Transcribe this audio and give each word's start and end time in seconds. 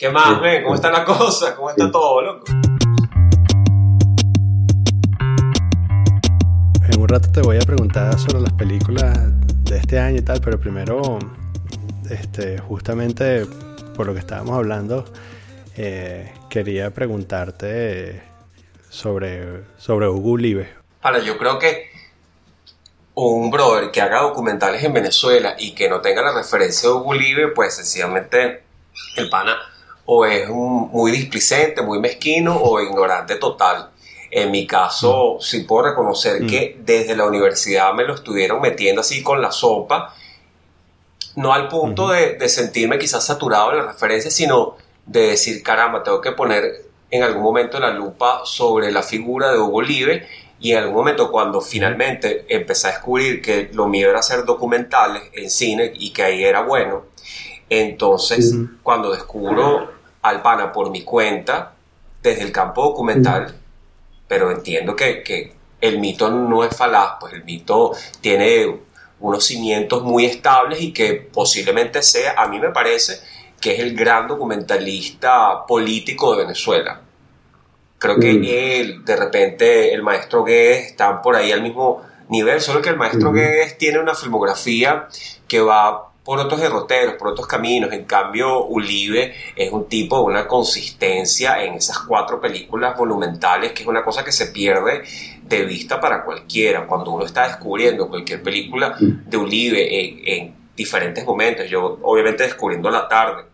¿Qué 0.00 0.08
más, 0.08 0.40
men? 0.40 0.62
¿Cómo 0.62 0.76
está 0.76 0.90
la 0.90 1.04
cosa? 1.04 1.54
¿Cómo 1.54 1.68
está 1.68 1.90
todo, 1.90 2.22
loco? 2.22 2.46
En 6.88 6.98
un 6.98 7.06
rato 7.06 7.30
te 7.30 7.42
voy 7.42 7.58
a 7.58 7.60
preguntar 7.60 8.18
sobre 8.18 8.40
las 8.40 8.52
películas 8.54 9.14
de 9.62 9.76
este 9.76 9.98
año 9.98 10.16
y 10.16 10.22
tal, 10.22 10.40
pero 10.40 10.58
primero, 10.58 11.18
este, 12.08 12.56
justamente 12.60 13.44
por 13.94 14.06
lo 14.06 14.14
que 14.14 14.20
estábamos 14.20 14.56
hablando, 14.56 15.04
eh, 15.76 16.32
quería 16.48 16.94
preguntarte 16.94 18.22
sobre, 18.88 19.64
sobre 19.76 20.08
Hugo 20.08 20.30
Ulibe. 20.30 20.72
Para, 21.02 21.18
yo 21.18 21.36
creo 21.36 21.58
que 21.58 21.90
un 23.16 23.50
brother 23.50 23.90
que 23.90 24.00
haga 24.00 24.22
documentales 24.22 24.82
en 24.82 24.94
Venezuela 24.94 25.56
y 25.58 25.74
que 25.74 25.90
no 25.90 26.00
tenga 26.00 26.22
la 26.22 26.32
referencia 26.32 26.88
de 26.88 26.94
Hugo 26.94 27.10
Ulibe, 27.10 27.48
pues 27.48 27.74
sencillamente 27.74 28.62
el 29.16 29.28
pana 29.28 29.58
o 30.12 30.26
es 30.26 30.48
muy 30.48 31.12
displicente, 31.12 31.82
muy 31.82 32.00
mezquino 32.00 32.56
o 32.56 32.80
ignorante 32.80 33.36
total. 33.36 33.90
En 34.28 34.50
mi 34.50 34.66
caso, 34.66 35.36
mm. 35.36 35.40
sí 35.40 35.60
puedo 35.60 35.84
reconocer 35.84 36.42
mm. 36.42 36.46
que 36.48 36.80
desde 36.80 37.14
la 37.14 37.26
universidad 37.26 37.94
me 37.94 38.02
lo 38.02 38.14
estuvieron 38.14 38.60
metiendo 38.60 39.02
así 39.02 39.22
con 39.22 39.40
la 39.40 39.52
sopa, 39.52 40.12
no 41.36 41.52
al 41.52 41.68
punto 41.68 42.08
de, 42.08 42.34
de, 42.34 42.48
sentirme 42.48 42.98
quizás 42.98 43.24
saturado 43.24 43.70
de 43.70 43.76
la 43.76 43.82
referencia, 43.84 44.32
sino 44.32 44.74
de 45.06 45.28
decir, 45.28 45.62
caramba, 45.62 46.02
tengo 46.02 46.20
que 46.20 46.32
poner 46.32 46.86
en 47.08 47.22
algún 47.22 47.44
momento 47.44 47.78
la 47.78 47.90
lupa 47.90 48.40
sobre 48.44 48.90
la 48.90 49.04
figura 49.04 49.52
de 49.52 49.60
Hugo 49.60 49.78
Olive 49.78 50.26
y 50.58 50.72
en 50.72 50.78
algún 50.78 50.96
momento 50.96 51.30
cuando 51.30 51.60
finalmente 51.60 52.46
empecé 52.48 52.88
a 52.88 52.90
descubrir 52.90 53.40
que 53.40 53.70
lo 53.72 53.86
mío 53.86 54.10
era 54.10 54.18
hacer 54.18 54.44
documentales 54.44 55.22
en 55.34 55.50
cine 55.50 55.92
y 55.94 56.12
que 56.12 56.24
ahí 56.24 56.42
era 56.42 56.62
bueno, 56.62 57.04
entonces 57.68 58.56
cuando 58.82 59.12
descubro 59.12 59.99
al 60.22 60.42
pana 60.42 60.72
por 60.72 60.90
mi 60.90 61.02
cuenta, 61.02 61.74
desde 62.22 62.42
el 62.42 62.52
campo 62.52 62.82
documental, 62.82 63.54
pero 64.28 64.50
entiendo 64.50 64.94
que, 64.94 65.22
que, 65.22 65.58
el 65.80 65.98
mito 65.98 66.30
no 66.30 66.62
es 66.62 66.76
falaz, 66.76 67.14
pues 67.18 67.32
el 67.32 67.42
mito 67.44 67.92
tiene 68.20 68.80
unos 69.18 69.44
cimientos 69.44 70.02
muy 70.02 70.26
estables 70.26 70.80
y 70.82 70.92
que 70.92 71.14
posiblemente 71.14 72.02
sea, 72.02 72.34
a 72.36 72.48
mí 72.48 72.60
me 72.60 72.68
parece, 72.68 73.18
que 73.58 73.72
es 73.72 73.80
el 73.80 73.96
gran 73.96 74.28
documentalista 74.28 75.64
político 75.66 76.32
de 76.36 76.42
Venezuela. 76.42 77.00
Creo 77.98 78.18
que 78.18 78.80
él, 78.80 79.04
de 79.04 79.16
repente, 79.16 79.92
el 79.92 80.02
maestro 80.02 80.42
Guedes 80.42 80.86
están 80.86 81.20
por 81.20 81.36
ahí 81.36 81.52
al 81.52 81.62
mismo 81.62 82.02
nivel, 82.30 82.60
solo 82.60 82.80
que 82.80 82.88
el 82.88 82.96
maestro 82.96 83.32
Guedes 83.32 83.76
tiene 83.76 83.98
una 83.98 84.14
filmografía 84.14 85.08
que 85.46 85.60
va 85.60 86.09
por 86.24 86.38
otros 86.38 86.60
derroteros, 86.60 87.14
por 87.14 87.28
otros 87.28 87.46
caminos. 87.46 87.92
En 87.92 88.04
cambio, 88.04 88.64
Ulibe 88.66 89.34
es 89.56 89.72
un 89.72 89.88
tipo 89.88 90.18
de 90.18 90.24
una 90.24 90.46
consistencia 90.46 91.62
en 91.62 91.74
esas 91.74 91.98
cuatro 92.00 92.40
películas 92.40 92.96
monumentales, 92.96 93.72
que 93.72 93.82
es 93.82 93.88
una 93.88 94.04
cosa 94.04 94.24
que 94.24 94.32
se 94.32 94.46
pierde 94.46 95.02
de 95.42 95.64
vista 95.64 96.00
para 96.00 96.24
cualquiera. 96.24 96.86
Cuando 96.86 97.10
uno 97.10 97.24
está 97.24 97.46
descubriendo 97.46 98.08
cualquier 98.08 98.42
película 98.42 98.96
de 98.98 99.36
Ulibe 99.36 100.36
en, 100.36 100.60
diferentes 100.76 101.26
momentos, 101.26 101.68
yo 101.68 101.98
obviamente 102.00 102.42
descubriendo 102.42 102.90
la 102.90 103.06
tarde, 103.06 103.44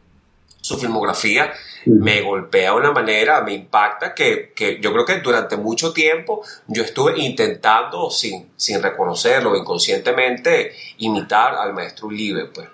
su 0.66 0.76
filmografía 0.76 1.52
me 1.84 2.22
golpea 2.22 2.72
de 2.72 2.76
una 2.76 2.90
manera, 2.90 3.40
me 3.42 3.52
impacta, 3.52 4.12
que, 4.12 4.52
que, 4.52 4.80
yo 4.80 4.92
creo 4.92 5.04
que 5.04 5.20
durante 5.20 5.56
mucho 5.56 5.92
tiempo 5.92 6.42
yo 6.66 6.82
estuve 6.82 7.20
intentando, 7.20 8.10
sin, 8.10 8.50
sin 8.56 8.82
reconocerlo, 8.82 9.54
inconscientemente, 9.54 10.72
imitar 10.98 11.54
al 11.54 11.72
maestro 11.72 12.08
Ulibe, 12.08 12.46
pues, 12.46 12.66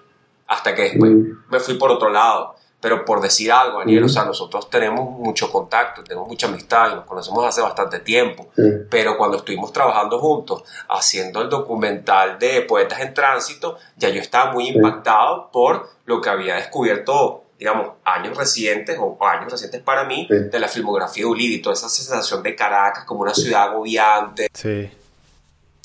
hasta 0.47 0.75
que 0.75 0.83
después 0.85 1.13
me 1.51 1.61
fui 1.61 1.75
por 1.75 1.91
otro 1.91 2.09
lado. 2.09 2.57
Pero 2.81 3.05
por 3.05 3.21
decir 3.21 3.53
algo, 3.53 3.79
Daniel, 3.79 4.05
o 4.05 4.09
sea, 4.09 4.25
nosotros 4.25 4.69
tenemos 4.69 5.09
mucho 5.09 5.53
contacto, 5.53 6.03
tenemos 6.03 6.27
mucha 6.27 6.49
amistad 6.49 6.91
y 6.91 6.95
nos 6.97 7.05
conocemos 7.05 7.47
hace 7.47 7.61
bastante 7.61 8.01
tiempo. 8.01 8.49
Pero 8.91 9.17
cuando 9.17 9.37
estuvimos 9.37 9.73
trabajando 9.73 10.19
juntos, 10.19 10.65
haciendo 10.89 11.43
el 11.43 11.49
documental 11.49 12.41
de 12.41 12.63
Poetas 12.63 13.01
en 13.01 13.15
Tránsito, 13.15 13.77
ya 13.97 14.09
yo 14.09 14.21
estaba 14.21 14.51
muy 14.53 14.67
impactado 14.67 15.51
por 15.53 15.91
lo 16.07 16.21
que 16.21 16.31
había 16.31 16.57
descubierto 16.57 17.42
digamos, 17.63 17.93
años 18.05 18.37
recientes 18.37 18.99
o 18.99 19.17
años 19.25 19.53
recientes 19.53 19.81
para 19.83 20.03
mí 20.05 20.27
de 20.29 20.59
la 20.59 20.67
filmografía 20.67 21.23
de 21.23 21.31
Ulibe 21.31 21.63
toda 21.63 21.75
esa 21.75 21.89
sensación 21.89 22.43
de 22.43 22.57
Caracas 22.57 23.05
como 23.05 23.21
una 23.21 23.33
ciudad 23.33 23.69
agobiante. 23.69 24.49
Sí. 24.53 24.91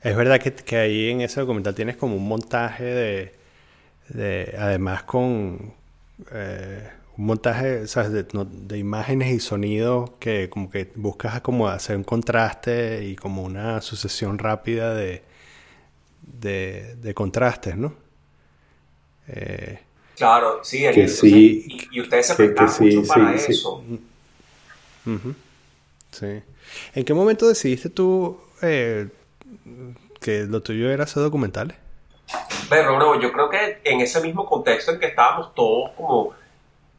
Es 0.02 0.16
verdad 0.16 0.40
que, 0.40 0.56
que 0.56 0.76
ahí 0.76 1.12
en 1.12 1.22
ese 1.22 1.40
documental 1.40 1.76
tienes 1.76 1.96
como 1.96 2.16
un 2.16 2.28
montaje 2.28 2.84
de, 2.84 3.36
de 4.10 4.56
además 4.58 5.04
con 5.04 5.76
eh, 6.32 6.90
un 7.16 7.26
montaje 7.28 7.86
¿sabes? 7.86 8.12
De, 8.12 8.24
de, 8.24 8.78
imágenes 8.80 9.32
y 9.32 9.40
sonidos 9.40 10.10
que 10.20 10.50
como 10.50 10.72
que 10.72 10.92
buscas 10.96 11.42
como 11.42 11.68
hacer 11.68 11.96
un 11.96 12.04
contraste 12.04 13.06
y 13.06 13.16
como 13.16 13.44
una 13.44 13.82
sucesión 13.82 14.40
rápida 14.40 14.96
de, 14.96 15.22
de, 16.24 16.96
de 16.96 17.14
contrastes, 17.14 17.78
¿no? 17.78 17.94
Eh, 19.28 19.82
Claro, 20.18 20.62
sí, 20.64 20.84
sí 21.08 21.88
y, 21.92 22.02
ustedes 22.02 22.26
se 22.26 22.36
prestan 22.36 22.68
mucho 22.80 23.08
para 23.08 23.36
eso. 23.36 23.84
Sí. 26.12 26.42
¿En 26.96 27.06
qué 27.06 27.14
momento 27.14 27.48
decidiste 27.48 27.92
tú 27.92 28.40
eh, 28.64 29.08
que 30.20 30.46
lo 30.46 30.64
tuyo 30.64 30.90
era 30.90 31.04
hacer 31.04 31.22
documentales? 31.22 31.78
Pero 32.68 32.98
no, 32.98 33.22
yo 33.22 33.32
creo 33.32 33.48
que 33.50 33.80
en 33.84 34.02
ese 34.02 34.20
mismo 34.22 34.48
contexto 34.48 34.92
en 34.92 35.00
que 35.00 35.06
estábamos 35.06 35.54
todos 35.54 35.92
como 35.92 36.34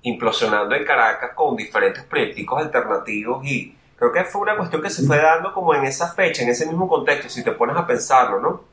implosionando 0.02 0.76
en 0.76 0.84
Caracas 0.84 1.32
con 1.34 1.56
diferentes 1.56 2.04
proyectos 2.04 2.46
alternativos 2.56 3.44
y 3.44 3.74
creo 3.96 4.12
que 4.12 4.24
fue 4.24 4.42
una 4.42 4.56
cuestión 4.56 4.80
que 4.80 4.90
se 4.90 5.04
fue 5.04 5.18
dando 5.18 5.52
como 5.52 5.74
en 5.74 5.84
esa 5.84 6.14
fecha, 6.14 6.44
en 6.44 6.50
ese 6.50 6.66
mismo 6.66 6.88
contexto, 6.88 7.28
si 7.28 7.42
te 7.42 7.50
pones 7.50 7.76
a 7.76 7.84
pensarlo, 7.84 8.40
¿no? 8.40 8.64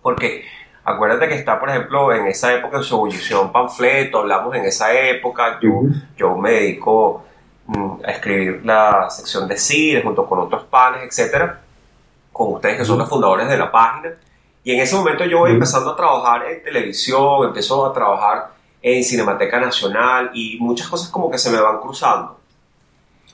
Porque 0.00 0.44
Acuérdate 0.84 1.28
que 1.28 1.34
está, 1.34 1.60
por 1.60 1.68
ejemplo, 1.68 2.12
en 2.12 2.26
esa 2.26 2.54
época 2.54 2.78
en 2.78 2.82
su 2.82 2.94
ebullición 2.94 3.52
panfleto, 3.52 4.20
hablamos 4.20 4.54
en 4.56 4.64
esa 4.64 4.92
época, 4.92 5.58
yo, 5.60 5.82
yo 6.16 6.36
me 6.36 6.52
dedico 6.52 7.24
mm, 7.66 8.04
a 8.04 8.10
escribir 8.10 8.60
la 8.64 9.10
sección 9.10 9.46
de 9.46 9.56
cine 9.58 10.02
junto 10.02 10.26
con 10.26 10.38
otros 10.38 10.64
panes, 10.64 11.02
etcétera, 11.02 11.60
con 12.32 12.54
ustedes 12.54 12.78
que 12.78 12.84
son 12.84 12.98
los 12.98 13.08
fundadores 13.08 13.48
de 13.48 13.58
la 13.58 13.70
página. 13.70 14.14
Y 14.64 14.72
en 14.72 14.80
ese 14.80 14.96
momento 14.96 15.24
yo 15.24 15.40
voy 15.40 15.52
empezando 15.52 15.92
a 15.92 15.96
trabajar 15.96 16.46
en 16.46 16.62
televisión, 16.62 17.46
empiezo 17.46 17.86
a 17.86 17.92
trabajar 17.92 18.50
en 18.80 19.04
Cinemateca 19.04 19.60
Nacional 19.60 20.30
y 20.34 20.58
muchas 20.60 20.88
cosas 20.88 21.10
como 21.10 21.30
que 21.30 21.38
se 21.38 21.50
me 21.50 21.60
van 21.60 21.80
cruzando. 21.80 22.37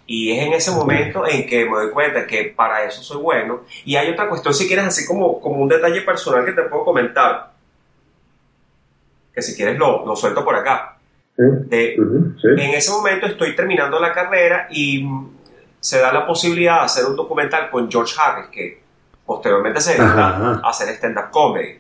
Y 0.07 0.33
es 0.33 0.47
en 0.47 0.53
ese 0.53 0.71
momento 0.71 1.27
en 1.27 1.47
que 1.47 1.65
me 1.65 1.71
doy 1.71 1.91
cuenta 1.91 2.27
que 2.27 2.53
para 2.57 2.85
eso 2.85 3.03
soy 3.03 3.23
bueno. 3.23 3.63
Y 3.85 3.97
hay 3.97 4.11
otra 4.11 4.29
cuestión, 4.29 4.53
si 4.53 4.67
quieres, 4.67 4.85
así 4.87 5.07
como, 5.07 5.41
como 5.41 5.57
un 5.57 5.69
detalle 5.69 6.03
personal 6.03 6.45
que 6.45 6.53
te 6.53 6.63
puedo 6.63 6.85
comentar, 6.85 7.53
que 9.33 9.43
si 9.43 9.57
quieres 9.57 9.79
lo, 9.79 10.07
lo 10.07 10.15
suelto 10.15 10.45
por 10.45 10.55
acá. 10.55 10.99
En 11.37 12.75
ese 12.75 12.91
momento 12.91 13.27
estoy 13.27 13.57
terminando 13.57 13.99
la 13.99 14.13
carrera 14.13 14.69
y 14.71 15.09
se 15.81 15.99
da 15.99 16.13
la 16.13 16.27
posibilidad 16.27 16.81
de 16.81 16.85
hacer 16.85 17.05
un 17.07 17.17
documental 17.17 17.71
con 17.71 17.91
George 17.91 18.15
Harris, 18.19 18.47
que 18.49 18.83
posteriormente 19.27 19.81
se 19.81 19.93
dedica 19.93 20.61
a 20.63 20.69
hacer 20.69 20.89
stand-up 20.91 21.31
comedy. 21.31 21.79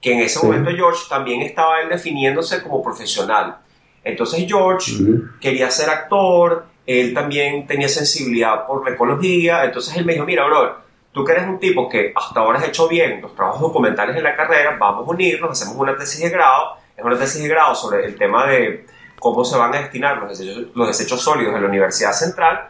Que 0.00 0.12
en 0.12 0.20
ese 0.20 0.44
momento 0.44 0.70
George 0.70 1.04
también 1.08 1.42
estaba 1.42 1.80
él 1.80 1.88
definiéndose 1.88 2.62
como 2.62 2.82
profesional. 2.82 3.56
Entonces 4.04 4.44
George 4.46 4.92
quería 5.40 5.68
ser 5.70 5.90
actor, 5.90 6.66
él 6.86 7.12
también 7.12 7.66
tenía 7.66 7.88
sensibilidad 7.88 8.66
por 8.66 8.84
la 8.84 8.94
ecología, 8.94 9.64
entonces 9.64 9.96
él 9.96 10.04
me 10.04 10.12
dijo, 10.12 10.24
mira, 10.24 10.46
bro, 10.46 10.76
tú 11.12 11.24
que 11.24 11.32
eres 11.32 11.46
un 11.46 11.58
tipo 11.58 11.88
que 11.88 12.12
hasta 12.14 12.40
ahora 12.40 12.58
has 12.58 12.68
hecho 12.68 12.88
bien 12.88 13.20
los 13.20 13.34
trabajos 13.34 13.60
documentales 13.60 14.16
en 14.16 14.22
la 14.22 14.36
carrera, 14.36 14.76
vamos 14.78 15.06
a 15.06 15.10
unirnos, 15.10 15.50
hacemos 15.50 15.76
una 15.76 15.96
tesis 15.96 16.20
de 16.20 16.30
grado, 16.30 16.76
es 16.96 17.04
una 17.04 17.18
tesis 17.18 17.42
de 17.42 17.48
grado 17.48 17.74
sobre 17.74 18.04
el 18.04 18.16
tema 18.16 18.46
de 18.46 18.86
cómo 19.18 19.44
se 19.44 19.58
van 19.58 19.74
a 19.74 19.80
destinar 19.80 20.18
los 20.18 20.30
desechos, 20.30 20.66
los 20.74 20.86
desechos 20.86 21.20
sólidos 21.22 21.54
de 21.54 21.60
la 21.60 21.68
Universidad 21.68 22.12
Central, 22.12 22.68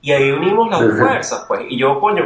y 0.00 0.12
ahí 0.12 0.30
unimos 0.30 0.70
las 0.70 0.98
fuerzas, 0.98 1.44
pues, 1.46 1.62
y 1.68 1.78
yo, 1.78 2.00
coño, 2.00 2.24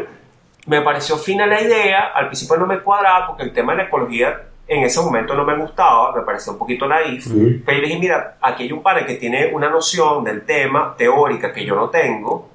me 0.66 0.80
pareció 0.82 1.16
fina 1.16 1.46
la 1.46 1.60
idea, 1.60 2.12
al 2.14 2.26
principio 2.26 2.56
no 2.56 2.66
me 2.66 2.80
cuadraba 2.80 3.26
porque 3.26 3.42
el 3.42 3.52
tema 3.52 3.72
de 3.72 3.78
la 3.78 3.84
ecología 3.84 4.42
en 4.66 4.84
ese 4.84 5.00
momento 5.00 5.34
no 5.34 5.44
me 5.44 5.56
gustaba, 5.56 6.14
me 6.14 6.22
parecía 6.22 6.52
un 6.52 6.58
poquito 6.58 6.86
naif, 6.86 7.26
pero 7.64 7.78
yo 7.78 7.84
dije, 7.84 7.98
mira, 7.98 8.38
aquí 8.40 8.64
hay 8.64 8.72
un 8.72 8.82
padre 8.82 9.06
que 9.06 9.16
tiene 9.16 9.52
una 9.52 9.68
noción 9.68 10.24
del 10.24 10.42
tema 10.42 10.94
teórica 10.96 11.52
que 11.52 11.64
yo 11.64 11.74
no 11.74 11.90
tengo 11.90 12.48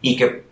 y 0.00 0.16
que 0.16 0.44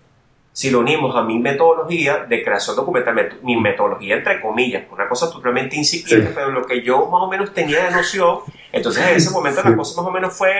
si 0.52 0.70
lo 0.70 0.80
unimos 0.80 1.16
a 1.16 1.22
mi 1.22 1.38
metodología 1.38 2.26
de 2.28 2.42
creación 2.42 2.76
documental, 2.76 3.38
mi 3.42 3.56
metodología 3.56 4.16
entre 4.16 4.40
comillas, 4.40 4.84
una 4.90 5.08
cosa 5.08 5.30
totalmente 5.30 5.76
incipiente, 5.76 6.30
pero 6.34 6.50
lo 6.50 6.66
que 6.66 6.82
yo 6.82 7.06
más 7.06 7.22
o 7.22 7.28
menos 7.28 7.54
tenía 7.54 7.84
de 7.84 7.90
noción, 7.90 8.40
entonces 8.70 9.06
en 9.06 9.16
ese 9.16 9.30
momento 9.32 9.62
la 9.62 9.74
cosa 9.76 10.00
más 10.00 10.08
o 10.08 10.12
menos 10.12 10.34
fue 10.34 10.50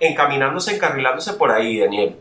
encaminándose, 0.00 0.74
encarrilándose 0.74 1.34
por 1.34 1.50
ahí, 1.50 1.78
Daniel. 1.78 2.16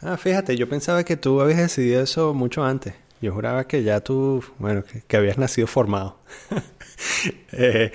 Ah, 0.00 0.16
fíjate, 0.16 0.56
yo 0.56 0.68
pensaba 0.68 1.04
que 1.04 1.16
tú 1.16 1.40
habías 1.40 1.58
decidido 1.58 2.02
eso 2.02 2.34
mucho 2.34 2.64
antes. 2.64 2.94
Yo 3.22 3.32
juraba 3.32 3.68
que 3.68 3.84
ya 3.84 4.00
tú, 4.00 4.42
bueno, 4.58 4.82
que, 5.06 5.16
habías 5.16 5.38
nacido 5.38 5.68
formado. 5.68 6.18
eh. 7.52 7.92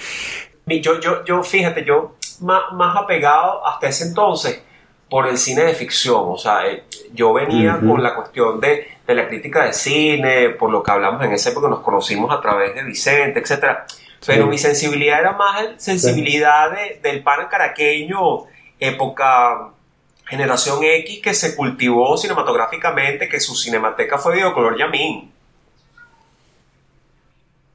yo, 0.66 1.02
yo, 1.02 1.26
yo, 1.26 1.44
fíjate, 1.44 1.84
yo 1.84 2.16
más, 2.40 2.72
más 2.72 2.96
apegado 2.96 3.66
hasta 3.68 3.90
ese 3.90 4.06
entonces 4.06 4.64
por 5.10 5.28
el 5.28 5.38
cine 5.38 5.64
de 5.64 5.74
ficción. 5.74 6.24
O 6.28 6.38
sea, 6.38 6.66
eh, 6.66 6.86
yo 7.14 7.34
venía 7.34 7.78
con 7.78 8.02
la 8.02 8.16
cuestión 8.16 8.62
de, 8.62 8.88
de, 9.06 9.16
la 9.16 9.28
crítica 9.28 9.66
de 9.66 9.74
cine, 9.74 10.52
por 10.52 10.72
lo 10.72 10.82
que 10.82 10.92
hablamos 10.92 11.22
en 11.26 11.34
ese 11.34 11.50
época, 11.50 11.68
nos 11.68 11.82
conocimos 11.82 12.34
a 12.34 12.40
través 12.40 12.74
de 12.74 12.84
Vicente, 12.84 13.42
etcétera. 13.42 13.86
Pero 14.26 14.48
mi 14.48 14.58
sensibilidad 14.58 15.20
era 15.20 15.34
más 15.34 15.62
sensibilidad 15.76 16.72
del 17.04 17.22
pan 17.22 17.48
caraqueño, 17.50 18.46
época 18.80 19.74
generación 20.28 20.80
X, 20.84 21.22
que 21.22 21.34
se 21.34 21.56
cultivó 21.56 22.18
cinematográficamente, 22.18 23.30
que 23.30 23.40
su 23.40 23.56
cinemateca 23.56 24.18
fue 24.18 24.36
Videocolor 24.36 24.78
Yamin. 24.78 25.32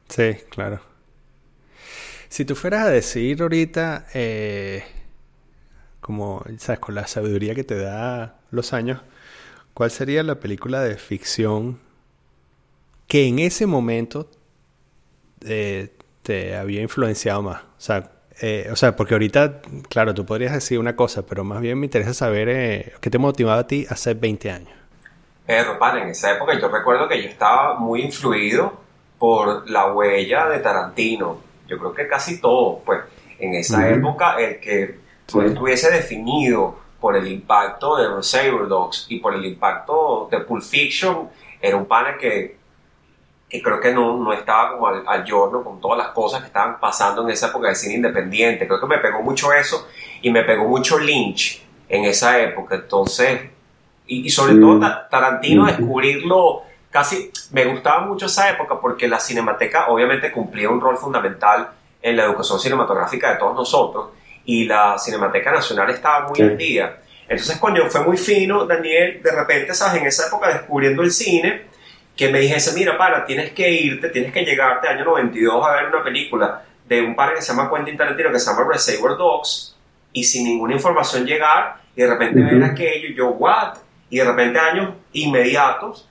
Sí, 0.08 0.34
claro. 0.50 0.80
Si 2.28 2.44
tú 2.44 2.54
fueras 2.54 2.86
a 2.86 2.90
decir 2.90 3.42
ahorita, 3.42 4.06
eh, 4.14 4.84
como, 6.00 6.44
¿sabes? 6.58 6.80
Con 6.80 6.94
la 6.94 7.06
sabiduría 7.06 7.54
que 7.54 7.64
te 7.64 7.78
da 7.78 8.40
los 8.50 8.72
años, 8.72 9.00
¿cuál 9.72 9.90
sería 9.90 10.22
la 10.22 10.40
película 10.40 10.82
de 10.82 10.96
ficción 10.96 11.78
que 13.06 13.26
en 13.26 13.38
ese 13.38 13.66
momento 13.66 14.30
eh, 15.40 15.94
te 16.22 16.56
había 16.56 16.82
influenciado 16.82 17.42
más? 17.42 17.62
O 17.62 17.80
sea, 17.80 18.12
eh, 18.40 18.68
o 18.70 18.76
sea, 18.76 18.96
porque 18.96 19.14
ahorita, 19.14 19.60
claro, 19.88 20.14
tú 20.14 20.24
podrías 20.24 20.52
decir 20.52 20.78
una 20.78 20.96
cosa, 20.96 21.22
pero 21.22 21.44
más 21.44 21.60
bien 21.60 21.78
me 21.78 21.86
interesa 21.86 22.14
saber 22.14 22.48
eh, 22.48 22.92
qué 23.00 23.10
te 23.10 23.18
motivaba 23.18 23.60
a 23.60 23.66
ti 23.66 23.86
hace 23.88 24.14
20 24.14 24.50
años. 24.50 24.72
Eh, 25.46 25.64
en 26.02 26.08
esa 26.08 26.32
época 26.32 26.58
yo 26.58 26.68
recuerdo 26.68 27.08
que 27.08 27.22
yo 27.22 27.28
estaba 27.28 27.78
muy 27.78 28.02
influido 28.02 28.80
por 29.18 29.68
la 29.68 29.92
huella 29.92 30.48
de 30.48 30.60
Tarantino. 30.60 31.38
Yo 31.68 31.78
creo 31.78 31.92
que 31.92 32.08
casi 32.08 32.40
todo, 32.40 32.80
pues, 32.84 33.00
en 33.38 33.54
esa 33.54 33.88
época, 33.88 34.36
el 34.38 34.60
que 34.60 34.98
estuviese 35.26 35.90
definido 35.90 36.78
por 37.00 37.16
el 37.16 37.26
impacto 37.26 37.96
de 37.96 38.08
Reservoir 38.14 38.68
Dogs 38.68 39.06
y 39.08 39.18
por 39.18 39.34
el 39.34 39.44
impacto 39.44 40.28
de 40.30 40.40
Pulp 40.40 40.62
Fiction, 40.62 41.28
era 41.60 41.76
un 41.76 41.86
pana 41.86 42.16
que 42.18 42.56
que 43.52 43.60
creo 43.60 43.78
que 43.78 43.92
no, 43.92 44.16
no 44.16 44.32
estaba 44.32 44.72
como 44.72 44.86
al, 44.86 45.02
al 45.06 45.24
giorno 45.24 45.62
con 45.62 45.78
todas 45.78 45.98
las 45.98 46.08
cosas 46.08 46.40
que 46.40 46.46
estaban 46.46 46.80
pasando 46.80 47.22
en 47.22 47.28
esa 47.28 47.48
época 47.48 47.68
de 47.68 47.74
cine 47.74 47.96
independiente. 47.96 48.66
Creo 48.66 48.80
que 48.80 48.86
me 48.86 48.96
pegó 48.96 49.20
mucho 49.20 49.52
eso 49.52 49.88
y 50.22 50.30
me 50.30 50.42
pegó 50.42 50.66
mucho 50.66 50.98
Lynch 50.98 51.62
en 51.86 52.06
esa 52.06 52.40
época. 52.40 52.76
Entonces, 52.76 53.42
y, 54.06 54.30
sobre 54.30 54.54
todo 54.54 54.80
Tarantino, 55.10 55.66
descubrirlo 55.66 56.62
casi, 56.90 57.30
me 57.50 57.66
gustaba 57.66 58.06
mucho 58.06 58.24
esa 58.24 58.48
época 58.48 58.80
porque 58.80 59.06
la 59.06 59.20
cinemateca 59.20 59.88
obviamente 59.88 60.32
cumplía 60.32 60.70
un 60.70 60.80
rol 60.80 60.96
fundamental 60.96 61.68
en 62.00 62.16
la 62.16 62.24
educación 62.24 62.58
cinematográfica 62.58 63.32
de 63.32 63.36
todos 63.36 63.54
nosotros 63.54 64.06
y 64.46 64.64
la 64.64 64.98
Cinemateca 64.98 65.52
Nacional 65.52 65.90
estaba 65.90 66.26
muy 66.26 66.40
al 66.40 66.56
día. 66.56 66.96
Entonces, 67.28 67.58
coño, 67.58 67.84
fue 67.90 68.02
muy 68.02 68.16
fino, 68.16 68.64
Daniel, 68.64 69.22
de 69.22 69.30
repente, 69.30 69.74
¿sabes? 69.74 70.00
En 70.00 70.06
esa 70.08 70.26
época 70.26 70.48
descubriendo 70.48 71.02
el 71.02 71.10
cine 71.10 71.71
que 72.16 72.30
me 72.30 72.40
dijese, 72.40 72.72
mira, 72.78 72.96
para, 72.98 73.24
tienes 73.24 73.52
que 73.52 73.70
irte, 73.70 74.08
tienes 74.10 74.32
que 74.32 74.44
llegarte 74.44 74.88
año 74.88 75.04
92 75.04 75.66
a 75.66 75.72
ver 75.72 75.86
una 75.86 76.02
película 76.04 76.62
de 76.86 77.00
un 77.00 77.16
par 77.16 77.34
que 77.34 77.40
se 77.40 77.52
llama 77.52 77.70
Quentin 77.70 77.96
Tarantino, 77.96 78.30
que 78.30 78.38
se 78.38 78.50
llama 78.50 78.66
Reservoir 78.70 79.16
Dogs, 79.16 79.76
y 80.12 80.24
sin 80.24 80.44
ninguna 80.44 80.74
información 80.74 81.24
llegar, 81.24 81.76
y 81.96 82.02
de 82.02 82.08
repente 82.08 82.42
ver 82.42 82.62
aquello, 82.64 83.08
yo, 83.14 83.28
what? 83.30 83.78
Y 84.10 84.18
de 84.18 84.24
repente 84.24 84.58
años 84.58 84.94
inmediatos, 85.12 86.08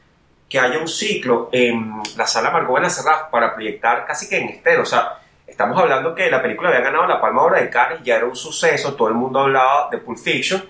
que 0.49 0.59
haya 0.59 0.79
un 0.79 0.87
ciclo 0.87 1.49
en 1.51 1.93
la 2.17 2.25
sala 2.27 2.51
Margot 2.51 2.83
Serraf 2.89 3.29
para 3.29 3.53
proyectar 3.53 4.05
casi 4.05 4.27
que 4.27 4.37
en 4.37 4.49
estero, 4.49 4.81
o 4.81 4.85
sea, 4.85 5.19
estamos 5.47 5.79
hablando 5.79 6.13
que 6.13 6.29
la 6.29 6.41
película 6.41 6.69
había 6.69 6.81
ganado 6.81 7.07
la 7.07 7.21
Palma 7.21 7.43
Hora 7.43 7.61
de 7.61 7.69
Cannes, 7.69 7.99
ya 8.03 8.17
era 8.17 8.25
un 8.25 8.35
suceso, 8.35 8.95
todo 8.95 9.07
el 9.07 9.13
mundo 9.13 9.39
hablaba 9.39 9.87
de 9.89 9.99
Pulp 9.99 10.17
Fiction, 10.17 10.61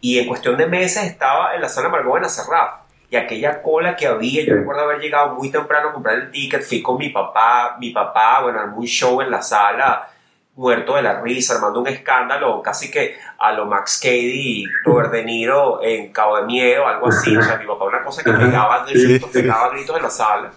y 0.00 0.18
en 0.18 0.26
cuestión 0.26 0.56
de 0.56 0.66
meses 0.66 1.04
estaba 1.04 1.54
en 1.54 1.60
la 1.60 1.68
sala 1.68 1.88
Margot 1.88 2.24
Serraf 2.24 2.87
y 3.10 3.16
aquella 3.16 3.62
cola 3.62 3.96
que 3.96 4.06
había, 4.06 4.44
yo 4.44 4.54
recuerdo 4.54 4.82
haber 4.82 5.00
llegado 5.00 5.34
muy 5.34 5.50
temprano 5.50 5.88
a 5.88 5.92
comprar 5.92 6.16
el 6.16 6.30
ticket, 6.30 6.62
fui 6.62 6.82
con 6.82 6.98
mi 6.98 7.08
papá, 7.08 7.76
mi 7.80 7.90
papá, 7.90 8.42
bueno, 8.42 8.60
armó 8.60 8.78
un 8.78 8.86
show 8.86 9.22
en 9.22 9.30
la 9.30 9.40
sala, 9.40 10.10
muerto 10.56 10.96
de 10.96 11.02
la 11.02 11.20
risa, 11.22 11.54
armando 11.54 11.80
un 11.80 11.88
escándalo, 11.88 12.60
casi 12.60 12.90
que 12.90 13.16
a 13.38 13.52
lo 13.52 13.64
Max 13.64 13.98
Cady 14.02 14.60
y 14.62 14.66
Robert 14.84 15.10
De 15.10 15.24
Niro 15.24 15.82
en 15.82 16.12
Cabo 16.12 16.36
de 16.36 16.42
Miedo, 16.44 16.86
algo 16.86 17.08
así, 17.08 17.34
o 17.34 17.42
sea, 17.42 17.56
mi 17.56 17.66
papá 17.66 17.84
una 17.86 18.02
cosa 18.02 18.22
que 18.22 18.32
pegaba 18.32 18.84
gritos, 18.84 19.30
pegaba 19.30 19.70
gritos 19.70 19.96
en 19.96 20.02
la 20.02 20.10
sala, 20.10 20.50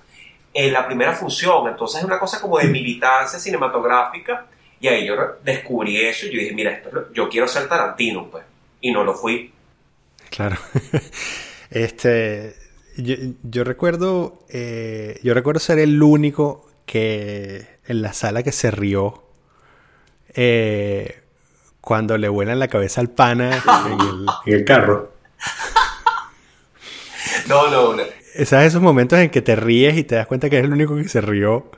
en 0.54 0.74
la 0.74 0.86
primera 0.86 1.14
función, 1.14 1.70
entonces 1.70 2.00
es 2.00 2.06
una 2.06 2.20
cosa 2.20 2.42
como 2.42 2.58
de 2.58 2.66
militancia 2.66 3.40
cinematográfica, 3.40 4.46
y 4.82 4.90
ahí 4.90 5.06
yo 5.06 5.16
descubrí 5.42 6.04
eso 6.04 6.26
y 6.26 6.34
yo 6.34 6.40
dije, 6.40 6.54
mira, 6.54 6.72
esto, 6.72 7.14
yo 7.14 7.30
quiero 7.30 7.48
ser 7.48 7.70
Tarantino, 7.70 8.26
pues, 8.26 8.44
y 8.82 8.92
no 8.92 9.06
lo 9.06 9.14
fui. 9.14 9.54
Claro. 10.30 10.58
Este, 11.72 12.54
yo, 12.98 13.64
recuerdo, 13.64 14.46
eh, 14.50 15.20
yo 15.24 15.34
recuerdo 15.34 15.62
ser 15.62 15.80
el 15.80 16.04
único 16.04 16.70
que 16.86 17.66
en 17.88 18.02
la 18.02 18.12
sala 18.12 18.44
que 18.44 18.52
se 18.52 18.70
rió 18.72 19.24
eh, 20.34 21.22
cuando 21.80 22.18
le 22.18 22.28
vuelan 22.28 22.60
la 22.60 22.68
cabeza 22.68 23.00
al 23.00 23.10
pana 23.10 23.64
en 24.46 24.54
el, 24.54 24.66
carro. 24.66 25.14
No, 27.48 27.70
no, 27.70 27.96
no. 27.96 28.04
¿Sabes 28.46 28.68
esos 28.68 28.82
momentos 28.82 29.20
en 29.20 29.30
que 29.30 29.42
te 29.42 29.56
ríes 29.56 29.98
y 29.98 30.04
te 30.04 30.16
das 30.16 30.28
cuenta 30.28 30.50
que 30.50 30.58
eres 30.58 30.68
el 30.68 30.74
único 30.74 30.96
que 30.96 31.08
se 31.08 31.22
rió? 31.22 31.72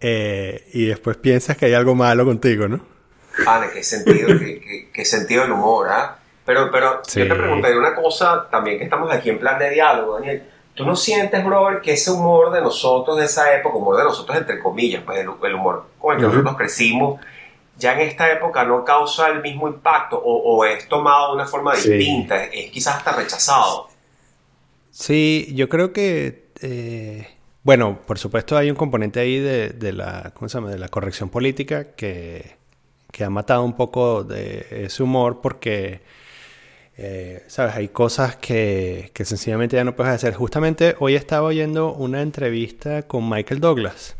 Eh, 0.00 0.68
y 0.72 0.86
después 0.86 1.16
piensas 1.16 1.56
que 1.56 1.66
hay 1.66 1.74
algo 1.74 1.94
malo 1.94 2.24
contigo, 2.24 2.68
¿no? 2.68 2.80
Pana, 3.44 3.68
qué 3.72 3.82
sentido, 3.82 4.28
qué, 4.38 4.88
qué 4.92 5.04
sentido 5.04 5.42
del 5.42 5.52
humor, 5.52 5.88
¿ah? 5.90 6.19
Pero, 6.50 6.68
pero 6.68 7.00
yo 7.14 7.28
te 7.28 7.34
preguntaría 7.36 7.78
una 7.78 7.94
cosa 7.94 8.48
también 8.50 8.76
que 8.76 8.82
estamos 8.82 9.08
aquí 9.12 9.30
en 9.30 9.38
plan 9.38 9.56
de 9.56 9.70
diálogo, 9.70 10.14
Daniel. 10.14 10.42
¿Tú 10.74 10.84
no 10.84 10.96
sientes, 10.96 11.44
brother, 11.44 11.80
que 11.80 11.92
ese 11.92 12.10
humor 12.10 12.50
de 12.50 12.60
nosotros 12.60 13.18
de 13.18 13.26
esa 13.26 13.54
época, 13.54 13.76
humor 13.76 13.96
de 13.96 14.02
nosotros 14.02 14.36
entre 14.36 14.58
comillas, 14.58 15.04
pues 15.04 15.20
el, 15.20 15.28
humor 15.28 15.86
con 15.96 16.16
el 16.16 16.20
que 16.20 16.26
nosotros 16.26 16.56
crecimos, 16.56 17.20
ya 17.78 17.92
en 17.92 18.00
esta 18.00 18.32
época 18.32 18.64
no 18.64 18.84
causa 18.84 19.28
el 19.28 19.42
mismo 19.42 19.68
impacto 19.68 20.20
o, 20.20 20.64
es 20.64 20.88
tomado 20.88 21.28
de 21.28 21.34
una 21.36 21.46
forma 21.46 21.72
distinta, 21.76 22.42
es, 22.46 22.72
quizás 22.72 22.96
hasta 22.96 23.12
rechazado? 23.12 23.86
Sí, 24.90 25.52
yo 25.54 25.68
creo 25.68 25.92
que, 25.92 26.48
eh, 26.62 27.28
bueno, 27.62 28.00
por 28.08 28.18
supuesto 28.18 28.56
hay 28.56 28.70
un 28.70 28.76
componente 28.76 29.20
ahí 29.20 29.38
de, 29.38 29.68
de, 29.68 29.92
la, 29.92 30.32
¿cómo 30.34 30.48
se 30.48 30.58
llama? 30.58 30.70
de 30.70 30.78
la 30.78 30.88
corrección 30.88 31.28
política 31.28 31.92
que, 31.94 32.56
que 33.12 33.22
ha 33.22 33.30
matado 33.30 33.62
un 33.62 33.76
poco 33.76 34.24
de 34.24 34.66
ese 34.86 35.04
humor 35.04 35.40
porque 35.40 36.18
eh, 37.02 37.44
Sabes, 37.46 37.76
hay 37.76 37.88
cosas 37.88 38.36
que, 38.36 39.10
sencillamente 39.24 39.76
ya 39.76 39.84
no 39.84 39.96
puedes 39.96 40.12
hacer. 40.12 40.34
Justamente 40.34 40.96
hoy 40.98 41.14
estaba 41.14 41.46
oyendo 41.48 41.94
una 41.94 42.20
entrevista 42.20 43.04
con 43.04 43.26
Michael 43.26 43.58
Douglas. 43.58 44.16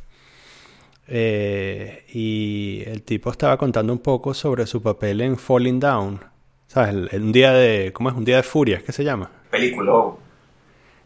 Eh, 1.07 2.07
y 2.15 2.83
el 2.87 3.03
tipo 3.03 3.31
estaba 3.31 3.59
contando 3.59 3.93
un 3.93 3.99
poco 3.99 4.33
sobre 4.33 4.67
su 4.67 4.81
papel 4.81 5.21
en 5.21 5.37
Falling 5.37 5.79
Down. 5.79 6.21
¿Sabes? 6.69 7.13
un 7.13 7.33
día 7.33 7.53
de. 7.53 7.93
¿Cómo 7.93 8.09
es? 8.09 8.15
Un 8.17 8.25
día 8.25 8.37
de 8.37 8.43
furia, 8.43 8.83
¿qué 8.85 8.93
se 8.93 9.05
llama? 9.05 9.31
Película. 9.51 10.15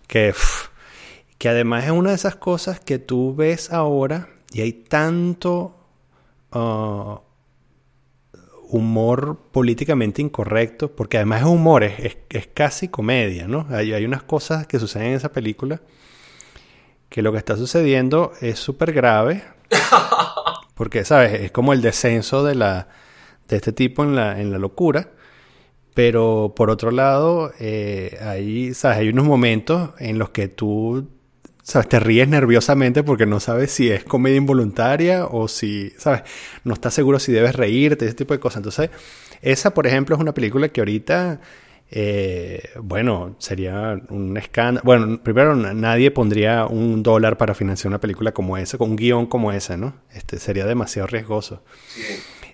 Que, 0.07 0.33
que 1.39 1.49
además 1.49 1.87
es 1.87 1.91
una 1.91 2.11
de 2.11 2.17
esas 2.17 2.37
cosas 2.37 2.79
que 2.79 3.01
tú 3.01 3.35
ves 3.35 3.73
ahora 3.73 4.29
y 4.53 4.61
hay 4.61 4.73
tanto. 4.73 5.75
Uh, 6.53 7.17
humor 8.75 9.39
políticamente 9.53 10.21
incorrecto, 10.21 10.91
porque 10.97 11.19
además 11.19 11.43
es 11.43 11.47
humor, 11.47 11.85
es, 11.85 12.17
casi 12.55 12.89
comedia, 12.89 13.47
¿no? 13.47 13.69
Hay, 13.71 13.93
hay, 13.93 14.05
unas 14.05 14.25
cosas 14.25 14.67
que 14.67 14.81
suceden 14.81 15.09
en 15.09 15.15
esa 15.15 15.31
película 15.31 15.81
que 17.09 17.23
lo 17.23 17.31
que 17.31 17.39
está 17.39 17.57
sucediendo 17.57 18.33
es 18.41 18.59
súper 18.59 18.93
grave, 18.93 19.45
porque, 20.75 21.05
¿sabes? 21.05 21.41
Es 21.41 21.53
como 21.53 21.73
el 21.73 21.83
descenso 21.83 22.43
de, 22.43 22.57
la, 22.57 22.89
de 23.47 23.57
este 23.57 23.73
tipo 23.73 24.03
en 24.03 24.17
la, 24.17 24.41
en 24.41 24.51
la 24.51 24.59
locura, 24.59 25.11
pero 25.95 26.55
por 26.57 26.69
otro 26.69 26.91
lado, 26.91 27.53
eh, 27.61 28.19
hay, 28.21 28.75
¿sabes? 28.75 28.99
hay 28.99 29.09
unos 29.11 29.25
momentos 29.25 29.91
en 30.01 30.19
los 30.19 30.31
que 30.31 30.49
tú 30.49 31.09
¿sabes? 31.65 31.89
Te 31.89 31.99
ríes 31.99 32.29
nerviosamente 32.29 33.03
porque 33.03 33.27
no 33.27 33.41
sabes 33.41 33.73
si 33.73 33.91
es 33.91 34.05
comedia 34.05 34.37
involuntaria 34.37 35.27
o 35.27 35.49
si, 35.49 35.93
¿sabes? 35.99 36.23
No 36.63 36.75
estás 36.75 36.95
seguro 36.95 37.19
si 37.19 37.33
debes 37.33 37.57
reírte, 37.57 38.05
ese 38.05 38.15
tipo 38.15 38.35
de 38.35 38.39
cosas. 38.39 38.59
Entonces, 38.59 38.91
esa, 39.43 39.75
por 39.75 39.87
ejemplo, 39.87 40.15
es 40.15 40.21
una 40.21 40.35
película 40.35 40.69
que 40.69 40.83
ahorita, 40.83 41.41
eh, 41.91 42.69
bueno, 42.83 43.35
sería 43.39 43.99
un 44.11 44.37
escándalo. 44.37 44.85
Bueno, 44.85 45.23
primero, 45.23 45.57
nadie 45.57 46.11
pondría 46.11 46.67
un 46.67 47.03
dólar 47.03 47.39
para 47.39 47.55
financiar 47.55 47.89
una 47.89 48.01
película 48.01 48.33
como 48.33 48.59
esa, 48.59 48.77
con 48.77 48.91
un 48.91 48.97
guion 48.97 49.27
como 49.27 49.51
ese, 49.51 49.79
¿no? 49.79 49.95
Este, 50.13 50.39
sería 50.39 50.67
demasiado 50.67 51.09
riesgoso. 51.09 51.63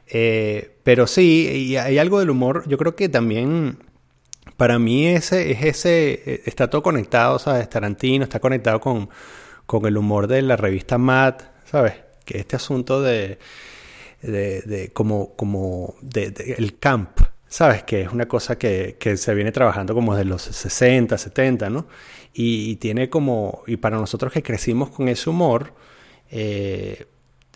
Eh, 0.07 0.77
pero 0.85 1.09
sí, 1.09 1.49
y 1.69 1.77
hay 1.77 1.99
algo 1.99 2.21
del 2.21 2.31
humor, 2.31 2.65
yo 2.69 2.79
creo 2.79 2.95
que 2.95 3.09
también 3.09 3.79
para 4.61 4.79
mí 4.79 5.07
ese 5.07 5.53
es 5.53 5.63
ese, 5.63 6.23
eh, 6.27 6.43
está 6.45 6.69
todo 6.69 6.83
conectado, 6.83 7.39
¿sabes? 7.39 7.71
Tarantino 7.71 8.25
está 8.25 8.41
conectado 8.41 8.79
con, 8.79 9.09
con 9.65 9.87
el 9.87 9.97
humor 9.97 10.27
de 10.27 10.43
la 10.43 10.55
revista 10.55 10.99
Mad, 10.99 11.37
¿sabes? 11.65 11.95
Que 12.27 12.41
este 12.41 12.57
asunto 12.57 13.01
de, 13.01 13.39
de, 14.21 14.91
como, 14.93 15.35
como 15.35 15.95
de, 16.03 16.55
el 16.59 16.79
camp, 16.79 17.21
¿sabes? 17.49 17.85
Que 17.85 18.03
es 18.03 18.13
una 18.13 18.29
cosa 18.29 18.59
que, 18.59 18.99
que, 19.01 19.17
se 19.17 19.33
viene 19.33 19.51
trabajando 19.51 19.95
como 19.95 20.15
desde 20.15 20.29
los 20.29 20.43
60, 20.43 21.17
70, 21.17 21.71
¿no? 21.71 21.87
Y, 22.35 22.77
tiene 22.77 23.09
como, 23.09 23.63
y 23.67 23.79
para 23.79 23.97
nosotros 23.97 24.31
que 24.31 24.43
crecimos 24.43 24.91
con 24.91 25.09
ese 25.09 25.31
humor, 25.31 25.73
eh, 26.31 27.07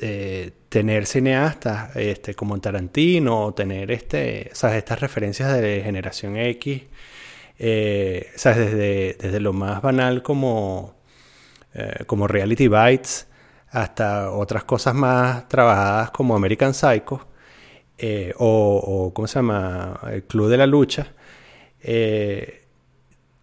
eh, 0.00 0.52
tener 0.68 1.06
cineastas 1.06 1.94
este, 1.96 2.34
como 2.34 2.60
Tarantino, 2.60 3.52
tener 3.54 3.90
este, 3.90 4.50
¿sabes? 4.52 4.78
estas 4.78 5.00
referencias 5.00 5.60
de 5.60 5.82
generación 5.82 6.36
X, 6.36 6.82
eh, 7.58 8.30
¿sabes? 8.36 8.58
Desde, 8.58 9.16
desde 9.20 9.40
lo 9.40 9.52
más 9.52 9.82
banal 9.82 10.22
como, 10.22 10.96
como 12.06 12.28
Reality 12.28 12.68
Bites, 12.68 13.26
hasta 13.70 14.30
otras 14.30 14.64
cosas 14.64 14.94
más 14.94 15.48
trabajadas 15.48 16.10
como 16.12 16.36
American 16.36 16.72
Psycho 16.74 17.26
eh, 17.98 18.32
o, 18.38 19.12
¿cómo 19.14 19.28
se 19.28 19.38
llama? 19.38 20.00
El 20.10 20.24
Club 20.24 20.48
de 20.48 20.56
la 20.56 20.66
Lucha, 20.66 21.12
eh, 21.80 22.62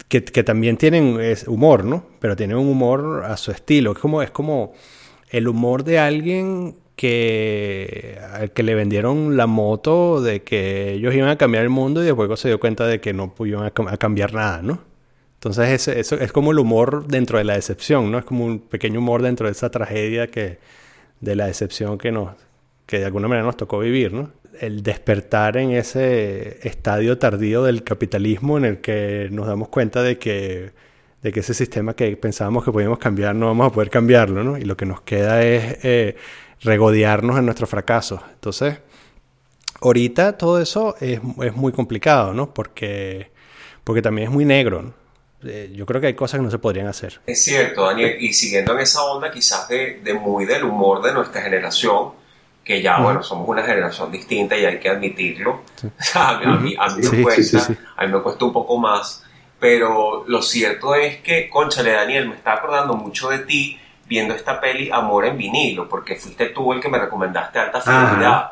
que, 0.07 0.21
también 0.43 0.75
tienen 0.77 1.17
humor, 1.47 1.85
¿no? 1.85 2.05
Pero 2.19 2.35
tienen 2.35 2.57
un 2.57 2.67
humor 2.67 3.23
a 3.25 3.37
su 3.37 3.51
estilo. 3.51 3.93
Es 3.93 3.99
como, 3.99 4.21
es 4.21 4.31
como 4.31 4.73
el 5.31 5.47
humor 5.47 5.83
de 5.83 5.97
alguien 5.97 6.75
que 6.95 8.19
al 8.33 8.51
que 8.51 8.63
le 8.63 8.75
vendieron 8.75 9.37
la 9.37 9.47
moto 9.47 10.21
de 10.21 10.43
que 10.43 10.93
ellos 10.93 11.15
iban 11.15 11.29
a 11.29 11.37
cambiar 11.37 11.63
el 11.63 11.69
mundo 11.69 12.03
y 12.03 12.05
después 12.05 12.39
se 12.39 12.49
dio 12.49 12.59
cuenta 12.59 12.85
de 12.85 13.01
que 13.01 13.13
no 13.13 13.33
iban 13.39 13.65
a 13.65 13.97
cambiar 13.97 14.33
nada, 14.33 14.61
¿no? 14.61 14.81
Entonces 15.35 15.87
eso, 15.87 16.15
es 16.15 16.31
como 16.31 16.51
el 16.51 16.59
humor 16.59 17.07
dentro 17.07 17.39
de 17.39 17.43
la 17.45 17.55
decepción, 17.55 18.11
¿no? 18.11 18.19
Es 18.19 18.25
como 18.25 18.45
un 18.45 18.59
pequeño 18.59 18.99
humor 18.99 19.23
dentro 19.23 19.47
de 19.47 19.53
esa 19.53 19.71
tragedia 19.71 20.27
que, 20.27 20.59
de 21.21 21.35
la 21.35 21.47
decepción 21.47 21.97
que, 21.97 22.11
nos, 22.11 22.35
que 22.85 22.99
de 22.99 23.05
alguna 23.05 23.27
manera 23.27 23.45
nos 23.45 23.57
tocó 23.57 23.79
vivir, 23.79 24.13
¿no? 24.13 24.29
El 24.59 24.83
despertar 24.83 25.57
en 25.57 25.71
ese 25.71 26.59
estadio 26.67 27.17
tardío 27.17 27.63
del 27.63 27.83
capitalismo 27.83 28.57
en 28.59 28.65
el 28.65 28.81
que 28.81 29.29
nos 29.31 29.47
damos 29.47 29.69
cuenta 29.69 30.03
de 30.03 30.19
que, 30.19 30.73
de 31.21 31.31
que 31.31 31.41
ese 31.41 31.53
sistema 31.53 31.95
que 31.95 32.15
pensábamos 32.17 32.63
que 32.63 32.71
podíamos 32.71 32.99
cambiar 32.99 33.35
no 33.35 33.47
vamos 33.47 33.67
a 33.67 33.71
poder 33.71 33.89
cambiarlo, 33.89 34.43
¿no? 34.43 34.57
Y 34.57 34.61
lo 34.61 34.75
que 34.75 34.85
nos 34.85 35.01
queda 35.01 35.43
es 35.43 35.77
eh, 35.83 36.15
regodearnos 36.61 37.37
en 37.37 37.45
nuestros 37.45 37.69
fracasos. 37.69 38.21
Entonces, 38.33 38.79
ahorita 39.81 40.37
todo 40.37 40.61
eso 40.61 40.95
es, 40.99 41.19
es 41.43 41.55
muy 41.55 41.71
complicado, 41.71 42.33
¿no? 42.33 42.53
Porque, 42.53 43.31
porque 43.83 44.01
también 44.01 44.29
es 44.29 44.33
muy 44.33 44.45
negro, 44.45 44.81
¿no? 44.81 45.01
Eh, 45.43 45.71
yo 45.75 45.85
creo 45.85 45.99
que 45.99 46.07
hay 46.07 46.13
cosas 46.13 46.39
que 46.39 46.43
no 46.43 46.51
se 46.51 46.59
podrían 46.59 46.87
hacer. 46.87 47.19
Es 47.25 47.43
cierto, 47.43 47.85
Daniel, 47.85 48.15
y 48.19 48.31
siguiendo 48.33 48.73
en 48.73 48.79
esa 48.79 49.03
onda 49.03 49.31
quizás 49.31 49.67
de, 49.67 49.99
de 50.03 50.13
muy 50.13 50.45
del 50.45 50.63
humor 50.63 51.01
de 51.01 51.13
nuestra 51.13 51.41
generación, 51.41 52.11
que 52.63 52.81
ya, 52.81 52.99
bueno, 52.99 53.23
somos 53.23 53.49
una 53.49 53.63
generación 53.63 54.11
distinta 54.11 54.55
y 54.55 54.65
hay 54.65 54.79
que 54.79 54.89
admitirlo. 54.89 55.61
a, 56.13 56.37
mí, 56.59 56.75
a, 56.77 56.95
mí, 56.95 57.07
me 57.11 57.23
cuesta, 57.23 57.67
a 57.97 58.05
mí 58.05 58.13
me 58.13 58.21
cuesta 58.21 58.45
un 58.45 58.53
poco 58.53 58.77
más, 58.77 59.23
pero 59.61 60.25
lo 60.27 60.41
cierto 60.41 60.95
es 60.95 61.17
que, 61.17 61.47
conchale, 61.47 61.91
Daniel, 61.91 62.27
me 62.27 62.35
está 62.35 62.53
acordando 62.53 62.95
mucho 62.95 63.29
de 63.29 63.39
ti 63.39 63.79
viendo 64.07 64.33
esta 64.33 64.59
peli 64.59 64.89
Amor 64.91 65.25
en 65.25 65.37
vinilo, 65.37 65.87
porque 65.87 66.15
fuiste 66.15 66.47
tú 66.47 66.73
el 66.73 66.81
que 66.81 66.89
me 66.89 66.97
recomendaste 66.97 67.59
Alta 67.59 67.79
Fidelidad. 67.79 68.51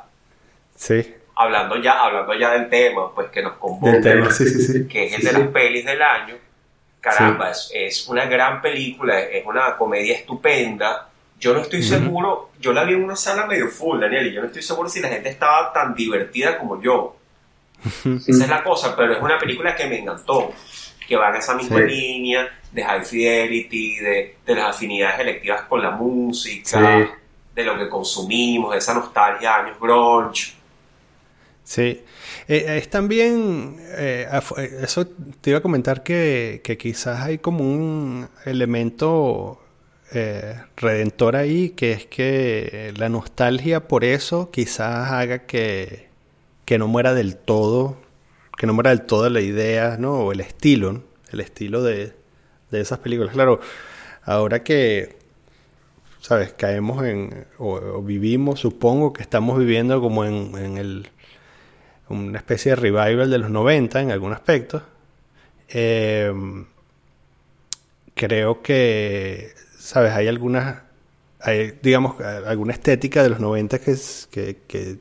Sí. 0.75 1.15
Hablando 1.35 1.81
ya, 1.81 2.03
hablando 2.03 2.33
ya 2.35 2.51
del 2.51 2.69
tema, 2.69 3.13
pues 3.13 3.29
que 3.31 3.41
nos 3.41 3.53
convoca, 3.53 3.99
que 4.01 5.05
es 5.05 5.13
el 5.13 5.23
de 5.23 5.33
las 5.33 5.47
pelis 5.47 5.83
del 5.83 6.01
año 6.01 6.35
caramba, 6.99 7.51
es, 7.51 8.07
una 8.07 8.25
gran 8.25 8.61
película, 8.61 9.19
es 9.19 9.45
una 9.45 9.75
comedia 9.77 10.15
estupenda. 10.15 11.09
Yo 11.39 11.53
no 11.53 11.61
estoy 11.61 11.81
seguro, 11.81 12.51
yo 12.59 12.73
la 12.73 12.83
vi 12.83 12.93
en 12.93 13.03
una 13.03 13.15
sala 13.15 13.45
medio 13.45 13.69
full, 13.69 13.99
Daniel, 13.99 14.27
y 14.27 14.33
yo 14.33 14.41
no 14.41 14.47
estoy 14.47 14.61
seguro 14.61 14.89
si 14.89 14.99
la 14.99 15.07
gente 15.07 15.29
estaba 15.29 15.71
tan 15.71 15.95
divertida 15.95 16.57
como 16.57 16.81
yo. 16.81 17.15
Esa 18.27 18.43
es 18.43 18.49
la 18.49 18.63
cosa, 18.63 18.95
pero 18.95 19.13
es 19.13 19.21
una 19.21 19.39
película 19.39 19.73
que 19.73 19.87
me 19.87 19.99
encantó, 19.99 20.53
que 21.09 21.15
va 21.15 21.29
en 21.29 21.37
esa 21.37 21.55
misma 21.55 21.79
línea 21.79 22.47
de 22.71 22.83
high 22.83 23.03
fidelity, 23.03 23.95
de, 23.97 24.35
de, 24.45 24.55
las 24.55 24.75
afinidades 24.75 25.19
electivas 25.19 25.63
con 25.63 25.81
la 25.81 25.89
música, 25.89 27.09
de 27.55 27.63
lo 27.63 27.77
que 27.77 27.89
consumimos, 27.89 28.71
de 28.71 28.77
esa 28.77 28.93
nostalgia, 28.93 29.55
años 29.55 29.79
grunge. 29.79 30.53
Sí, 31.63 32.01
eh, 32.47 32.77
es 32.77 32.89
también, 32.89 33.77
eh, 33.97 34.27
eh, 34.57 34.79
eso 34.81 35.07
te 35.41 35.49
iba 35.51 35.59
a 35.59 35.61
comentar 35.61 36.03
que, 36.03 36.61
quizás 36.79 37.21
hay 37.21 37.39
como 37.39 37.63
un 37.63 38.27
elemento 38.45 39.61
redentor 40.75 41.35
ahí, 41.35 41.69
que 41.69 41.91
es 41.91 42.05
que 42.07 42.91
la 42.97 43.09
nostalgia 43.09 43.87
por 43.87 44.03
eso 44.03 44.49
quizás 44.49 45.11
haga 45.11 45.45
que, 45.45 46.09
no 46.79 46.87
muera 46.87 47.13
del 47.13 47.35
todo, 47.35 47.97
que 48.59 48.67
no 48.67 48.73
muera 48.73 48.91
del 48.91 49.03
todo 49.03 49.27
la 49.31 49.41
idea, 49.41 49.97
¿no? 49.97 50.25
O 50.25 50.31
el 50.31 50.41
estilo, 50.41 51.01
el 51.31 51.39
estilo 51.39 51.81
de, 51.81 52.13
esas 52.71 52.99
películas. 52.99 53.33
Claro, 53.33 53.59
ahora 54.23 54.63
que, 54.63 55.17
¿sabes? 56.21 56.53
Caemos 56.53 57.03
en, 57.05 57.47
o, 57.57 58.03
vivimos, 58.03 58.59
supongo 58.59 59.13
que 59.13 59.23
estamos 59.23 59.57
viviendo 59.57 59.99
como 59.99 60.25
en 60.25 60.77
el 60.77 61.09
una 62.09 62.39
especie 62.39 62.71
de 62.71 62.75
revival 62.75 63.29
de 63.29 63.37
los 63.37 63.49
90 63.49 64.01
en 64.01 64.11
algún 64.11 64.33
aspecto. 64.33 64.83
Eh, 65.69 66.33
creo 68.15 68.61
que, 68.61 69.53
¿sabes? 69.77 70.11
Hay 70.13 70.27
algunas, 70.27 70.81
hay, 71.39 71.77
digamos, 71.81 72.19
alguna 72.21 72.73
estética 72.73 73.23
de 73.23 73.29
los 73.29 73.39
90 73.39 73.79
que 73.79 73.91
es, 73.91 74.27
que, 74.31 74.57
que, 74.67 74.97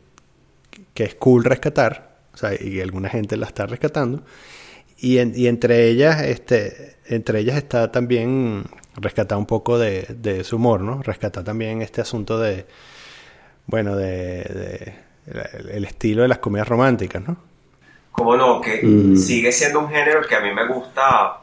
que 0.95 1.05
es 1.05 1.15
cool 1.17 1.45
rescatar, 1.45 2.08
sea, 2.39 2.51
y 2.61 2.81
alguna 2.81 3.09
gente 3.09 3.37
la 3.37 3.47
está 3.47 3.67
rescatando. 3.67 4.23
Y, 4.99 5.21
y, 5.21 5.47
entre 5.47 5.89
ellas, 5.89 6.23
este, 6.23 6.97
entre 7.07 7.41
ellas 7.41 7.57
está 7.57 7.93
también 7.93 8.65
rescatar 8.97 9.39
un 9.39 9.47
poco 9.47 9.79
de, 9.79 10.07
de 10.09 10.43
su 10.45 10.57
humor, 10.57 10.81
¿no? 10.81 11.03
Rescatar 11.03 11.45
también 11.45 11.83
este 11.83 12.01
asunto 12.01 12.39
de, 12.41 12.67
bueno, 13.67 13.95
de 13.95 15.07
el, 15.71 15.85
estilo 15.85 16.23
de 16.23 16.29
las 16.29 16.39
comedias 16.39 16.69
románticas, 16.69 17.23
¿no? 17.27 17.37
Como 18.13 18.37
no, 18.37 18.61
que 18.61 18.81
mm. 18.83 19.17
sigue 19.17 19.53
siendo 19.53 19.81
un 19.81 19.89
género 19.89 20.23
que 20.23 20.35
a 20.35 20.41
mí 20.41 20.53
me 20.53 20.67
gusta 20.67 21.39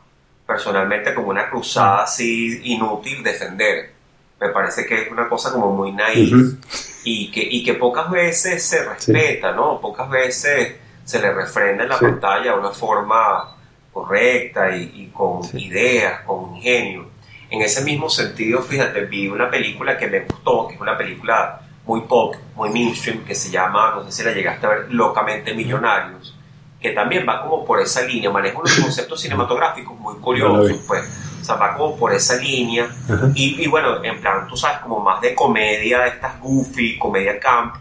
personalmente 0.45 1.13
como 1.13 1.29
una 1.29 1.49
cruzada 1.49 2.03
así 2.03 2.61
inútil 2.63 3.23
defender. 3.23 3.91
Me 4.39 4.49
parece 4.49 4.85
que 4.85 5.03
es 5.03 5.11
una 5.11 5.29
cosa 5.29 5.51
como 5.51 5.71
muy 5.71 5.93
naif 5.93 6.57
y, 7.03 7.31
que, 7.31 7.41
y 7.41 7.63
que 7.63 7.75
pocas 7.75 8.11
veces 8.11 8.61
se 8.63 8.83
respeta, 8.83 9.53
¿no? 9.53 9.79
Pocas 9.79 10.09
veces 10.09 10.75
se 11.05 11.21
le 11.21 11.31
refrenda 11.31 11.83
en 11.83 11.89
la 11.89 12.00
pantalla 12.00 12.51
de 12.51 12.59
una 12.59 12.71
forma 12.71 13.55
correcta 13.93 14.75
y, 14.75 15.09
con 15.13 15.39
ideas, 15.57 16.21
con 16.25 16.55
ingenio. 16.57 17.07
En 17.50 17.62
ese 17.62 17.83
mismo 17.85 18.09
sentido, 18.09 18.62
fíjate, 18.62 19.05
vi 19.05 19.29
una 19.29 19.50
película 19.50 19.97
que 19.97 20.07
me 20.07 20.21
gustó, 20.21 20.67
que 20.67 20.75
es 20.75 20.81
una 20.81 20.97
película 20.97 21.62
muy 21.85 22.01
pop, 22.01 22.35
muy 22.55 22.69
mainstream, 22.71 23.24
que 23.24 23.35
se 23.35 23.51
llama, 23.51 23.93
no 23.95 24.03
sé 24.03 24.12
si 24.12 24.24
la 24.24 24.33
llegaste 24.33 24.65
a 24.65 24.69
ver, 24.69 24.91
Locamente 24.91 25.53
Millonarios, 25.53 26.35
que 26.81 26.89
también 26.89 27.25
va 27.29 27.43
como 27.43 27.63
por 27.63 27.79
esa 27.79 28.01
línea, 28.01 28.31
maneja 28.31 28.57
unos 28.57 28.77
conceptos 28.79 29.21
cinematográficos 29.21 29.97
muy 29.97 30.15
curiosos, 30.15 30.83
pues, 30.88 31.03
o 31.39 31.43
sea, 31.45 31.55
va 31.55 31.77
como 31.77 31.95
por 31.95 32.12
esa 32.12 32.35
línea, 32.38 32.89
y, 33.35 33.67
bueno, 33.67 34.03
en 34.03 34.19
plan, 34.19 34.47
tú 34.47 34.57
sabes, 34.57 34.79
como 34.79 35.00
más 35.00 35.21
de 35.21 35.35
comedia, 35.35 36.07
estas 36.07 36.39
goofy, 36.41 36.97
comedia 36.97 37.39
camp, 37.39 37.75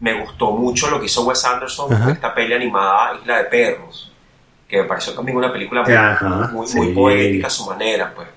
me 0.00 0.20
gustó 0.20 0.52
mucho 0.52 0.90
lo 0.90 0.98
que 0.98 1.06
hizo 1.06 1.24
Wes 1.24 1.44
Anderson 1.44 1.88
con 1.88 2.10
esta 2.10 2.34
peli 2.34 2.54
animada 2.54 3.16
Isla 3.20 3.38
de 3.38 3.44
Perros, 3.44 4.10
que 4.66 4.78
me 4.78 4.84
pareció 4.84 5.14
también 5.14 5.36
una 5.36 5.52
película 5.52 5.82
muy, 6.52 6.66
muy, 6.74 6.94
poética 6.94 7.46
a 7.46 7.50
su 7.50 7.66
manera, 7.66 8.12
pues. 8.14 8.28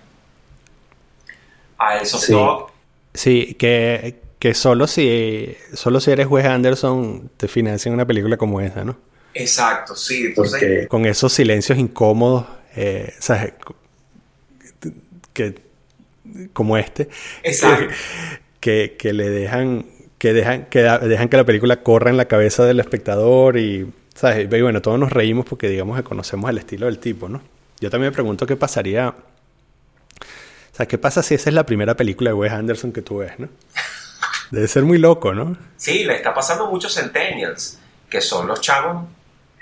A 1.78 1.98
eso 1.98 2.18
sí. 2.18 2.36
Sí, 3.14 3.56
que, 3.56 4.22
que 4.40 4.54
solo 4.54 4.88
si, 4.88 5.56
solo 5.74 6.00
si 6.00 6.12
eres 6.12 6.28
Wes 6.28 6.46
Anderson 6.46 7.30
te 7.38 7.48
financian 7.48 7.94
una 7.94 8.06
película 8.06 8.38
como 8.38 8.60
esa, 8.60 8.84
¿no? 8.84 8.98
Exacto, 9.34 9.96
sí. 9.96 10.26
Entonces... 10.28 10.88
con 10.88 11.06
esos 11.06 11.32
silencios 11.32 11.78
incómodos, 11.78 12.46
eh, 12.76 13.14
¿sabes? 13.20 13.54
Que, 15.32 15.56
como 16.52 16.78
este. 16.78 17.10
Exacto. 17.44 17.94
Que, 18.60 18.96
que, 18.98 19.12
le 19.12 19.30
dejan 19.30 19.86
que 20.24 20.32
dejan 20.32 20.68
que 20.68 20.84
dejan 20.84 21.28
que 21.28 21.36
la 21.36 21.44
película 21.44 21.84
corra 21.84 22.10
en 22.10 22.16
la 22.16 22.30
cabeza 22.30 22.64
del 22.64 22.80
espectador 22.80 23.58
y 23.58 23.92
sabes 24.16 24.48
y 24.50 24.62
bueno 24.62 24.82
todos 24.82 24.98
nos 24.98 25.12
reímos 25.12 25.46
porque 25.46 25.68
digamos 25.68 25.98
que 25.98 26.04
conocemos 26.04 26.50
el 26.50 26.60
estilo 26.60 26.86
del 26.86 26.98
tipo 26.98 27.28
no 27.28 27.42
yo 27.82 27.90
también 27.90 28.12
me 28.12 28.14
pregunto 28.14 28.48
qué 28.48 28.56
pasaría 28.56 29.10
o 29.10 29.16
sea 30.72 30.86
qué 30.86 30.98
pasa 30.98 31.22
si 31.24 31.36
esa 31.36 31.50
es 31.50 31.54
la 31.54 31.66
primera 31.66 31.98
película 31.98 32.30
de 32.30 32.36
Wes 32.36 32.54
Anderson 32.54 32.94
que 32.94 33.02
tú 33.02 33.18
ves 33.18 33.38
no 33.38 33.50
Debe 34.50 34.68
ser 34.68 34.84
muy 34.84 35.00
loco, 35.00 35.34
¿no? 35.34 35.58
Sí, 35.78 36.04
le 36.04 36.16
está 36.16 36.32
pasando 36.32 36.68
a 36.68 36.70
muchos 36.70 36.94
centennials, 36.94 37.80
que 38.08 38.22
son 38.22 38.46
los 38.46 38.62
chavos 38.62 39.06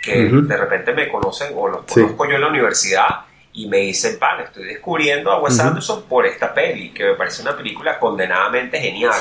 que 0.02 0.26
de 0.26 0.58
repente 0.58 0.94
me 0.94 1.08
conocen 1.08 1.54
o 1.56 1.70
los 1.70 1.86
conozco 1.86 2.28
yo 2.28 2.36
en 2.36 2.42
la 2.42 2.50
universidad 2.50 3.08
y 3.54 3.68
me 3.68 3.78
dicen, 3.78 4.20
pan, 4.20 4.42
estoy 4.42 4.66
descubriendo 4.66 5.32
a 5.32 5.40
Wes 5.40 5.58
Anderson 5.62 6.04
por 6.10 6.26
esta 6.26 6.54
peli, 6.54 6.90
que 6.90 7.06
me 7.06 7.14
parece 7.14 7.42
una 7.42 7.56
película 7.56 7.98
condenadamente 8.00 8.82
genial. 8.82 9.14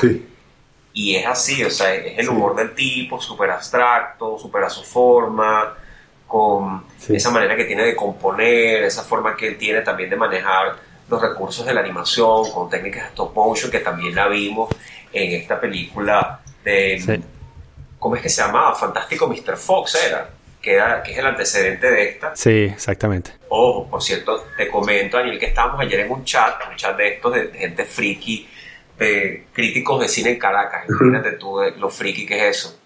Y 0.93 1.15
es 1.15 1.25
así, 1.25 1.63
o 1.63 1.69
sea, 1.69 1.93
es 1.93 2.19
el 2.19 2.29
humor 2.29 2.55
del 2.55 2.75
tipo, 2.75 3.21
súper 3.21 3.51
abstracto, 3.51 4.37
súper 4.37 4.63
a 4.63 4.69
su 4.69 4.83
forma, 4.83 5.73
con 6.27 6.85
esa 7.09 7.31
manera 7.31 7.55
que 7.55 7.65
tiene 7.65 7.83
de 7.83 7.95
componer, 7.95 8.83
esa 8.83 9.03
forma 9.03 9.35
que 9.35 9.47
él 9.47 9.57
tiene 9.57 9.81
también 9.81 10.09
de 10.09 10.15
manejar 10.15 10.75
los 11.09 11.21
recursos 11.21 11.65
de 11.65 11.73
la 11.73 11.81
animación, 11.81 12.51
con 12.51 12.69
técnicas 12.69 13.03
de 13.03 13.09
stop 13.09 13.35
motion, 13.35 13.69
que 13.69 13.79
también 13.79 14.15
la 14.15 14.27
vimos 14.27 14.69
en 15.11 15.33
esta 15.33 15.59
película 15.59 16.39
de... 16.63 17.21
¿Cómo 17.99 18.15
es 18.15 18.23
que 18.23 18.29
se 18.29 18.41
llamaba? 18.41 18.73
Fantástico 18.73 19.27
Mr. 19.27 19.55
Fox 19.57 19.95
era. 20.03 20.27
Que, 20.59 20.81
que 21.03 21.11
es 21.11 21.17
el 21.17 21.25
antecedente 21.25 21.89
de 21.89 22.09
esta. 22.09 22.35
Sí, 22.35 22.63
exactamente. 22.63 23.31
Ojo, 23.49 23.87
por 23.87 24.01
cierto, 24.01 24.45
te 24.57 24.67
comento, 24.67 25.17
Daniel, 25.17 25.37
que 25.37 25.47
estábamos 25.47 25.79
ayer 25.81 26.01
en 26.01 26.11
un 26.11 26.23
chat, 26.23 26.55
un 26.67 26.75
chat 26.75 26.97
de 26.97 27.15
estos, 27.15 27.33
de, 27.33 27.51
gente 27.53 27.85
friki, 27.85 28.49
de 29.01 29.47
críticos 29.51 29.99
de 29.99 30.07
cine 30.07 30.31
en 30.31 30.39
Caracas. 30.39 30.85
Imagínate 30.87 31.31
tú 31.33 31.59
lo 31.77 31.89
friki 31.89 32.25
que 32.25 32.49
es 32.49 32.57
eso. 32.57 32.79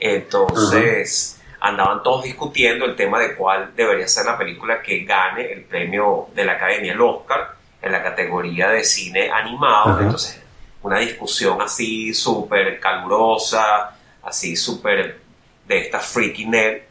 Entonces, 0.00 1.40
andaban 1.60 2.02
todos 2.02 2.24
discutiendo 2.24 2.86
el 2.86 2.96
tema 2.96 3.20
de 3.20 3.36
cuál 3.36 3.74
debería 3.76 4.08
ser 4.08 4.26
la 4.26 4.36
película 4.36 4.82
que 4.82 5.04
gane 5.04 5.52
el 5.52 5.62
premio 5.62 6.28
de 6.34 6.44
la 6.44 6.52
Academia, 6.52 6.92
el 6.92 7.00
Oscar, 7.00 7.54
en 7.80 7.92
la 7.92 8.02
categoría 8.02 8.70
de 8.70 8.82
cine 8.82 9.30
animado. 9.30 10.00
Entonces, 10.00 10.42
una 10.82 10.98
discusión 10.98 11.62
así 11.62 12.12
súper 12.14 12.80
calurosa, 12.80 13.96
así 14.22 14.56
súper 14.56 15.20
de 15.68 15.78
esta 15.78 16.00
freaky 16.00 16.46
net. 16.46 16.82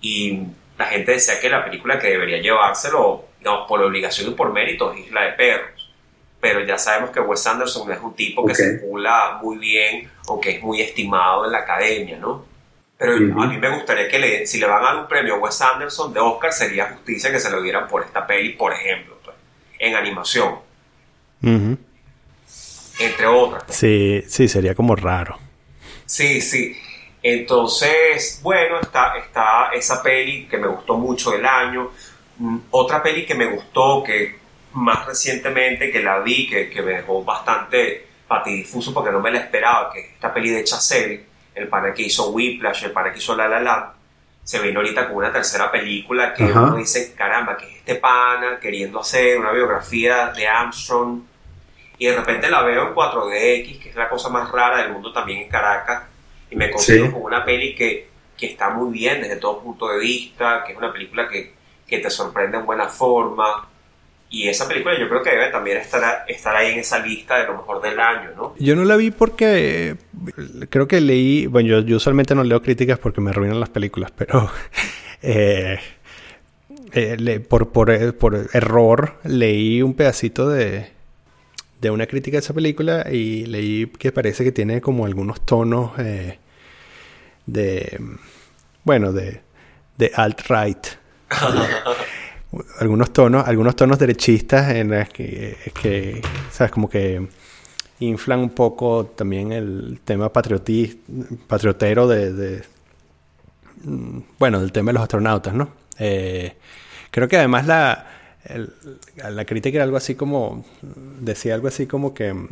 Y 0.00 0.40
la 0.78 0.86
gente 0.86 1.12
decía 1.12 1.38
que 1.38 1.50
la 1.50 1.62
película 1.62 1.98
que 1.98 2.08
debería 2.08 2.40
llevárselo, 2.40 3.26
digamos, 3.38 3.68
por 3.68 3.82
obligación 3.82 4.30
y 4.30 4.34
por 4.34 4.50
mérito 4.50 4.92
es 4.92 5.06
Isla 5.08 5.24
de 5.24 5.32
Perros. 5.32 5.73
Pero 6.44 6.62
ya 6.62 6.76
sabemos 6.76 7.08
que 7.08 7.20
Wes 7.20 7.46
Anderson 7.46 7.90
es 7.90 7.98
un 8.02 8.12
tipo 8.12 8.44
que 8.44 8.54
circula 8.54 9.38
muy 9.42 9.56
bien 9.56 10.10
o 10.26 10.38
que 10.38 10.50
es 10.50 10.62
muy 10.62 10.82
estimado 10.82 11.46
en 11.46 11.52
la 11.52 11.60
academia, 11.60 12.18
¿no? 12.18 12.44
Pero 12.98 13.14
a 13.14 13.46
mí 13.46 13.56
me 13.56 13.74
gustaría 13.74 14.06
que 14.08 14.18
le, 14.18 14.46
si 14.46 14.60
le 14.60 14.66
van 14.66 14.82
a 14.82 14.88
dar 14.88 14.96
un 14.96 15.08
premio 15.08 15.36
a 15.36 15.38
Wes 15.38 15.58
Anderson 15.62 16.12
de 16.12 16.20
Oscar, 16.20 16.52
sería 16.52 16.90
justicia 16.90 17.32
que 17.32 17.40
se 17.40 17.50
lo 17.50 17.62
dieran 17.62 17.88
por 17.88 18.02
esta 18.02 18.26
peli, 18.26 18.50
por 18.50 18.74
ejemplo, 18.74 19.16
pues, 19.24 19.34
en 19.78 19.96
animación. 19.96 20.56
Entre 21.40 23.26
otras. 23.26 23.64
Sí, 23.68 24.22
sí, 24.28 24.46
sería 24.46 24.74
como 24.74 24.94
raro. 24.96 25.38
Sí, 26.04 26.42
sí. 26.42 26.76
Entonces, 27.22 28.40
bueno, 28.42 28.80
está, 28.80 29.16
está 29.16 29.70
esa 29.72 30.02
peli 30.02 30.44
que 30.44 30.58
me 30.58 30.66
gustó 30.66 30.98
mucho 30.98 31.30
del 31.30 31.46
año. 31.46 31.90
Mm, 32.36 32.58
otra 32.70 33.02
peli 33.02 33.24
que 33.24 33.34
me 33.34 33.46
gustó, 33.46 34.02
que 34.04 34.43
más 34.74 35.06
recientemente 35.06 35.90
que 35.90 36.02
la 36.02 36.20
vi, 36.20 36.48
que, 36.48 36.70
que 36.70 36.82
me 36.82 36.92
dejó 36.92 37.24
bastante 37.24 38.06
patidifuso 38.26 38.92
porque 38.92 39.12
no 39.12 39.20
me 39.20 39.30
la 39.30 39.38
esperaba, 39.38 39.92
que 39.92 40.00
es 40.00 40.12
esta 40.12 40.32
peli 40.32 40.50
de 40.50 40.64
Chazelle, 40.64 41.24
el 41.54 41.68
pana 41.68 41.94
que 41.94 42.02
hizo 42.02 42.30
Whiplash, 42.30 42.84
el 42.84 42.92
pana 42.92 43.12
que 43.12 43.18
hizo 43.18 43.36
La 43.36 43.48
La 43.48 43.60
Land, 43.60 43.92
se 44.42 44.60
vino 44.60 44.80
ahorita 44.80 45.08
con 45.08 45.16
una 45.16 45.32
tercera 45.32 45.70
película 45.70 46.34
que 46.34 46.44
uno 46.44 46.76
dice, 46.76 47.14
caramba, 47.14 47.56
que 47.56 47.66
es 47.66 47.76
este 47.76 47.94
pana 47.94 48.58
queriendo 48.60 49.00
hacer 49.00 49.38
una 49.38 49.52
biografía 49.52 50.28
de 50.28 50.46
Armstrong 50.46 51.22
y 51.96 52.06
de 52.06 52.16
repente 52.16 52.50
la 52.50 52.62
veo 52.62 52.88
en 52.88 52.94
4DX, 52.94 53.80
que 53.80 53.88
es 53.88 53.96
la 53.96 54.08
cosa 54.08 54.28
más 54.28 54.50
rara 54.50 54.82
del 54.82 54.92
mundo 54.92 55.12
también 55.12 55.42
en 55.42 55.48
Caracas, 55.48 56.02
y 56.50 56.56
me 56.56 56.70
consigo 56.70 57.12
con 57.12 57.22
una 57.22 57.44
peli 57.44 57.74
que, 57.74 58.08
que, 58.36 58.46
está 58.46 58.68
muy 58.70 58.92
bien 58.92 59.22
desde 59.22 59.36
todo 59.36 59.62
punto 59.62 59.88
de 59.88 59.98
vista, 59.98 60.62
que 60.64 60.72
es 60.72 60.78
una 60.78 60.92
película 60.92 61.28
que, 61.28 61.54
que, 61.86 61.98
te 61.98 62.10
sorprende 62.10 62.58
en 62.58 62.66
buena 62.66 62.88
forma. 62.88 63.68
Y 64.34 64.48
esa 64.48 64.66
película 64.66 64.98
yo 64.98 65.08
creo 65.08 65.22
que 65.22 65.30
debe 65.30 65.48
también 65.52 65.76
estar, 65.76 66.24
estar 66.26 66.56
ahí 66.56 66.72
en 66.72 66.80
esa 66.80 66.98
lista 66.98 67.38
de 67.38 67.46
lo 67.46 67.54
mejor 67.58 67.80
del 67.80 68.00
año, 68.00 68.30
¿no? 68.36 68.54
Yo 68.58 68.74
no 68.74 68.82
la 68.82 68.96
vi 68.96 69.12
porque 69.12 69.94
creo 70.70 70.88
que 70.88 71.00
leí, 71.00 71.46
bueno, 71.46 71.80
yo, 71.80 71.96
usualmente 71.96 72.34
no 72.34 72.42
leo 72.42 72.60
críticas 72.60 72.98
porque 72.98 73.20
me 73.20 73.30
arruinan 73.30 73.60
las 73.60 73.68
películas, 73.68 74.10
pero 74.10 74.50
eh, 75.22 75.78
eh, 76.92 77.46
por, 77.48 77.70
por, 77.70 78.16
por 78.16 78.48
error 78.52 79.20
leí 79.22 79.82
un 79.82 79.94
pedacito 79.94 80.48
de, 80.48 80.90
de 81.80 81.90
una 81.92 82.08
crítica 82.08 82.38
de 82.38 82.40
esa 82.40 82.54
película 82.54 83.06
y 83.08 83.46
leí 83.46 83.86
que 83.86 84.10
parece 84.10 84.42
que 84.42 84.50
tiene 84.50 84.80
como 84.80 85.06
algunos 85.06 85.46
tonos 85.46 85.92
eh, 85.98 86.40
de, 87.46 88.00
bueno, 88.82 89.12
de, 89.12 89.42
de 89.96 90.10
alt-right. 90.12 90.86
algunos 92.78 93.12
tonos, 93.12 93.46
algunos 93.46 93.76
tonos 93.76 93.98
derechistas 93.98 94.70
en 94.74 94.90
los 94.90 95.08
que, 95.08 95.56
que, 95.80 96.22
sabes, 96.50 96.72
como 96.72 96.88
que 96.88 97.26
inflan 98.00 98.40
un 98.40 98.50
poco 98.50 99.06
también 99.06 99.52
el 99.52 100.00
tema 100.04 100.32
patriotero 100.32 102.08
de, 102.08 102.32
de, 102.32 102.62
mm, 103.84 104.18
bueno, 104.38 104.60
del 104.60 104.72
tema 104.72 104.90
de 104.90 104.94
los 104.94 105.02
astronautas, 105.02 105.54
¿no? 105.54 105.70
Eh, 105.98 106.56
creo 107.10 107.28
que 107.28 107.36
además 107.36 107.66
la, 107.66 108.06
la 109.30 109.44
crítica 109.44 109.76
era 109.76 109.84
algo 109.84 109.96
así 109.96 110.14
como, 110.14 110.64
decía 111.20 111.54
algo 111.54 111.68
así 111.68 111.86
como 111.86 112.14
que 112.14 112.32
mm, 112.34 112.48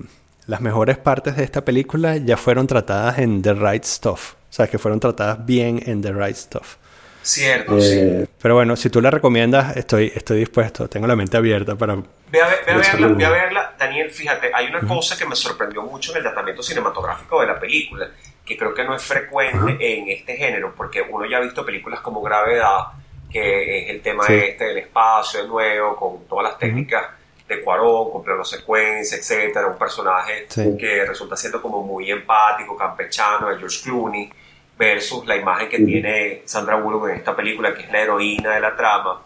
las 0.46 0.60
mejores 0.60 0.98
partes 0.98 1.36
de 1.36 1.44
esta 1.44 1.64
película 1.64 2.16
ya 2.16 2.36
fueron 2.36 2.66
tratadas 2.66 3.18
en 3.18 3.42
The 3.42 3.54
Right 3.54 3.84
Stuff. 3.84 4.34
O 4.34 4.54
sea, 4.54 4.66
que 4.66 4.78
fueron 4.78 5.00
tratadas 5.00 5.44
bien 5.46 5.82
en 5.86 6.02
The 6.02 6.12
Right 6.12 6.36
Stuff. 6.36 6.76
Cierto, 7.22 7.80
sí. 7.80 8.24
Pero 8.40 8.54
bueno, 8.54 8.74
si 8.76 8.90
tú 8.90 9.00
la 9.00 9.10
recomiendas, 9.10 9.76
estoy, 9.76 10.12
estoy 10.14 10.40
dispuesto. 10.40 10.88
Tengo 10.88 11.06
la 11.06 11.16
mente 11.16 11.36
abierta 11.36 11.76
para... 11.76 11.96
Ve 11.96 12.40
a, 12.40 12.48
verla, 12.48 13.08
ve 13.08 13.24
a 13.24 13.30
verla. 13.30 13.74
Daniel, 13.78 14.10
fíjate, 14.10 14.50
hay 14.52 14.66
una 14.66 14.80
cosa 14.80 15.16
que 15.16 15.26
me 15.26 15.36
sorprendió 15.36 15.82
mucho 15.82 16.12
en 16.12 16.18
el 16.18 16.22
tratamiento 16.22 16.62
cinematográfico 16.62 17.40
de 17.40 17.46
la 17.46 17.60
película, 17.60 18.10
que 18.44 18.56
creo 18.56 18.74
que 18.74 18.84
no 18.84 18.96
es 18.96 19.02
frecuente 19.02 19.76
en 19.80 20.08
este 20.08 20.36
género, 20.36 20.74
porque 20.76 21.02
uno 21.02 21.26
ya 21.26 21.36
ha 21.36 21.40
visto 21.40 21.64
películas 21.64 22.00
como 22.00 22.22
Gravedad, 22.22 22.86
que 23.30 23.82
es 23.82 23.90
el 23.90 24.00
tema 24.00 24.26
este 24.26 24.64
del 24.64 24.78
espacio 24.78 25.42
de 25.42 25.48
nuevo, 25.48 25.96
con 25.96 26.26
todas 26.26 26.44
las 26.44 26.58
técnicas 26.58 27.04
de 27.48 27.60
Cuarón, 27.60 28.10
con 28.10 28.24
plano 28.24 28.44
secuencia, 28.44 29.18
etcétera, 29.18 29.66
un 29.66 29.78
personaje 29.78 30.46
que 30.78 31.04
resulta 31.04 31.36
siendo 31.36 31.60
como 31.60 31.82
muy 31.82 32.10
empático, 32.10 32.76
campechano, 32.76 33.48
de 33.50 33.58
George 33.58 33.80
Clooney, 33.84 34.32
versus 34.76 35.26
la 35.26 35.36
imagen 35.36 35.68
que 35.68 35.78
tiene 35.78 36.42
Sandra 36.44 36.76
Bullock 36.76 37.08
en 37.08 37.16
esta 37.16 37.36
película, 37.36 37.74
que 37.74 37.82
es 37.82 37.92
la 37.92 38.00
heroína 38.00 38.54
de 38.54 38.60
la 38.60 38.76
trama. 38.76 39.22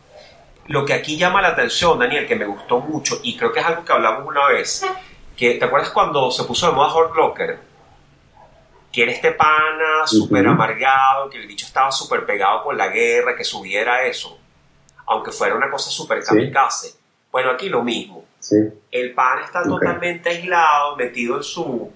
Lo 0.67 0.85
que 0.85 0.93
aquí 0.93 1.17
llama 1.17 1.41
la 1.41 1.49
atención, 1.49 1.99
Daniel, 1.99 2.27
que 2.27 2.37
me 2.37 2.45
gustó 2.45 2.81
mucho, 2.81 3.21
y 3.23 3.37
creo 3.37 3.53
que 3.53 3.61
es 3.61 3.67
algo 3.67 3.85
que 3.85 3.93
hablamos 3.93 4.27
una 4.27 4.47
vez, 4.49 4.85
que 5.37 5.55
¿te 5.55 5.65
acuerdas 5.65 5.91
cuando 5.91 6.31
se 6.31 6.45
puso 6.45 6.67
de 6.67 6.73
moda 6.73 6.95
Hurt 6.95 7.15
Locker? 7.15 7.59
que 8.97 9.03
era 9.03 9.13
este 9.13 9.33
pana 9.33 10.07
súper 10.07 10.47
amargado, 10.47 11.29
que 11.29 11.37
el 11.37 11.47
dicho 11.47 11.67
estaba 11.67 11.93
súper 11.93 12.25
pegado 12.25 12.63
con 12.63 12.79
la 12.79 12.89
guerra, 12.89 13.37
que 13.37 13.45
subiera 13.45 14.07
eso, 14.07 14.39
aunque 15.05 15.33
fuera 15.33 15.55
una 15.55 15.71
cosa 15.71 15.91
súper 15.91 16.25
kamikaze. 16.25 16.95
Bueno, 17.31 17.51
aquí 17.51 17.69
lo 17.69 17.83
mismo. 17.83 18.25
El 18.91 19.13
pana 19.13 19.43
está 19.45 19.63
totalmente 19.65 20.31
aislado, 20.31 20.97
metido 20.97 21.37
en 21.37 21.43
su 21.43 21.93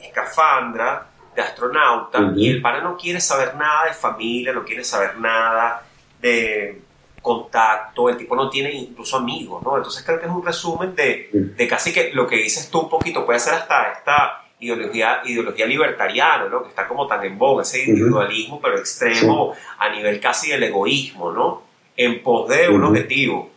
escafandra 0.00 1.08
de 1.34 1.42
astronauta, 1.42 2.32
y 2.36 2.50
el 2.50 2.62
pana 2.62 2.80
no 2.80 2.96
quiere 2.96 3.20
saber 3.20 3.54
nada 3.56 3.86
de 3.86 3.94
familia, 3.94 4.52
no 4.52 4.64
quiere 4.64 4.84
saber 4.84 5.18
nada 5.18 5.82
de 6.20 6.80
contacto, 7.20 8.08
el 8.08 8.16
tipo 8.16 8.36
no 8.36 8.50
tiene 8.50 8.72
incluso 8.72 9.16
amigos, 9.16 9.62
¿no? 9.62 9.76
Entonces 9.76 10.02
creo 10.04 10.20
que 10.20 10.26
es 10.26 10.32
un 10.32 10.44
resumen 10.44 10.94
de, 10.94 11.30
de 11.32 11.68
casi 11.68 11.92
que 11.92 12.12
lo 12.12 12.26
que 12.26 12.36
dices 12.36 12.70
tú 12.70 12.80
un 12.80 12.88
poquito, 12.90 13.24
puede 13.24 13.40
ser 13.40 13.54
hasta 13.54 13.92
esta 13.92 14.44
ideología, 14.60 15.22
ideología 15.24 15.66
libertariana, 15.66 16.48
¿no? 16.48 16.62
Que 16.62 16.68
está 16.68 16.86
como 16.86 17.06
tan 17.06 17.24
en 17.24 17.38
boga, 17.38 17.62
ese 17.62 17.84
individualismo, 17.84 18.60
pero 18.60 18.78
extremo 18.78 19.54
a 19.78 19.88
nivel 19.88 20.20
casi 20.20 20.50
del 20.50 20.62
egoísmo, 20.62 21.32
¿no? 21.32 21.62
En 21.96 22.22
pos 22.22 22.48
de 22.48 22.68
un 22.68 22.84
objetivo. 22.84 23.50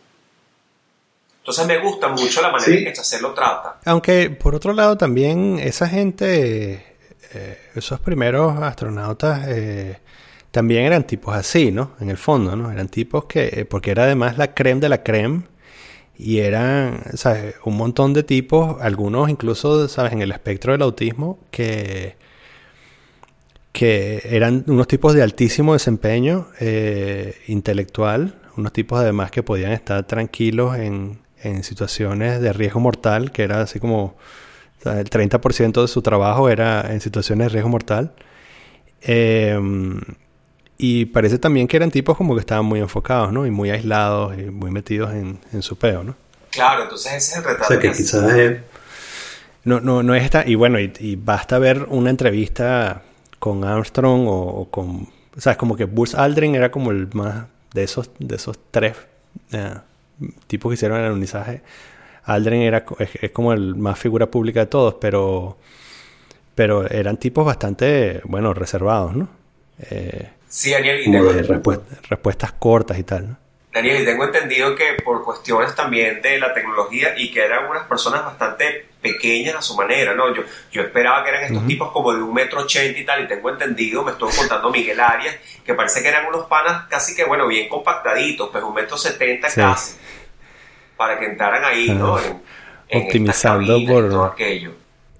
Entonces 1.40 1.66
me 1.66 1.78
gusta 1.78 2.08
mucho 2.08 2.42
la 2.42 2.50
manera 2.50 2.72
en 2.72 2.84
que 2.84 2.92
Chacel 2.92 3.22
lo 3.22 3.32
trata. 3.32 3.78
Aunque 3.86 4.28
por 4.28 4.54
otro 4.54 4.74
lado 4.74 4.98
también 4.98 5.58
esa 5.58 5.88
gente, 5.88 6.87
eh, 7.34 7.58
esos 7.74 8.00
primeros 8.00 8.60
astronautas 8.62 9.46
eh, 9.48 9.98
también 10.50 10.84
eran 10.84 11.04
tipos 11.06 11.34
así, 11.34 11.70
¿no? 11.70 11.92
En 12.00 12.10
el 12.10 12.16
fondo, 12.16 12.56
¿no? 12.56 12.70
Eran 12.70 12.88
tipos 12.88 13.26
que, 13.26 13.66
porque 13.68 13.90
era 13.90 14.04
además 14.04 14.38
la 14.38 14.54
creme 14.54 14.80
de 14.80 14.88
la 14.88 15.02
creme 15.02 15.42
y 16.18 16.38
eran, 16.38 17.00
¿sabes? 17.14 17.54
Un 17.64 17.76
montón 17.76 18.12
de 18.12 18.22
tipos, 18.24 18.80
algunos 18.80 19.30
incluso, 19.30 19.88
¿sabes? 19.88 20.12
En 20.12 20.22
el 20.22 20.32
espectro 20.32 20.72
del 20.72 20.82
autismo, 20.82 21.38
que, 21.50 22.16
que 23.72 24.22
eran 24.24 24.64
unos 24.66 24.88
tipos 24.88 25.14
de 25.14 25.22
altísimo 25.22 25.74
desempeño 25.74 26.48
eh, 26.60 27.36
intelectual, 27.46 28.34
unos 28.56 28.72
tipos 28.72 28.98
además 28.98 29.30
que 29.30 29.42
podían 29.42 29.72
estar 29.72 30.04
tranquilos 30.06 30.76
en, 30.76 31.20
en 31.42 31.62
situaciones 31.62 32.40
de 32.40 32.52
riesgo 32.52 32.80
mortal, 32.80 33.30
que 33.30 33.44
era 33.44 33.60
así 33.60 33.78
como, 33.78 34.16
el 34.84 35.10
30% 35.10 35.82
de 35.82 35.88
su 35.88 36.02
trabajo 36.02 36.48
era 36.48 36.92
en 36.92 37.00
situaciones 37.00 37.46
de 37.46 37.48
riesgo 37.50 37.68
mortal. 37.68 38.12
Eh, 39.02 39.58
y 40.80 41.06
parece 41.06 41.38
también 41.38 41.66
que 41.66 41.76
eran 41.76 41.90
tipos 41.90 42.16
como 42.16 42.34
que 42.34 42.40
estaban 42.40 42.64
muy 42.64 42.78
enfocados, 42.78 43.32
¿no? 43.32 43.44
Y 43.44 43.50
muy 43.50 43.70
aislados 43.70 44.38
y 44.38 44.42
muy 44.44 44.70
metidos 44.70 45.12
en, 45.12 45.62
su 45.62 45.76
peo, 45.76 46.04
¿no? 46.04 46.14
Claro, 46.50 46.84
entonces 46.84 47.14
ese 47.14 47.32
es 47.32 47.36
el 47.38 47.44
retrato. 47.44 47.64
O 47.64 47.66
sea, 47.66 47.78
que 47.80 47.90
quizás 47.90 48.32
es, 48.32 48.60
No, 49.64 49.80
no, 49.80 50.04
no 50.04 50.14
es 50.14 50.22
esta, 50.22 50.46
y 50.46 50.54
bueno, 50.54 50.78
y, 50.78 51.16
basta 51.16 51.58
ver 51.58 51.86
una 51.88 52.10
entrevista 52.10 53.02
con 53.40 53.64
Armstrong 53.64 54.26
o, 54.28 54.68
con, 54.70 55.08
o 55.36 55.40
sea, 55.40 55.52
es 55.52 55.58
como 55.58 55.74
que 55.74 55.84
Buzz 55.84 56.14
Aldrin 56.14 56.54
era 56.54 56.70
como 56.70 56.92
el 56.92 57.08
más 57.12 57.46
de 57.74 57.82
esos, 57.82 58.12
de 58.20 58.36
esos 58.36 58.56
tres 58.70 58.96
eh, 59.50 59.74
tipos 60.46 60.70
que 60.70 60.74
hicieron 60.74 61.00
el 61.00 61.06
alunizaje. 61.06 61.62
Aldrin 62.28 62.62
era, 62.62 62.84
es, 62.98 63.30
como 63.32 63.52
el 63.52 63.74
más 63.74 63.98
figura 63.98 64.26
pública 64.26 64.60
de 64.60 64.66
todos, 64.66 64.94
pero, 65.00 65.56
pero 66.54 66.88
eran 66.88 67.16
tipos 67.16 67.44
bastante, 67.44 68.20
bueno, 68.24 68.52
reservados, 68.52 69.16
¿no? 69.16 69.28
Eh, 69.90 70.28
sí, 70.46 70.70
Daniel, 70.70 71.00
y 71.06 71.12
respuestas 72.08 72.52
cortas 72.52 72.98
y 72.98 73.02
tal, 73.02 73.30
¿no? 73.30 73.36
Daniel, 73.72 74.02
y 74.02 74.04
tengo 74.04 74.24
entendido 74.24 74.74
que 74.74 74.96
por 75.04 75.24
cuestiones 75.24 75.74
también 75.74 76.20
de 76.20 76.38
la 76.38 76.52
tecnología 76.52 77.14
y 77.16 77.30
que 77.30 77.44
eran 77.44 77.66
unas 77.70 77.84
personas 77.84 78.24
bastante 78.24 78.88
pequeñas 79.00 79.54
a 79.56 79.62
su 79.62 79.76
manera, 79.76 80.14
¿no? 80.14 80.34
Yo, 80.34 80.42
yo 80.72 80.82
esperaba 80.82 81.22
que 81.22 81.30
eran 81.30 81.44
estos 81.44 81.66
tipos 81.66 81.92
como 81.92 82.12
de 82.12 82.22
un 82.22 82.34
metro 82.34 82.60
ochenta 82.60 82.98
y 82.98 83.04
tal, 83.04 83.24
y 83.24 83.28
tengo 83.28 83.50
entendido, 83.50 84.02
me 84.02 84.12
estuvo 84.12 84.30
contando 84.30 84.70
Miguel 84.70 84.98
Arias, 84.98 85.36
que 85.64 85.74
parece 85.74 86.02
que 86.02 86.08
eran 86.08 86.26
unos 86.26 86.46
panas 86.46 86.86
casi 86.88 87.14
que, 87.14 87.24
bueno, 87.24 87.46
bien 87.46 87.68
compactaditos, 87.68 88.48
pero 88.52 88.66
pues 88.66 88.70
un 88.70 88.82
metro 88.82 88.96
setenta 88.96 89.48
casi, 89.54 89.96
para 90.98 91.18
que 91.18 91.24
entraran 91.24 91.64
ahí, 91.64 91.88
¿no? 91.88 92.18
En, 92.18 93.02
Optimizando 93.02 93.78
por... 93.86 94.32
aquello. 94.32 94.72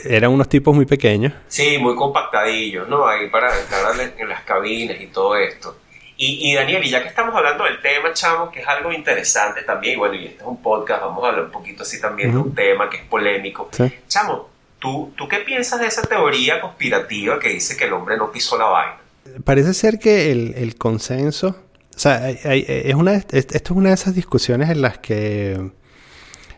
Eran 0.05 0.31
unos 0.31 0.49
tipos 0.49 0.75
muy 0.75 0.85
pequeños. 0.85 1.33
Sí, 1.49 1.79
muy 1.79 1.97
compactadillos, 1.97 2.89
¿no? 2.89 3.07
Ahí 3.07 3.31
para 3.31 3.59
entrar 3.59 3.95
en 4.19 4.29
las 4.29 4.43
cabinas 4.43 5.01
y 5.01 5.07
todo 5.07 5.37
esto. 5.37 5.77
Y, 6.21 6.53
Daniel, 6.53 6.85
y 6.85 6.91
ya 6.91 7.01
que 7.01 7.09
estamos 7.09 7.33
hablando 7.33 7.63
del 7.63 7.81
tema, 7.81 8.13
chamo, 8.13 8.51
que 8.51 8.61
es 8.61 8.67
algo 8.67 8.91
interesante 8.91 9.63
también, 9.63 9.95
y 9.95 9.97
bueno, 9.99 10.15
y 10.17 10.27
este 10.27 10.43
es 10.43 10.49
un 10.49 10.61
podcast, 10.61 11.01
vamos 11.03 11.23
a 11.23 11.29
hablar 11.29 11.45
un 11.45 11.53
poquito 11.53 11.85
así 11.85 12.01
también 12.01 12.33
de 12.33 12.39
un 12.39 12.53
tema 12.57 12.91
que 12.91 12.97
es 12.97 13.05
polémico. 13.05 13.71
Chamo, 14.09 14.49
¿tú, 14.81 15.13
¿tú 15.17 15.29
qué 15.29 15.39
piensas 15.39 15.79
de 15.79 15.87
esa 15.87 16.03
teoría 16.03 16.61
conspirativa 16.61 17.39
que 17.39 17.51
dice 17.51 17.77
que 17.77 17.85
el 17.85 17.93
hombre 17.93 18.17
no 18.17 18.33
pisó 18.33 18.59
la 18.59 18.65
vaina? 18.65 18.97
Parece 19.45 19.73
ser 19.75 20.01
que 20.01 20.33
el, 20.33 20.75
consenso, 20.77 21.55
o 21.99 22.01
sea, 22.01 22.31
es 22.31 22.95
una, 22.95 23.15
esto 23.15 23.57
es 23.57 23.71
una 23.73 23.89
de 23.89 23.97
esas 23.97 24.15
discusiones 24.15 24.71
en 24.71 24.83
las 24.83 24.99
que, 24.99 25.73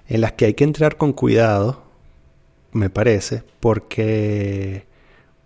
en 0.06 0.20
las 0.20 0.32
que 0.32 0.44
hay 0.44 0.52
que 0.52 0.64
entrar 0.64 0.98
con 0.98 1.14
cuidado, 1.14 1.82
me 2.72 2.90
parece, 2.90 3.42
porque 3.58 4.84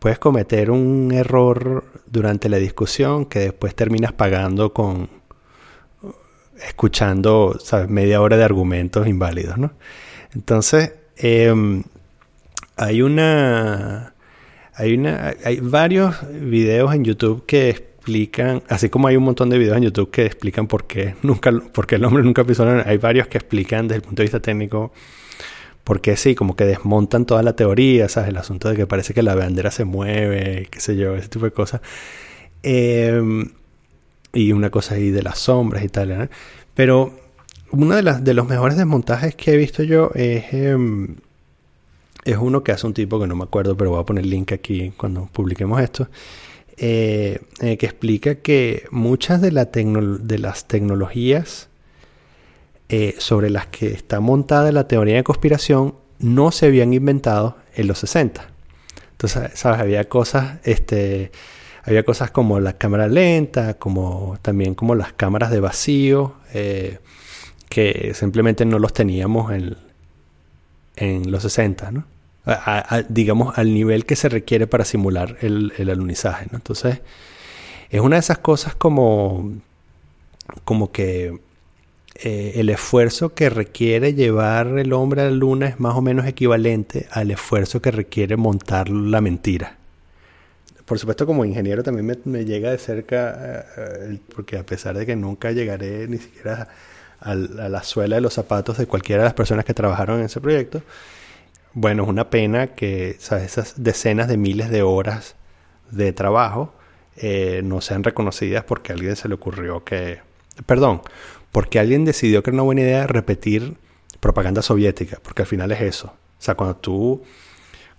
puedes 0.01 0.19
cometer 0.19 0.73
un 0.73 1.13
error 1.13 1.85
durante 2.07 2.49
la 2.49 2.57
discusión 2.57 3.27
que 3.27 3.39
después 3.39 3.77
terminas 3.77 4.13
pagando 4.13 4.75
con 4.75 5.09
escuchando 6.67 7.57
¿sabes? 7.63 7.89
media 7.89 8.21
hora 8.21 8.37
de 8.37 8.43
argumentos 8.43 9.07
inválidos, 9.07 9.59
¿no? 9.59 9.75
Entonces, 10.35 10.93
em, 11.17 11.85
hay 12.77 13.01
una 13.01 14.13
hay 14.75 14.95
una 14.95 15.35
hay 15.45 15.61
varios 15.61 16.17
videos 16.33 16.93
en 16.97 17.05
YouTube 17.05 17.47
que 17.47 17.94
explican, 18.05 18.63
así 18.69 18.91
como 18.91 19.09
hay 19.09 19.17
un 19.17 19.25
montón 19.25 19.49
de 19.49 19.57
videos 19.57 19.79
en 19.79 19.85
YouTube 19.85 20.11
que 20.11 20.27
explican 20.27 20.67
por 20.67 20.87
qué 20.87 21.15
nunca 21.23 21.51
porque 21.73 21.95
el 21.95 22.05
hombre 22.05 22.23
nunca 22.23 22.45
pisó 22.45 22.69
hay 22.85 22.99
varios 22.99 23.29
que 23.29 23.39
explican 23.39 23.89
desde 23.89 23.97
el 23.97 24.03
punto 24.03 24.17
de 24.17 24.25
vista 24.25 24.41
técnico 24.41 24.93
porque 25.85 26.17
sí, 26.17 26.35
como 26.35 26.57
que 26.57 26.65
desmontan 26.65 27.27
toda 27.27 27.43
la 27.43 27.57
teoría, 27.57 28.09
¿sabes? 28.09 28.31
El 28.31 28.39
asunto 28.39 28.71
de 28.71 28.77
que 28.77 28.87
parece 28.87 29.13
que 29.13 29.23
la 29.23 29.35
bandera 29.35 29.71
se 29.71 29.85
mueve, 29.85 30.67
qué 30.71 30.81
sé 30.81 30.97
yo, 30.97 31.15
ese 31.15 31.29
tipo 31.29 31.45
de 31.45 31.51
cosas. 31.51 31.83
Em, 32.63 33.51
y 34.33 34.53
una 34.53 34.71
cosa 34.71 34.95
ahí 34.95 35.11
de 35.11 35.23
las 35.23 35.39
sombras 35.39 35.85
y 35.85 35.89
tal, 35.89 36.11
¿eh? 36.11 36.31
Pero 36.75 37.13
uno 37.71 37.97
de, 37.97 38.03
las, 38.03 38.25
de 38.25 38.33
los 38.33 38.49
mejores 38.49 38.79
desmontajes 38.79 39.35
que 39.35 39.53
he 39.53 39.57
visto 39.59 39.83
yo 39.83 40.11
es, 40.15 40.55
em, 40.55 41.17
es 42.25 42.39
uno 42.39 42.65
que 42.65 42.73
hace 42.73 42.87
un 42.87 42.95
tipo 42.95 43.21
que 43.21 43.27
no 43.27 43.37
me 43.37 43.45
acuerdo, 43.45 43.77
pero 43.77 43.91
voy 43.91 44.01
a 44.01 44.05
poner 44.05 44.25
el 44.25 44.31
link 44.31 44.53
aquí 44.53 44.93
cuando 44.97 45.27
publiquemos 45.27 45.83
esto. 45.83 46.09
Eh, 46.77 47.41
eh, 47.61 47.77
que 47.77 47.87
explica 47.87 48.35
que 48.37 48.87
muchas 48.91 49.41
de, 49.41 49.53
la 49.53 49.67
de 49.67 50.39
las 50.39 50.67
tecnologías 50.67 51.69
eh, 52.89 53.15
sobre 53.19 53.49
las 53.49 53.69
que 53.69 53.93
está 53.93 54.19
montada 54.19 54.73
la 54.73 54.89
teoría 54.89 55.15
de 55.15 55.23
conspiración 55.23 55.95
no 56.19 56.51
se 56.51 56.67
habían 56.67 56.93
inventado 56.93 57.59
en 57.77 57.87
los 57.87 57.99
60. 57.99 58.49
Entonces, 59.13 59.53
¿sabes? 59.55 59.81
Había 59.81 60.09
cosas, 60.09 60.59
este, 60.65 61.31
había 61.85 62.03
cosas 62.03 62.33
como 62.33 62.59
la 62.59 62.73
cámara 62.73 63.07
lenta, 63.07 63.75
como 63.75 64.37
también 64.43 64.75
como 64.75 64.97
las 64.97 65.13
cámaras 65.13 65.53
de 65.53 65.61
vacío, 65.61 66.35
que 67.69 68.13
simplemente 68.15 68.65
no 68.65 68.81
los 68.81 68.93
teníamos 68.93 69.53
en, 69.53 69.77
en 70.97 71.31
los 71.31 71.43
60, 71.43 71.93
¿no? 71.93 72.14
Digamos, 73.09 73.57
al 73.59 73.73
nivel 73.73 74.05
que 74.05 74.17
se 74.17 74.29
requiere 74.29 74.67
para 74.67 74.85
simular 74.85 75.37
el, 75.41 75.73
alunizaje, 75.79 76.47
¿no? 76.51 76.59
Entonces, 76.59 77.01
es 77.91 78.01
una 78.01 78.17
de 78.17 78.21
esas 78.21 78.39
cosas 78.39 78.75
como, 78.75 79.53
como 80.65 80.93
que 80.93 81.39
eh, 82.17 82.53
el 82.57 82.71
esfuerzo 82.71 83.35
que 83.35 83.51
requiere 83.51 84.15
llevar 84.15 84.79
el 84.79 84.93
hombre 84.93 85.23
a 85.23 85.25
la 85.25 85.31
luna 85.31 85.67
es 85.67 85.81
más 85.81 85.95
o 85.95 86.03
menos 86.03 86.27
equivalente 86.27 87.09
al 87.11 87.31
esfuerzo 87.31 87.83
que 87.83 87.91
requiere 87.91 88.37
montar 88.37 88.89
la 88.89 89.21
mentira. 89.21 89.79
Por 90.85 90.99
supuesto, 90.99 91.27
como 91.27 91.45
ingeniero 91.45 91.83
también 91.83 92.21
me, 92.25 92.45
llega 92.45 92.71
de 92.71 92.79
cerca, 92.79 93.65
eh, 93.77 94.19
porque 94.35 94.59
a 94.59 94.67
pesar 94.67 94.97
de 94.97 95.07
que 95.07 95.17
nunca 95.17 95.51
llegaré 95.51 96.07
ni 96.07 96.19
siquiera 96.19 96.69
a, 97.21 97.35
la 97.35 97.83
suela 97.83 98.17
de 98.17 98.21
los 98.21 98.35
zapatos 98.35 98.79
de 98.79 98.87
cualquiera 98.87 99.23
de 99.23 99.29
las 99.29 99.35
personas 99.35 99.65
que 99.65 99.75
trabajaron 99.75 100.21
en 100.21 100.27
ese 100.27 100.41
proyecto, 100.41 100.83
bueno, 101.75 102.05
es 102.05 102.09
una 102.09 102.31
pena 102.31 102.69
que 102.69 103.11
esas 103.11 103.75
decenas 103.77 104.29
de 104.29 104.37
miles 104.37 104.71
de 104.71 104.83
horas 104.83 105.35
de 105.91 106.13
trabajo 106.13 106.73
eh, 107.17 107.63
no 107.65 107.81
sean 107.81 108.05
reconocidas 108.05 108.65
porque 108.65 108.93
alguien 108.93 109.17
se 109.17 109.29
le 109.29 109.35
ocurrió 109.35 109.85
que, 109.85 110.21
perdón, 110.67 111.03
porque 111.53 111.79
alguien 111.79 112.05
decidió 112.05 112.43
que 112.43 112.51
era 112.51 112.55
una 112.55 112.63
buena 112.63 112.83
idea 112.83 113.07
repetir 113.07 113.77
propaganda 114.21 114.63
soviética, 114.63 115.19
porque 115.23 115.43
al 115.43 115.49
final 115.49 115.71
es 115.73 115.81
eso. 115.83 116.07
O 116.07 116.43
sea, 116.45 116.55
cuando 116.55 116.77
tú, 116.77 117.23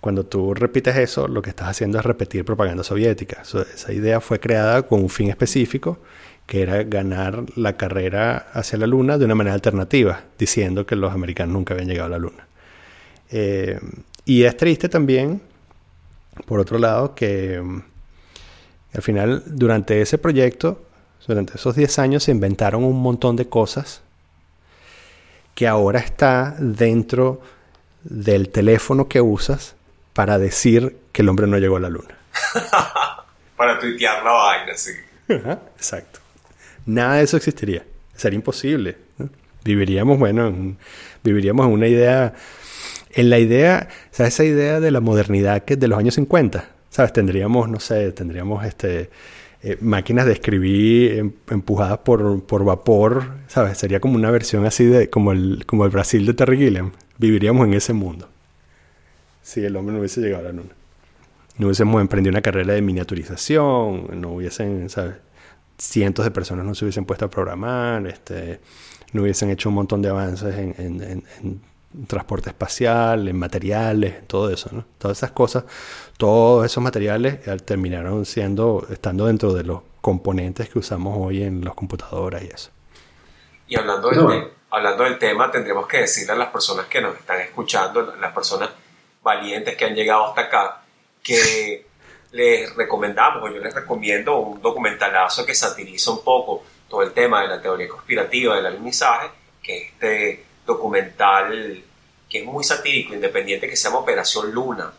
cuando 0.02 0.26
tú 0.26 0.54
repites 0.54 0.96
eso, 0.96 1.28
lo 1.28 1.42
que 1.42 1.50
estás 1.50 1.68
haciendo 1.68 2.00
es 2.00 2.06
repetir 2.06 2.46
propaganda 2.46 2.84
soviética. 2.84 3.44
esa 3.44 3.94
idea 3.94 4.22
fue 4.22 4.40
creada 4.40 4.84
con 4.84 5.02
un 5.02 5.10
fin 5.10 5.30
específico, 5.30 6.00
que 6.46 6.62
era 6.62 6.84
ganar 6.84 7.44
la 7.56 7.76
carrera 7.76 8.48
hacia 8.54 8.78
la 8.78 8.88
Luna 8.88 9.18
de 9.18 9.26
una 9.26 9.36
manera 9.36 9.56
alternativa, 9.56 10.24
diciendo 10.38 10.86
que 10.86 10.96
los 10.96 11.14
americanos 11.14 11.54
nunca 11.54 11.74
habían 11.74 11.90
llegado 11.90 12.08
a 12.08 12.12
la 12.12 12.20
Luna. 12.20 12.48
Eh, 13.32 13.80
y 14.26 14.44
es 14.44 14.58
triste 14.58 14.90
también, 14.90 15.42
por 16.46 16.60
otro 16.60 16.78
lado, 16.78 17.16
que 17.16 17.62
mm, 17.62 17.82
al 18.94 19.02
final, 19.02 19.44
durante 19.46 20.02
ese 20.02 20.18
proyecto, 20.18 20.82
durante 21.28 21.56
esos 21.56 21.76
10 21.76 22.00
años 22.00 22.24
se 22.24 22.32
inventaron 22.32 22.84
un 22.84 23.02
montón 23.02 23.36
de 23.36 23.50
cosas 23.50 24.02
que 25.56 25.68
ahora 25.68 26.00
está 26.00 26.56
dentro 26.60 27.42
del 28.04 28.50
teléfono 28.50 29.08
que 29.08 29.22
usas 29.22 29.76
para 30.14 30.38
decir 30.38 30.98
que 31.12 31.24
el 31.24 31.30
hombre 31.30 31.48
no 31.48 31.58
llegó 31.58 31.78
a 31.78 31.80
la 31.80 31.90
luna. 31.90 32.16
para 33.58 33.80
tuitear 33.80 34.24
la 34.24 34.32
vaina, 34.32 34.74
sí. 34.76 34.92
exacto. 35.28 36.20
Nada 36.86 37.16
de 37.16 37.24
eso 37.24 37.38
existiría. 37.38 37.84
Sería 38.16 38.36
imposible. 38.36 38.98
Viviríamos, 39.64 40.20
bueno, 40.20 40.76
viviríamos 41.24 41.66
en 41.66 41.74
una 41.74 41.88
idea, 41.88 42.34
en 43.16 43.30
la 43.30 43.40
idea, 43.40 43.88
o 44.12 44.16
sea, 44.16 44.28
esa 44.28 44.44
idea 44.44 44.80
de 44.80 44.92
la 44.92 45.00
modernidad 45.00 45.64
que 45.64 45.74
es 45.76 45.80
de 45.80 45.88
los 45.88 45.98
años 45.98 46.16
50, 46.16 46.68
¿sabes? 46.90 47.14
Tendríamos, 47.14 47.70
no 47.70 47.80
sé, 47.80 48.12
tendríamos 48.12 48.66
este 48.66 49.10
eh, 49.64 49.78
máquinas 49.80 50.26
de 50.26 50.34
escribir 50.34 51.14
em, 51.14 51.32
empujadas 51.50 52.00
por, 52.00 52.44
por, 52.44 52.66
vapor, 52.66 53.32
¿sabes? 53.48 53.78
Sería 53.78 54.02
como 54.02 54.16
una 54.16 54.30
versión 54.32 54.66
así 54.66 54.84
de 54.84 55.10
como 55.10 55.32
el, 55.32 55.64
como 55.66 55.86
el 55.86 55.92
Brasil 55.92 56.26
de 56.26 56.34
Terry 56.34 56.58
Gilliam. 56.58 56.92
Viviríamos 57.18 57.66
en 57.66 57.74
ese 57.74 57.94
mundo. 57.94 58.28
Si 59.42 59.64
el 59.64 59.76
hombre 59.78 59.94
no 59.94 60.00
hubiese 60.00 60.20
llegado 60.20 60.44
a 60.44 60.52
la 60.52 60.52
luna. 60.52 60.74
No 61.58 61.68
hubiésemos 61.68 62.02
emprendido 62.02 62.32
una 62.32 62.42
carrera 62.42 62.74
de 62.74 62.82
miniaturización, 62.82 64.20
no 64.20 64.34
hubiesen, 64.34 64.90
¿sabes? 64.90 65.16
Cientos 65.78 66.26
de 66.26 66.32
personas 66.32 66.66
no 66.66 66.76
se 66.76 66.84
hubiesen 66.84 67.06
puesto 67.06 67.26
a 67.26 67.30
programar, 67.30 68.06
este, 68.08 68.60
no 69.14 69.22
hubiesen 69.22 69.50
hecho 69.52 69.70
un 69.70 69.76
montón 69.76 70.02
de 70.02 70.10
avances 70.10 70.54
en, 70.58 70.76
en, 70.78 71.02
en 71.02 71.62
transporte 72.08 72.50
espacial, 72.50 73.28
en 73.28 73.38
materiales, 73.38 74.28
todo 74.28 74.50
eso, 74.50 74.70
¿no? 74.72 74.86
Todas 74.98 75.18
esas 75.18 75.32
cosas, 75.32 75.64
todos 76.18 76.66
esos 76.66 76.84
materiales 76.84 77.48
eh, 77.48 77.58
terminaron 77.64 78.26
siendo, 78.26 78.86
estando 78.90 79.28
dentro 79.28 79.54
de 79.54 79.64
los 79.64 79.82
componentes 80.02 80.70
que 80.70 80.80
usamos 80.80 81.18
hoy 81.20 81.44
en 81.44 81.64
las 81.64 81.74
computadoras 81.74 82.44
y 82.44 82.48
eso. 82.48 82.70
Y 83.68 83.76
hablando 83.78 84.10
del, 84.10 84.52
hablando 84.70 85.04
del 85.04 85.18
tema, 85.18 85.50
tendremos 85.50 85.88
que 85.88 86.02
decirle 86.02 86.34
a 86.34 86.36
las 86.36 86.50
personas 86.50 86.86
que 86.88 87.02
nos 87.02 87.16
están 87.18 87.42
escuchando, 87.42 88.16
las 88.20 88.34
personas 88.34 88.70
valientes 89.24 89.76
que 89.76 89.86
han 89.86 89.96
llegado 89.96 90.28
hasta 90.28 90.42
acá, 90.42 90.82
que 91.24 91.88
les 92.32 92.76
recomendamos, 92.76 93.44
o 93.44 93.54
yo 93.54 93.60
les 93.60 93.74
recomiendo 93.74 94.38
un 94.38 94.62
documentalazo 94.62 95.46
que 95.46 95.56
satiriza 95.56 96.12
un 96.12 96.24
poco 96.24 96.64
todo 96.90 97.02
el 97.02 97.12
tema 97.12 97.42
de 97.42 97.48
la 97.48 97.62
teoría 97.62 97.88
conspirativa 97.88 98.56
del 98.56 98.66
alunizaje, 98.66 99.30
que 99.64 99.88
este 99.88 100.46
documental 100.66 101.84
que 102.30 102.40
es 102.40 102.46
muy 102.46 102.64
satírico, 102.64 103.14
independiente, 103.14 103.70
que 103.70 103.76
se 103.76 103.84
llama 103.84 104.00
Operación 104.00 104.52
Luna, 104.52 104.92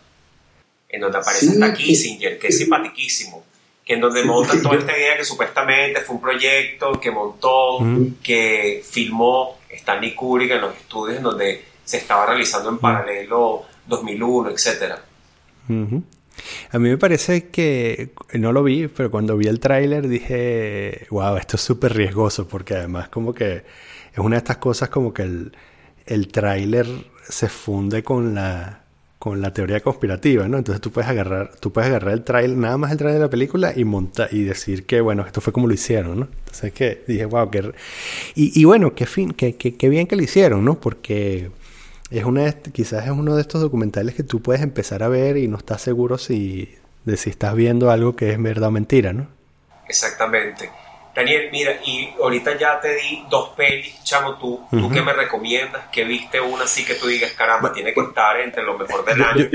en 0.88 1.00
donde 1.00 1.18
aparece 1.18 1.50
hasta 1.50 1.74
Kissinger, 1.74 2.38
que 2.38 2.48
es 2.48 2.59
simpaticísimo, 2.59 3.44
que 3.85 3.94
en 3.94 4.00
donde 4.00 4.24
montan 4.24 4.62
toda 4.62 4.76
esta 4.79 4.96
idea 4.96 5.16
que 5.16 5.24
supuestamente 5.24 6.00
fue 6.00 6.16
un 6.16 6.22
proyecto 6.22 7.00
que 7.00 7.11
montó, 7.11 7.79
que 8.22 8.83
filmó 8.88 9.59
Stanley 9.68 10.14
Kubrick 10.14 10.52
en 10.52 10.61
los 10.61 10.76
estudios 10.76 11.18
en 11.18 11.22
donde 11.22 11.64
se 11.85 11.98
estaba 11.98 12.26
realizando 12.26 12.68
en 12.70 12.79
paralelo 12.79 13.64
2001, 13.87 14.50
etcétera. 14.50 15.02
A 16.70 16.79
mí 16.79 16.88
me 16.88 16.98
parece 16.98 17.48
que 17.48 18.11
no 18.35 18.52
lo 18.52 18.62
vi, 18.62 18.88
pero 18.88 19.11
cuando 19.11 19.37
vi 19.37 19.46
el 19.46 19.61
tráiler 19.61 20.09
dije, 20.09 21.07
wow, 21.11 21.37
esto 21.37 21.57
es 21.57 21.62
súper 21.62 21.94
riesgoso, 21.94 22.46
porque 22.46 22.74
además 22.74 23.09
como 23.09 23.35
que 23.35 23.64
es 24.16 24.24
una 24.24 24.37
de 24.37 24.38
estas 24.38 24.57
cosas 24.57 24.88
como 24.88 25.12
que 25.12 25.22
el, 25.22 25.52
el 26.07 26.29
tráiler 26.29 26.87
se 27.29 27.48
funde 27.48 28.02
con 28.02 28.35
la, 28.35 28.81
con 29.18 29.42
la 29.42 29.52
teoría 29.52 29.81
conspirativa, 29.81 30.48
¿no? 30.48 30.57
Entonces 30.57 30.81
tú 30.81 30.90
puedes 30.90 31.11
agarrar, 31.11 31.52
tú 31.61 31.70
puedes 31.70 31.90
agarrar 31.90 32.14
el 32.14 32.24
trailer, 32.24 32.57
nada 32.57 32.79
más 32.79 32.92
el 32.92 32.96
trailer 32.96 33.18
de 33.18 33.26
la 33.26 33.31
película 33.31 33.74
y 33.76 33.85
monta 33.85 34.26
y 34.31 34.42
decir 34.42 34.87
que 34.87 35.02
bueno, 35.02 35.26
esto 35.26 35.42
fue 35.42 35.52
como 35.52 35.66
lo 35.66 35.74
hicieron, 35.74 36.20
¿no? 36.20 36.29
Entonces 36.38 36.72
que 36.72 37.05
dije, 37.07 37.26
wow, 37.26 37.50
qué 37.50 37.72
y, 38.35 38.59
y 38.59 38.64
bueno, 38.64 38.94
qué 38.94 39.05
fin, 39.05 39.33
qué, 39.33 39.55
qué, 39.57 39.88
bien 39.90 40.07
que 40.07 40.16
lo 40.16 40.22
hicieron, 40.22 40.64
¿no? 40.64 40.81
Porque 40.81 41.50
es 42.11 42.24
una 42.24 42.50
quizás 42.52 43.05
es 43.05 43.11
uno 43.11 43.35
de 43.35 43.42
estos 43.42 43.61
documentales 43.61 44.14
que 44.14 44.22
tú 44.22 44.40
puedes 44.40 44.62
empezar 44.62 45.02
a 45.02 45.09
ver 45.09 45.37
y 45.37 45.46
no 45.46 45.59
estás 45.59 45.83
seguro 45.83 46.16
si 46.16 46.74
de 47.05 47.18
si 47.18 47.29
estás 47.29 47.55
viendo 47.55 47.90
algo 47.90 48.16
que 48.16 48.33
es 48.33 48.42
verdad 48.42 48.70
o 48.70 48.72
mentira, 48.72 49.12
¿no? 49.12 49.29
Exactamente. 49.88 50.70
Daniel, 51.16 51.48
mira, 51.50 51.81
y 51.83 52.11
ahorita 52.20 52.59
ya 52.59 52.79
te 52.79 52.94
di 52.94 53.24
dos 53.31 53.48
pelis, 53.57 54.05
chamo, 54.05 54.37
tú, 54.37 54.61
¿tú 54.70 54.90
qué 54.90 55.00
me 55.00 55.14
recomiendas? 55.14 55.87
Que 55.90 56.05
viste 56.05 56.38
una 56.38 56.64
así 56.64 56.85
que 56.85 56.94
tú 56.94 57.07
digas, 57.07 57.33
caramba, 57.33 57.72
tiene 57.72 57.94
que 57.94 58.00
estar 58.02 58.38
entre 58.38 58.62
lo 58.62 58.76
mejor 58.76 59.02
del 59.02 59.22
año. 59.22 59.48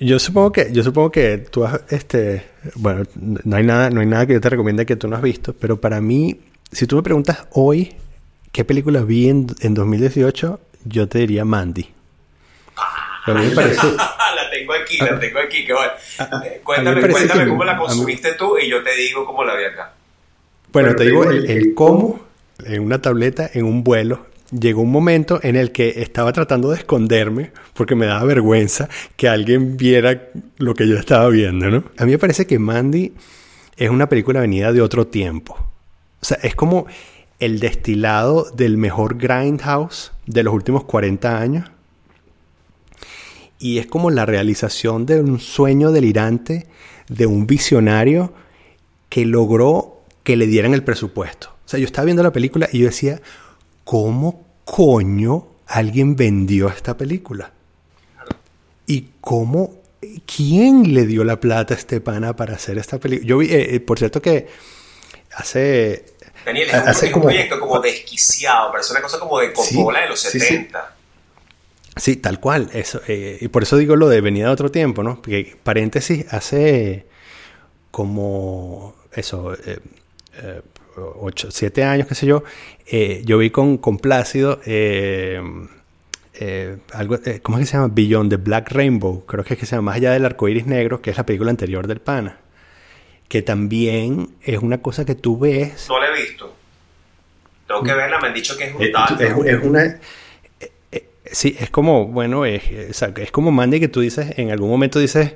Yo, 0.00 0.18
supongo 0.18 0.50
que, 0.50 0.72
yo 0.72 0.82
supongo 0.82 1.12
que 1.12 1.38
tú 1.38 1.64
has, 1.64 1.82
este, 1.90 2.46
bueno, 2.74 3.04
no 3.14 3.56
hay 3.56 3.62
nada, 3.62 3.90
no 3.90 4.00
hay 4.00 4.08
nada 4.08 4.26
que 4.26 4.32
yo 4.32 4.40
te 4.40 4.50
recomiende 4.50 4.86
que 4.86 4.96
tú 4.96 5.06
no 5.06 5.14
has 5.14 5.22
visto, 5.22 5.52
pero 5.52 5.80
para 5.80 6.00
mí, 6.00 6.40
si 6.72 6.88
tú 6.88 6.96
me 6.96 7.02
preguntas 7.04 7.46
hoy 7.52 7.94
qué 8.50 8.64
película 8.64 9.02
vi 9.02 9.28
en, 9.28 9.46
en 9.60 9.74
2018, 9.74 10.60
yo 10.84 11.08
te 11.08 11.20
diría 11.20 11.44
Mandy. 11.44 11.94
A 12.74 13.34
mí 13.34 13.46
me 13.46 13.54
parece... 13.54 13.86
la 13.96 14.50
tengo 14.50 14.72
aquí, 14.72 14.98
la 14.98 15.20
tengo 15.20 15.38
aquí. 15.38 15.64
Que 15.64 15.72
bueno. 15.72 15.92
Eh, 16.44 16.60
cuéntame, 16.64 17.08
cuéntame 17.08 17.48
cómo 17.48 17.62
la 17.62 17.76
consumiste 17.76 18.32
tú 18.32 18.58
y 18.58 18.68
yo 18.68 18.82
te 18.82 18.96
digo 18.96 19.24
cómo 19.24 19.44
la 19.44 19.54
vi 19.54 19.64
acá. 19.64 19.92
Bueno, 20.72 20.94
te 20.94 21.04
digo 21.04 21.24
el, 21.24 21.74
cómo 21.74 22.20
en 22.64 22.82
una 22.82 23.00
tableta, 23.00 23.50
en 23.52 23.64
un 23.64 23.82
vuelo, 23.84 24.26
llegó 24.50 24.82
un 24.82 24.90
momento 24.90 25.40
en 25.42 25.56
el 25.56 25.72
que 25.72 26.02
estaba 26.02 26.32
tratando 26.32 26.70
de 26.70 26.76
esconderme 26.78 27.52
porque 27.74 27.94
me 27.94 28.06
daba 28.06 28.24
vergüenza 28.24 28.88
que 29.16 29.28
alguien 29.28 29.76
viera 29.76 30.28
lo 30.58 30.74
que 30.74 30.86
yo 30.86 30.96
estaba 30.96 31.28
viendo, 31.28 31.70
¿no? 31.70 31.84
A 31.96 32.04
mí 32.04 32.12
me 32.12 32.18
parece 32.18 32.46
que 32.46 32.58
Mandy 32.58 33.14
es 33.76 33.90
una 33.90 34.08
película 34.08 34.40
venida 34.40 34.72
de 34.72 34.82
otro 34.82 35.06
tiempo. 35.06 35.56
O 36.20 36.24
sea, 36.24 36.38
es 36.42 36.54
como 36.54 36.86
el 37.38 37.60
destilado 37.60 38.50
del 38.52 38.76
mejor 38.76 39.16
Grindhouse 39.16 40.12
de 40.26 40.42
los 40.42 40.52
últimos 40.52 40.84
40 40.84 41.40
años. 41.40 41.70
Y 43.60 43.78
es 43.78 43.86
como 43.86 44.10
la 44.10 44.26
realización 44.26 45.06
de 45.06 45.20
un 45.20 45.40
sueño 45.40 45.92
delirante 45.92 46.66
de 47.08 47.26
un 47.26 47.46
visionario 47.46 48.32
que 49.08 49.24
logró 49.24 49.97
que 50.28 50.36
le 50.36 50.46
dieran 50.46 50.74
el 50.74 50.84
presupuesto. 50.84 51.48
O 51.64 51.68
sea, 51.70 51.80
yo 51.80 51.86
estaba 51.86 52.04
viendo 52.04 52.22
la 52.22 52.32
película 52.32 52.68
y 52.70 52.80
yo 52.80 52.84
decía, 52.88 53.18
¿cómo 53.82 54.44
coño 54.66 55.46
alguien 55.66 56.16
vendió 56.16 56.68
esta 56.68 56.98
película? 56.98 57.50
¿Y 58.86 59.06
cómo, 59.22 59.76
quién 60.26 60.92
le 60.92 61.06
dio 61.06 61.24
la 61.24 61.40
plata 61.40 61.72
a 61.72 61.78
este 61.78 62.02
pana 62.02 62.36
para 62.36 62.56
hacer 62.56 62.76
esta 62.76 62.98
película? 62.98 63.26
Yo 63.26 63.38
vi, 63.38 63.46
eh, 63.46 63.76
eh, 63.76 63.80
por 63.80 63.98
cierto 63.98 64.20
que 64.20 64.48
hace... 65.32 66.04
Daniel, 66.44 66.68
es, 66.68 67.02
un, 67.04 67.22
proyecto 67.22 67.58
como 67.58 67.80
desquiciado, 67.80 68.70
parece 68.70 68.92
una 68.92 69.00
cosa 69.00 69.18
como 69.18 69.38
de 69.38 69.54
Coppola 69.54 70.02
de 70.02 70.08
los 70.10 70.20
70. 70.20 70.94
Sí, 71.96 72.16
tal 72.16 72.38
cual. 72.38 72.68
Eso, 72.74 73.00
eh, 73.08 73.38
y 73.40 73.48
por 73.48 73.62
eso 73.62 73.78
digo 73.78 73.96
lo 73.96 74.10
de 74.10 74.20
venida 74.20 74.48
de 74.48 74.52
otro 74.52 74.70
tiempo, 74.70 75.02
¿no? 75.02 75.22
Porque, 75.22 75.56
paréntesis, 75.62 76.26
hace 76.30 77.06
como 77.90 78.94
eso, 79.12 79.54
eh, 79.54 79.80
ocho, 81.20 81.50
siete 81.50 81.84
años, 81.84 82.06
qué 82.06 82.14
sé 82.14 82.26
yo, 82.26 82.42
eh, 82.86 83.22
yo 83.24 83.38
vi 83.38 83.50
con, 83.50 83.78
con 83.78 83.98
Plácido 83.98 84.60
eh, 84.66 85.40
algo, 86.92 87.18
¿cómo 87.42 87.58
es 87.58 87.62
que 87.62 87.66
se 87.66 87.76
llama? 87.76 87.88
Beyond 87.92 88.30
the 88.30 88.36
Black 88.36 88.70
Rainbow, 88.70 89.24
creo 89.26 89.42
que 89.44 89.54
es 89.54 89.60
que 89.60 89.66
se 89.66 89.74
llama 89.74 89.90
Más 89.90 89.96
allá 89.96 90.12
del 90.12 90.24
arco 90.24 90.48
iris 90.48 90.66
negro, 90.66 91.02
que 91.02 91.10
es 91.10 91.16
la 91.16 91.26
película 91.26 91.50
anterior 91.50 91.86
del 91.86 92.00
Pana, 92.00 92.38
que 93.28 93.42
también 93.42 94.36
es 94.42 94.58
una 94.58 94.78
cosa 94.78 95.04
que 95.04 95.14
tú 95.14 95.38
ves. 95.38 95.86
No 95.88 95.98
la 95.98 96.08
he 96.08 96.22
visto. 96.22 96.54
Tengo 97.66 97.82
que 97.82 97.92
verla, 97.92 98.20
me 98.20 98.28
han 98.28 98.34
dicho 98.34 98.56
que 98.56 98.64
es 98.64 98.74
brutal. 98.74 99.44
Es, 99.44 99.64
una. 99.64 100.00
Sí, 101.30 101.56
es 101.58 101.70
como, 101.70 102.06
bueno, 102.06 102.46
es, 102.46 102.62
es 102.70 103.30
como 103.30 103.50
Mandy 103.50 103.80
que 103.80 103.88
tú 103.88 104.00
dices, 104.00 104.38
en 104.38 104.50
algún 104.50 104.70
momento 104.70 104.98
dices, 104.98 105.34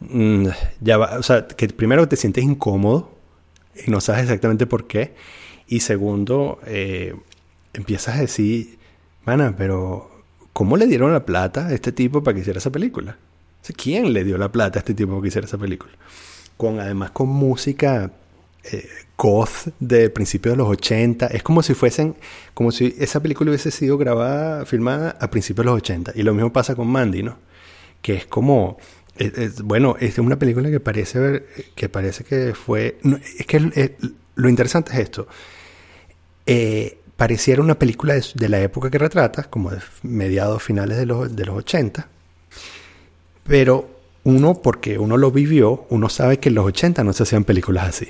mm, 0.00 0.48
ya 0.80 0.96
va, 0.96 1.18
o 1.18 1.22
sea, 1.22 1.46
que 1.46 1.68
primero 1.68 2.08
te 2.08 2.16
sientes 2.16 2.44
incómodo, 2.44 3.17
y 3.86 3.90
no 3.90 4.00
sabes 4.00 4.22
exactamente 4.22 4.66
por 4.66 4.86
qué. 4.86 5.14
Y 5.66 5.80
segundo, 5.80 6.60
eh, 6.66 7.14
empiezas 7.74 8.16
a 8.16 8.20
decir, 8.20 8.78
mana, 9.24 9.54
pero 9.56 10.10
¿cómo 10.52 10.76
le 10.76 10.86
dieron 10.86 11.12
la 11.12 11.24
plata 11.24 11.68
a 11.68 11.74
este 11.74 11.92
tipo 11.92 12.22
para 12.22 12.34
que 12.34 12.40
hiciera 12.40 12.58
esa 12.58 12.70
película? 12.70 13.18
¿Quién 13.76 14.12
le 14.14 14.24
dio 14.24 14.38
la 14.38 14.50
plata 14.50 14.78
a 14.78 14.80
este 14.80 14.94
tipo 14.94 15.12
para 15.12 15.22
que 15.22 15.28
hiciera 15.28 15.46
esa 15.46 15.58
película? 15.58 15.92
Con, 16.56 16.80
además 16.80 17.10
con 17.10 17.28
música 17.28 18.10
eh, 18.64 18.88
goth 19.16 19.68
de 19.78 20.10
principios 20.10 20.54
de 20.54 20.56
los 20.58 20.68
80. 20.68 21.26
Es 21.28 21.42
como 21.42 21.62
si 21.62 21.74
fuesen, 21.74 22.16
como 22.54 22.72
si 22.72 22.94
esa 22.98 23.20
película 23.20 23.50
hubiese 23.50 23.70
sido 23.70 23.98
grabada, 23.98 24.64
filmada 24.64 25.16
a 25.20 25.30
principios 25.30 25.64
de 25.64 25.70
los 25.70 25.76
80. 25.76 26.12
Y 26.14 26.22
lo 26.22 26.34
mismo 26.34 26.52
pasa 26.52 26.74
con 26.74 26.88
Mandy, 26.88 27.22
¿no? 27.22 27.36
Que 28.02 28.14
es 28.14 28.26
como 28.26 28.78
bueno, 29.64 29.96
es 29.98 30.18
una 30.18 30.38
película 30.38 30.70
que 30.70 30.80
parece 30.80 31.18
ver, 31.18 31.46
que 31.74 31.88
parece 31.88 32.24
que 32.24 32.54
fue, 32.54 32.98
es 33.38 33.46
que 33.46 33.96
lo 34.34 34.48
interesante 34.48 34.92
es 34.92 34.98
esto. 35.00 35.26
Eh, 36.46 36.98
pareciera 37.16 37.60
una 37.60 37.78
película 37.78 38.14
de, 38.14 38.48
la 38.48 38.60
época 38.60 38.90
que 38.90 38.98
retrata, 38.98 39.44
como 39.44 39.70
de 39.70 39.78
mediados 40.02 40.62
finales 40.62 40.96
de 40.96 41.06
los, 41.06 41.34
de 41.34 41.44
los 41.44 41.56
80, 41.56 42.08
pero 43.44 43.90
uno, 44.24 44.54
porque 44.54 44.98
uno 44.98 45.16
lo 45.16 45.30
vivió, 45.30 45.86
uno 45.90 46.08
sabe 46.08 46.38
que 46.38 46.48
en 46.48 46.54
los 46.54 46.66
80 46.66 47.02
no 47.02 47.12
se 47.12 47.24
hacían 47.24 47.44
películas 47.44 47.88
así. 47.88 48.08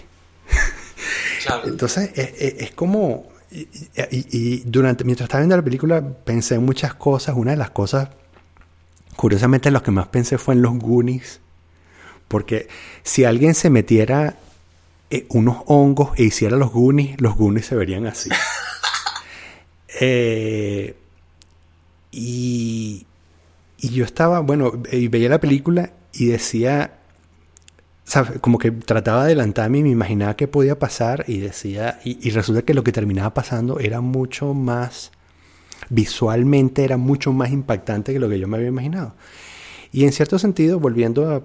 Entonces, 1.64 2.10
es, 2.14 2.72
como, 2.72 3.28
y, 3.50 3.66
y, 4.10 4.62
durante, 4.66 5.04
mientras 5.04 5.26
estaba 5.26 5.40
viendo 5.40 5.56
la 5.56 5.62
película, 5.62 6.06
pensé 6.24 6.56
en 6.56 6.64
muchas 6.64 6.94
cosas. 6.94 7.34
Una 7.36 7.52
de 7.52 7.56
las 7.56 7.70
cosas 7.70 8.10
Curiosamente, 9.18 9.72
lo 9.72 9.82
que 9.82 9.90
más 9.90 10.06
pensé 10.06 10.38
fue 10.38 10.54
en 10.54 10.62
los 10.62 10.78
Goonies. 10.78 11.40
Porque 12.28 12.68
si 13.02 13.24
alguien 13.24 13.56
se 13.56 13.68
metiera 13.68 14.36
eh, 15.10 15.26
unos 15.30 15.56
hongos 15.66 16.16
e 16.16 16.22
hiciera 16.22 16.56
los 16.56 16.70
Goonies, 16.70 17.20
los 17.20 17.34
Goonies 17.34 17.66
se 17.66 17.74
verían 17.74 18.06
así. 18.06 18.30
Eh, 20.00 20.94
y, 22.12 23.04
y, 23.78 23.88
yo 23.88 24.04
estaba, 24.04 24.38
bueno, 24.38 24.80
y 24.92 25.08
veía 25.08 25.28
la 25.28 25.40
película 25.40 25.90
y 26.12 26.26
decía, 26.26 26.98
como 28.40 28.58
que 28.58 28.70
trataba 28.70 29.24
de 29.24 29.32
adelantarme 29.32 29.78
y 29.78 29.82
me 29.82 29.90
imaginaba 29.90 30.36
qué 30.36 30.46
podía 30.46 30.78
pasar 30.78 31.24
y 31.26 31.38
decía, 31.38 31.98
y 32.04 32.30
resulta 32.30 32.62
que 32.62 32.74
lo 32.74 32.84
que 32.84 32.92
terminaba 32.92 33.34
pasando 33.34 33.80
era 33.80 34.00
mucho 34.00 34.54
más 34.54 35.10
visualmente 35.90 36.84
era 36.84 36.96
mucho 36.96 37.32
más 37.32 37.50
impactante 37.50 38.12
que 38.12 38.18
lo 38.18 38.28
que 38.28 38.38
yo 38.38 38.48
me 38.48 38.56
había 38.56 38.68
imaginado. 38.68 39.14
Y 39.92 40.04
en 40.04 40.12
cierto 40.12 40.38
sentido, 40.38 40.78
volviendo 40.78 41.30
a, 41.30 41.42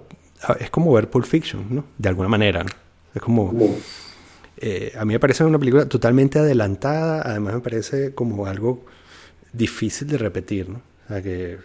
es 0.60 0.70
como 0.70 0.92
ver 0.92 1.08
Pulp 1.08 1.26
Fiction, 1.26 1.66
¿no? 1.70 1.84
De 1.98 2.08
alguna 2.08 2.28
manera, 2.28 2.64
Es 3.14 3.22
como... 3.22 3.52
Eh, 4.56 4.92
a 4.96 5.04
mí 5.04 5.12
me 5.12 5.20
parece 5.20 5.44
una 5.44 5.58
película 5.58 5.86
totalmente 5.86 6.38
adelantada, 6.38 7.22
además 7.22 7.54
me 7.54 7.60
parece 7.60 8.14
como 8.14 8.46
algo 8.46 8.84
difícil 9.52 10.06
de 10.08 10.16
repetir, 10.16 10.68
¿no? 10.68 10.80
O 11.04 11.08
sea 11.08 11.22
que... 11.22 11.58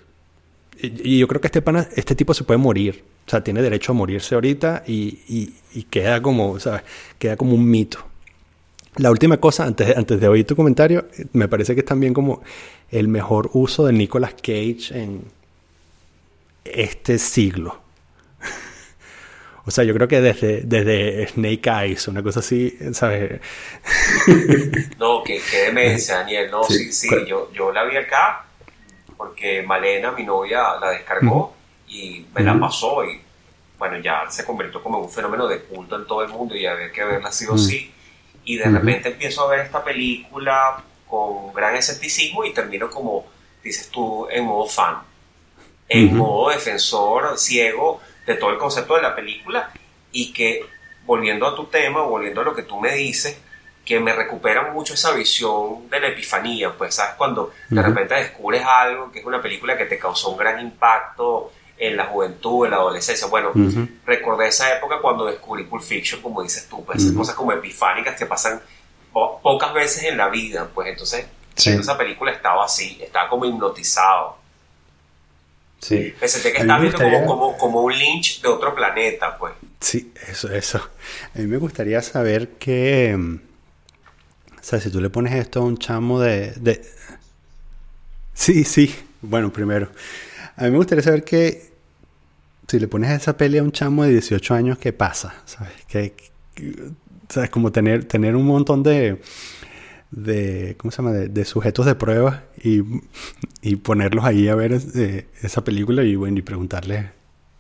Y, 0.82 1.20
yo 1.20 1.28
creo 1.28 1.42
que 1.42 1.48
este, 1.48 1.62
pana, 1.62 1.88
este 1.96 2.16
tipo 2.16 2.34
se 2.34 2.44
puede 2.44 2.58
morir, 2.58 3.04
o 3.28 3.30
sea, 3.30 3.44
tiene 3.44 3.62
derecho 3.62 3.92
a 3.92 3.96
morirse 3.96 4.34
ahorita 4.34 4.84
y, 4.88 5.54
queda 5.90 6.22
como. 6.22 6.58
Queda 7.20 7.36
como 7.36 7.54
un 7.54 7.70
mito. 7.70 8.09
La 9.00 9.12
última 9.12 9.38
cosa, 9.38 9.64
antes, 9.64 9.96
antes 9.96 10.20
de 10.20 10.28
oír 10.28 10.46
tu 10.46 10.58
comentario, 10.58 11.08
me 11.32 11.48
parece 11.48 11.74
que 11.74 11.80
es 11.80 11.86
también 11.86 12.14
como 12.14 12.44
el 12.92 13.08
mejor 13.08 13.50
uso 13.54 13.86
de 13.86 13.94
Nicolas 13.94 14.34
Cage 14.34 14.90
en 14.92 15.24
este 16.66 17.18
siglo. 17.18 17.80
o 19.66 19.72
sea, 19.72 19.86
yo 19.86 19.94
creo 19.94 20.10
que 20.10 20.20
desde, 20.20 20.64
desde 20.64 21.28
Snake 21.28 21.70
Eyes, 21.70 22.10
una 22.10 22.22
cosa 22.22 22.42
así, 22.42 22.78
¿sabes? 22.92 23.40
no, 25.00 25.24
que, 25.24 25.40
que 25.50 25.58
demencia, 25.68 26.18
Daniel. 26.18 26.52
No, 26.52 26.66
sí, 26.66 26.92
sí, 26.92 27.08
yo, 27.26 27.50
yo 27.54 27.72
la 27.72 27.86
vi 27.86 27.96
acá 27.96 28.48
porque 29.16 29.64
Malena, 29.64 30.12
mi 30.12 30.24
novia, 30.24 30.76
la 30.80 30.90
descargó 30.92 31.54
y 31.88 32.26
me 32.36 32.44
la 32.44 32.60
pasó 32.60 33.06
y 33.06 33.22
bueno, 33.78 33.98
ya 34.00 34.30
se 34.30 34.44
convirtió 34.44 34.84
como 34.84 34.98
en 34.98 35.06
un 35.06 35.10
fenómeno 35.10 35.48
de 35.48 35.62
culto 35.62 35.96
en 35.96 36.06
todo 36.06 36.22
el 36.22 36.30
mundo 36.30 36.54
y 36.54 36.66
había 36.66 36.92
que 36.92 37.02
verla 37.02 37.32
sí 37.32 37.46
o 37.50 37.58
sí. 37.58 37.94
Y 38.50 38.58
de 38.58 38.66
repente 38.66 39.10
empiezo 39.10 39.44
a 39.44 39.52
ver 39.52 39.60
esta 39.60 39.84
película 39.84 40.84
con 41.08 41.54
gran 41.54 41.76
escepticismo 41.76 42.44
y 42.44 42.52
termino 42.52 42.90
como, 42.90 43.28
dices 43.64 43.92
tú, 43.92 44.28
en 44.28 44.44
modo 44.44 44.66
fan, 44.66 45.04
en 45.88 46.18
modo 46.18 46.50
defensor 46.50 47.38
ciego 47.38 48.02
de 48.26 48.34
todo 48.34 48.50
el 48.50 48.58
concepto 48.58 48.96
de 48.96 49.04
la 49.04 49.16
película 49.16 49.70
y 50.12 50.34
que, 50.34 50.66
volviendo 51.06 51.46
a 51.46 51.56
tu 51.56 51.66
tema, 51.66 52.02
volviendo 52.02 52.42
a 52.42 52.44
lo 52.44 52.56
que 52.56 52.64
tú 52.64 52.80
me 52.80 52.96
dices, 52.96 53.40
que 53.86 54.00
me 54.00 54.14
recupera 54.14 54.72
mucho 54.72 54.96
esa 54.96 55.12
visión 55.12 55.88
de 55.88 56.00
la 56.00 56.08
epifanía, 56.08 56.76
pues 56.76 56.96
sabes, 56.96 57.14
cuando 57.20 57.54
de 57.70 57.84
repente 57.84 58.16
descubres 58.16 58.64
algo 58.66 59.12
que 59.12 59.20
es 59.20 59.26
una 59.26 59.44
película 59.44 59.78
que 59.78 59.86
te 59.86 60.00
causó 60.00 60.32
un 60.32 60.38
gran 60.40 60.60
impacto 60.60 61.52
en 61.80 61.96
la 61.96 62.06
juventud, 62.06 62.66
en 62.66 62.72
la 62.72 62.78
adolescencia. 62.78 63.28
Bueno, 63.28 63.52
recordé 64.06 64.50
esa 64.50 64.78
época 64.78 64.98
cuando 65.02 65.26
descubrí 65.26 65.64
Pulp 65.64 65.82
Fiction, 65.82 66.22
como 66.22 66.44
dices 66.44 66.68
tú, 66.70 66.84
pues 66.84 67.12
cosas 67.14 67.36
como 67.36 67.54
epifánicas 67.54 68.18
que 68.18 68.26
pasan 68.26 68.62
pocas 69.12 69.74
veces 69.74 70.04
en 70.04 70.18
la 70.18 70.30
vida, 70.30 70.70
pues 70.74 70.90
entonces 70.90 71.26
esa 71.56 71.98
película 71.98 72.32
estaba 72.32 72.66
así, 72.66 73.00
estaba 73.02 73.30
como 73.30 73.46
hipnotizado. 73.46 74.38
Sí. 75.80 76.14
Me 76.22 76.28
que 76.28 76.50
estaba 76.50 76.80
viendo 76.80 77.00
como, 77.26 77.58
como, 77.58 77.82
un 77.84 77.98
Lynch 77.98 78.42
de 78.42 78.50
otro 78.50 78.76
planeta, 78.76 79.38
pues. 79.38 79.54
Sí, 79.80 80.12
eso, 80.28 80.52
eso. 80.52 80.78
A 81.34 81.40
mí 81.40 81.48
me 81.48 81.56
gustaría 81.58 82.02
saber 82.02 82.50
que... 82.58 83.16
O 83.16 84.62
sea, 84.62 84.82
si 84.82 84.92
tú 84.92 85.00
le 85.00 85.10
pones 85.10 85.34
esto 85.34 85.62
a 85.62 85.64
un 85.64 85.78
chamo 85.78 86.20
de... 86.20 86.52
de... 86.52 86.86
Sí, 88.34 88.66
sí. 88.66 88.94
Bueno, 89.22 89.54
primero. 89.54 89.90
A 90.58 90.66
mí 90.66 90.72
me 90.72 90.78
gustaría 90.78 91.02
saber 91.02 91.24
que 91.24 91.69
si 92.70 92.80
le 92.80 92.88
pones 92.88 93.10
esa 93.10 93.36
peli 93.36 93.58
a 93.58 93.64
un 93.64 93.72
chamo 93.72 94.04
de 94.04 94.12
18 94.12 94.54
años, 94.54 94.78
¿qué 94.78 94.94
pasa? 94.94 95.42
¿Sabes? 95.46 95.74
Que, 95.88 96.14
¿Sabes? 97.28 97.50
Como 97.50 97.72
tener, 97.72 98.06
tener 98.06 98.36
un 98.36 98.46
montón 98.46 98.84
de, 98.84 99.20
de 100.12 100.76
¿cómo 100.78 100.92
se 100.92 100.98
llama? 100.98 101.12
De, 101.12 101.46
sujetos 101.46 101.88
de 101.88 101.96
prueba 101.96 102.44
y, 102.62 102.82
y, 103.62 103.76
ponerlos 103.78 104.24
ahí 104.24 104.48
a 104.48 104.56
ver 104.56 104.74
eh, 104.96 105.28
esa 105.42 105.64
película 105.64 106.04
y, 106.04 106.16
bueno, 106.16 106.38
y 106.38 106.42
preguntarles, 106.44 107.08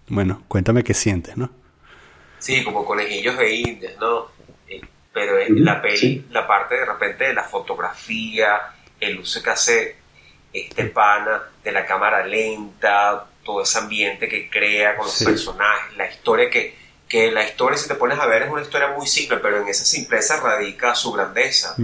bueno, 0.09 0.43
cuéntame 0.47 0.83
qué 0.83 0.93
sientes, 0.93 1.35
¿no? 1.37 1.49
Sí, 2.37 2.63
como 2.63 2.85
conejillos 2.85 3.35
de 3.37 3.55
indias, 3.55 3.93
¿no? 3.99 4.27
Eh, 4.67 4.81
pero 5.11 5.39
en 5.39 5.65
la 5.65 5.81
peli, 5.81 6.27
la 6.29 6.45
parte 6.45 6.75
de 6.75 6.85
repente 6.85 7.23
de 7.25 7.33
la 7.33 7.43
fotografía, 7.43 8.59
el 8.99 9.19
uso 9.19 9.41
que 9.41 9.49
hace 9.49 9.95
este 10.53 10.85
pana 10.85 11.41
de 11.63 11.71
la 11.71 11.85
cámara 11.85 12.25
lenta, 12.25 13.25
todo 13.49 13.63
ese 13.63 13.79
ambiente 13.79 14.29
que 14.29 14.47
crea 14.47 14.95
con 14.95 15.07
los 15.07 15.23
personajes, 15.23 15.97
la 15.97 16.07
historia 16.07 16.51
que, 16.51 16.75
que 17.07 17.31
la 17.31 17.43
historia 17.43 17.79
si 17.79 17.87
te 17.87 17.95
pones 17.95 18.19
a 18.19 18.27
ver 18.27 18.43
es 18.43 18.51
una 18.51 18.61
historia 18.61 18.89
muy 18.89 19.07
simple, 19.07 19.37
pero 19.37 19.59
en 19.59 19.67
esa 19.67 19.85
simpleza 19.85 20.39
radica 20.39 20.93
su 20.93 21.11
grandeza. 21.11 21.75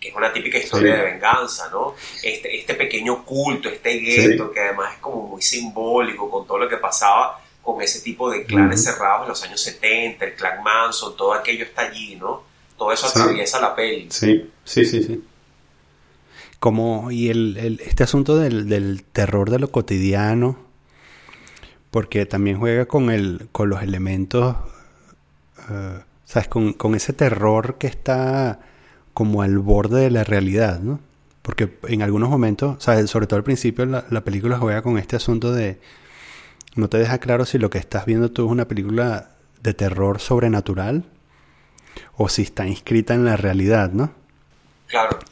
que 0.00 0.08
es 0.08 0.14
una 0.14 0.32
típica 0.32 0.56
historia 0.56 0.96
de 0.96 1.02
venganza, 1.02 1.68
¿no? 1.70 1.94
Este, 2.22 2.58
este 2.58 2.72
pequeño 2.76 3.26
culto, 3.26 3.68
este 3.68 3.98
gueto, 3.98 4.50
que 4.50 4.60
además 4.60 4.94
es 4.94 5.00
como 5.00 5.28
muy 5.28 5.42
simbólico 5.42 6.30
con 6.30 6.46
todo 6.46 6.56
lo 6.56 6.66
que 6.66 6.78
pasaba 6.78 7.38
con 7.60 7.82
ese 7.82 8.00
tipo 8.00 8.30
de 8.30 8.46
clanes 8.46 8.82
cerrados 8.82 9.24
en 9.24 9.28
los 9.28 9.42
años 9.42 9.60
70, 9.60 10.24
el 10.24 10.34
clan 10.34 10.62
Manson, 10.62 11.14
todo 11.14 11.34
aquello 11.34 11.64
está 11.64 11.82
allí, 11.82 12.16
¿no? 12.16 12.42
Todo 12.78 12.90
eso 12.90 13.06
atraviesa 13.06 13.60
la 13.60 13.76
peli. 13.76 14.06
Sí, 14.10 14.50
sí, 14.64 14.86
sí, 14.86 15.02
sí. 15.02 15.22
Como, 16.60 17.10
y 17.10 17.30
el, 17.30 17.80
este 17.84 18.04
asunto 18.04 18.36
del, 18.38 19.02
terror 19.12 19.50
de 19.50 19.58
lo 19.58 19.70
cotidiano, 19.72 20.58
porque 21.90 22.26
también 22.26 22.58
juega 22.58 22.86
con, 22.86 23.10
el, 23.10 23.48
con 23.50 23.68
los 23.68 23.82
elementos, 23.82 24.56
uh, 25.68 26.00
¿sabes? 26.24 26.48
Con, 26.48 26.94
ese 26.94 27.12
terror 27.12 27.76
que 27.78 27.86
está 27.88 28.60
como 29.14 29.42
al 29.42 29.58
borde 29.58 30.02
de 30.02 30.10
la 30.10 30.22
realidad, 30.22 30.80
¿no? 30.80 31.00
Porque 31.42 31.78
en 31.88 32.02
algunos 32.02 32.28
momentos, 32.28 32.82
¿sabes? 32.84 33.10
Sobre 33.10 33.26
todo 33.26 33.38
al 33.38 33.44
principio, 33.44 33.86
la, 33.86 34.04
la 34.10 34.22
película 34.22 34.58
juega 34.58 34.82
con 34.82 34.98
este 34.98 35.16
asunto 35.16 35.52
de, 35.52 35.80
no 36.76 36.88
te 36.88 36.98
deja 36.98 37.18
claro 37.18 37.46
si 37.46 37.58
lo 37.58 37.70
que 37.70 37.78
estás 37.78 38.06
viendo 38.06 38.30
tú 38.30 38.46
es 38.46 38.52
una 38.52 38.68
película 38.68 39.30
de 39.62 39.74
terror 39.74 40.20
sobrenatural 40.20 41.04
o 42.16 42.28
si 42.28 42.42
está 42.42 42.66
inscrita 42.66 43.14
en 43.14 43.24
la 43.24 43.36
realidad, 43.36 43.92
¿no? 43.92 44.19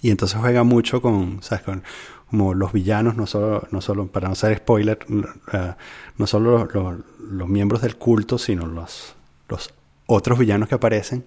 Y 0.01 0.11
entonces 0.11 0.39
juega 0.41 0.63
mucho 0.63 1.03
con, 1.03 1.43
¿sabes? 1.43 1.65
Con, 1.65 1.83
como 2.31 2.55
los 2.55 2.73
villanos, 2.73 3.17
no 3.17 3.27
solo, 3.27 3.67
no 3.71 3.81
solo 3.81 4.07
para 4.07 4.29
no 4.29 4.35
ser 4.35 4.59
spoiler, 4.59 4.99
eh, 5.53 5.75
no 6.19 6.27
solo 6.27 6.69
los, 7.21 7.49
miembros 7.49 7.81
del 7.81 7.97
culto, 7.97 8.37
sino 8.39 8.67
los, 8.67 9.15
los 9.49 9.71
otros 10.07 10.39
villanos 10.39 10.69
que 10.69 10.75
aparecen, 10.75 11.25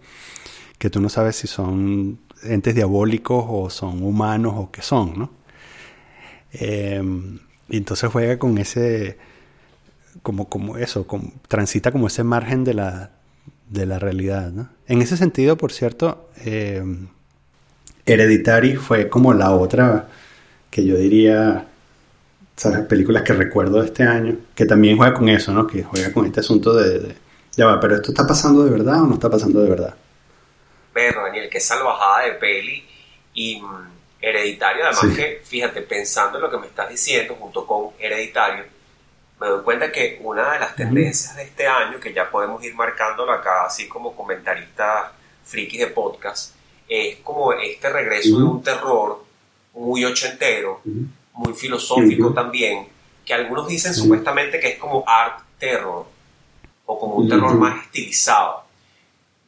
que 0.78 0.90
tú 0.90 1.02
no 1.02 1.10
sabes 1.10 1.36
si 1.36 1.48
son 1.48 2.20
entes 2.44 2.76
diabólicos 2.76 3.46
o 3.48 3.70
son 3.70 4.04
humanos 4.04 4.54
o 4.56 4.72
qué 4.72 4.82
son, 4.82 5.18
¿no? 5.18 5.32
Em, 6.54 7.40
y 7.70 7.78
entonces 7.78 8.12
juega 8.12 8.38
con 8.38 8.58
ese, 8.58 9.18
como, 10.22 10.50
como 10.50 10.78
eso, 10.78 11.08
transita 11.48 11.92
como 11.92 12.08
ese 12.08 12.24
margen 12.24 12.64
de 12.64 12.74
la, 12.76 13.12
de 13.70 13.86
la 13.86 13.98
realidad. 13.98 14.52
En 14.88 15.02
ese 15.02 15.18
sentido, 15.18 15.58
por 15.58 15.72
cierto, 15.72 16.30
eh, 16.46 16.84
Hereditary 18.06 18.76
fue 18.76 19.10
como 19.10 19.34
la 19.34 19.52
otra 19.52 20.08
que 20.70 20.86
yo 20.86 20.96
diría, 20.96 21.66
¿sabes? 22.56 22.86
Películas 22.86 23.24
que 23.24 23.34
recuerdo 23.34 23.82
de 23.82 23.88
este 23.88 24.04
año, 24.04 24.38
que 24.56 24.66
también 24.66 24.98
juega 24.98 25.14
con 25.14 25.30
eso, 25.30 25.52
¿no? 25.52 25.68
Que 25.68 25.84
juega 25.84 26.12
con 26.14 26.26
este 26.26 26.40
asunto 26.40 26.74
de, 26.74 27.16
ya 27.56 27.66
va, 27.66 27.80
pero 27.80 27.96
esto 27.96 28.12
está 28.12 28.26
pasando 28.26 28.64
de 28.64 28.72
verdad 28.72 29.04
o 29.04 29.08
no 29.08 29.16
está 29.16 29.30
pasando 29.30 29.62
de 29.62 29.70
verdad. 29.70 29.96
Pero 30.94 31.24
Daniel, 31.24 31.50
qué 31.50 31.60
salvajada 31.60 32.26
de 32.26 32.32
peli 32.34 32.84
y 33.34 33.62
mm, 33.62 33.92
Hereditario, 34.22 34.86
además 34.86 35.16
que, 35.16 35.42
fíjate, 35.44 35.82
pensando 35.82 36.38
en 36.38 36.44
lo 36.44 36.52
que 36.52 36.58
me 36.58 36.68
estás 36.68 36.90
diciendo 36.90 37.36
junto 37.40 37.66
con 37.66 37.90
Hereditario, 37.98 38.66
me 39.40 39.48
doy 39.48 39.64
cuenta 39.64 39.92
que 39.92 40.20
una 40.22 40.54
de 40.54 40.60
las 40.60 40.76
tendencias 40.76 41.36
de 41.36 41.44
este 41.44 41.66
año, 41.66 42.00
que 42.00 42.14
ya 42.14 42.30
podemos 42.30 42.64
ir 42.64 42.76
marcándolo 42.76 43.32
acá, 43.32 43.66
así 43.66 43.88
como 43.88 44.16
comentarista 44.16 45.12
frikis 45.44 45.80
de 45.80 45.88
podcast, 45.88 46.54
es 46.92 47.20
como 47.24 47.54
este 47.54 47.90
regreso 47.90 48.38
de 48.38 48.44
un 48.44 48.62
terror 48.62 49.24
muy 49.74 50.04
ochentero, 50.04 50.82
muy 51.32 51.54
filosófico 51.54 52.34
también, 52.34 52.86
que 53.26 53.34
algunos 53.34 53.70
dicen 53.70 53.94
supuestamente 53.94 54.60
que 54.60 54.72
es 54.72 54.78
como 54.78 55.02
art 55.08 55.40
terror 55.58 56.06
o 56.86 57.00
como 57.00 57.16
un 57.16 57.30
terror 57.30 57.56
más 57.56 57.86
estilizado. 57.86 58.66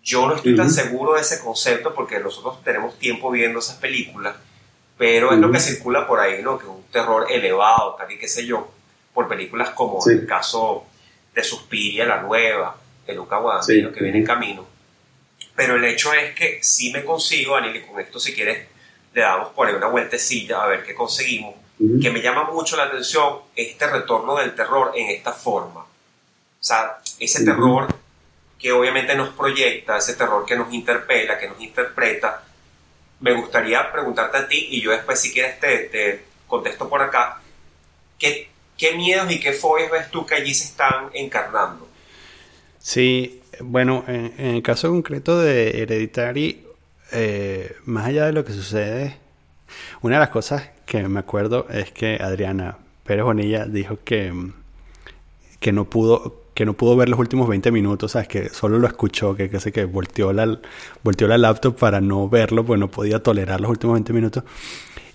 Yo 0.01 0.25
no 0.25 0.35
estoy 0.35 0.55
tan 0.55 0.69
seguro 0.71 1.15
de 1.15 1.21
ese 1.21 1.41
concepto 1.41 1.93
porque 1.93 2.17
nosotros 2.21 2.63
tenemos 2.63 2.97
tiempo 2.97 3.29
viendo 3.29 3.59
esas 3.59 3.75
películas, 3.75 4.37
pero 4.97 5.33
es 5.33 5.39
lo 5.39 5.51
que 5.51 5.59
circula 5.59 6.07
por 6.07 6.21
ahí, 6.21 6.41
¿no? 6.41 6.57
Que 6.57 6.63
es 6.63 6.69
un 6.69 6.83
terror 6.93 7.29
elevado, 7.29 7.95
tal 7.95 8.09
y 8.09 8.17
qué 8.17 8.29
sé 8.29 8.45
yo, 8.45 8.71
por 9.13 9.27
películas 9.27 9.71
como 9.71 9.99
el 10.09 10.25
caso 10.25 10.85
de 11.35 11.43
Suspiria, 11.43 12.05
la 12.05 12.21
nueva, 12.21 12.77
de 13.05 13.13
Luca 13.15 13.37
Guadagnino, 13.39 13.91
que 13.91 14.01
viene 14.01 14.19
en 14.19 14.25
camino 14.25 14.72
pero 15.55 15.75
el 15.75 15.85
hecho 15.85 16.13
es 16.13 16.33
que 16.33 16.59
si 16.61 16.91
me 16.91 17.03
consigo, 17.03 17.55
Anil, 17.55 17.75
y 17.75 17.81
con 17.81 17.99
esto 17.99 18.19
si 18.19 18.33
quieres 18.33 18.67
le 19.13 19.21
damos 19.21 19.49
por 19.49 19.67
ahí 19.67 19.75
una 19.75 19.87
vueltecilla 19.87 20.63
a 20.63 20.67
ver 20.67 20.83
qué 20.83 20.95
conseguimos, 20.95 21.55
que 22.01 22.09
me 22.09 22.21
llama 22.21 22.45
mucho 22.45 22.77
la 22.77 22.83
atención 22.83 23.39
este 23.55 23.87
retorno 23.87 24.35
del 24.37 24.55
terror 24.55 24.91
en 24.95 25.09
esta 25.09 25.33
forma. 25.33 25.81
O 25.81 26.65
sea, 26.65 26.97
ese 27.19 27.43
terror 27.43 27.87
que 28.57 28.71
obviamente 28.71 29.13
nos 29.15 29.29
proyecta, 29.29 29.97
ese 29.97 30.13
terror 30.13 30.45
que 30.45 30.55
nos 30.55 30.73
interpela, 30.73 31.37
que 31.37 31.49
nos 31.49 31.59
interpreta. 31.61 32.43
Me 33.19 33.33
gustaría 33.33 33.91
preguntarte 33.91 34.37
a 34.37 34.47
ti 34.47 34.67
y 34.71 34.81
yo 34.81 34.91
después 34.91 35.19
si 35.19 35.33
quieres 35.33 35.59
te, 35.59 35.79
te 35.89 36.23
contesto 36.47 36.87
por 36.87 37.01
acá, 37.01 37.41
¿qué, 38.17 38.49
¿qué 38.77 38.93
miedos 38.93 39.29
y 39.31 39.39
qué 39.39 39.51
fobias 39.51 39.91
ves 39.91 40.09
tú 40.09 40.25
que 40.25 40.35
allí 40.35 40.53
se 40.53 40.65
están 40.65 41.09
encarnando? 41.13 41.89
Sí, 42.79 43.42
bueno, 43.61 44.03
en, 44.07 44.33
el 44.37 44.63
caso 44.63 44.89
concreto 44.89 45.39
de 45.39 45.81
Hereditary, 45.81 46.65
eh, 47.11 47.75
más 47.85 48.07
allá 48.07 48.25
de 48.25 48.33
lo 48.33 48.45
que 48.45 48.53
sucede, 48.53 49.17
una 50.01 50.15
de 50.15 50.19
las 50.21 50.29
cosas 50.29 50.69
que 50.85 51.07
me 51.07 51.19
acuerdo 51.19 51.67
es 51.69 51.91
que 51.91 52.17
Adriana 52.21 52.77
Pérez 53.03 53.23
Bonilla 53.23 53.65
dijo 53.65 53.99
que, 54.03 54.33
que 55.59 55.71
no 55.71 55.85
pudo 55.85 56.43
que 56.53 56.65
no 56.65 56.73
pudo 56.73 56.95
ver 56.95 57.09
los 57.09 57.19
últimos 57.19 57.47
20 57.47 57.71
minutos, 57.71 58.11
¿sabes? 58.11 58.27
Que 58.27 58.49
solo 58.49 58.77
lo 58.77 58.87
escuchó, 58.87 59.35
que, 59.35 59.49
que, 59.49 59.71
que 59.71 59.85
volteó 59.85 60.31
la, 60.33 60.59
volteó 61.03 61.27
la 61.27 61.37
laptop 61.37 61.75
para 61.75 61.99
no 61.99 62.29
verlo, 62.29 62.63
pues 62.63 62.79
no 62.79 62.89
podía 62.89 63.23
tolerar 63.23 63.59
los 63.59 63.71
últimos 63.71 63.95
20 63.95 64.13
minutos. 64.13 64.43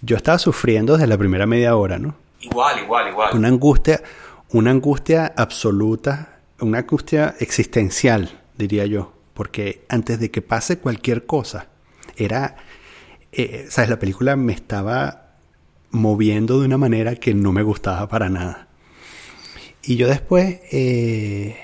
Yo 0.03 0.16
estaba 0.16 0.39
sufriendo 0.39 0.95
desde 0.95 1.07
la 1.07 1.16
primera 1.16 1.47
media 1.47 1.76
hora, 1.76 1.99
¿no? 1.99 2.16
Igual, 2.41 2.80
igual, 2.80 3.09
igual. 3.09 3.36
Una 3.36 3.49
angustia, 3.49 4.03
una 4.51 4.70
angustia 4.70 5.32
absoluta 5.36 6.38
una 6.61 6.79
angustia 6.79 7.35
existencial, 7.41 8.41
diría 8.57 8.87
yo, 8.87 9.15
porque 9.35 9.85
antes 9.89 10.19
de 10.19 10.31
que 10.31 10.43
pase 10.43 10.79
cualquier 10.79 11.27
cosa, 11.27 11.69
era, 12.17 12.57
eh, 13.33 13.67
¿sabes? 13.69 13.91
La 13.91 13.99
película 13.99 14.37
me 14.37 14.53
estaba 14.53 15.37
moviendo 15.91 16.61
de 16.61 16.67
una 16.67 16.79
manera 16.79 17.15
que 17.17 17.35
no 17.35 17.53
me 17.53 17.63
gustaba 17.63 18.09
para 18.09 18.29
nada. 18.29 18.69
Y 19.83 19.97
yo 19.97 20.09
después 20.09 20.61
eh, 20.73 21.57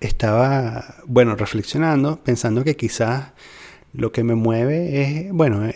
estaba, 0.00 0.96
bueno, 1.06 1.34
reflexionando, 1.34 2.22
pensando 2.22 2.62
que 2.64 2.76
quizás 2.76 3.32
lo 3.92 4.12
que 4.12 4.24
me 4.24 4.34
mueve 4.34 5.02
es, 5.02 5.32
bueno, 5.32 5.68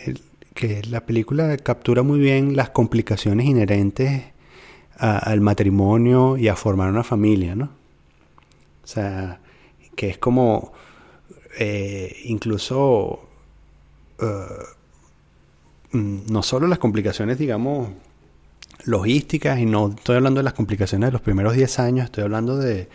que 0.53 0.81
la 0.83 1.05
película 1.05 1.55
captura 1.57 2.03
muy 2.03 2.19
bien 2.19 2.55
las 2.55 2.69
complicaciones 2.69 3.45
inherentes 3.45 4.23
al 4.97 5.41
matrimonio 5.41 6.37
y 6.37 6.47
a 6.47 6.55
formar 6.55 6.89
una 6.89 7.03
familia, 7.03 7.55
¿no? 7.55 7.76
O 8.87 8.89
sea, 8.89 9.41
que 9.97 10.09
es 10.09 10.17
como 10.17 10.71
eh, 11.59 12.21
incluso 12.23 13.19
mm, 15.91 16.31
no 16.31 16.41
solo 16.41 16.67
las 16.67 16.79
complicaciones, 16.79 17.37
digamos, 17.37 17.89
logísticas, 18.85 19.59
y 19.59 19.65
no 19.65 19.89
estoy 19.89 20.15
hablando 20.15 20.39
de 20.39 20.45
las 20.45 20.53
complicaciones 20.53 21.09
de 21.09 21.11
los 21.11 21.19
primeros 21.19 21.53
10 21.53 21.79
años, 21.79 22.05
estoy 22.05 22.23
hablando 22.23 22.57
de, 22.57 22.87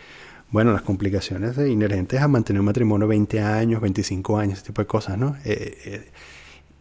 bueno, 0.49 0.73
las 0.73 0.81
complicaciones 0.81 1.55
inherentes 1.59 2.19
a 2.19 2.27
mantener 2.27 2.61
un 2.61 2.65
matrimonio 2.65 3.07
20 3.07 3.39
años, 3.41 3.79
25 3.79 4.39
años, 4.39 4.57
ese 4.57 4.65
tipo 4.65 4.81
de 4.81 4.87
cosas, 4.87 5.15
¿no? 5.19 5.37
Eh, 5.45 6.09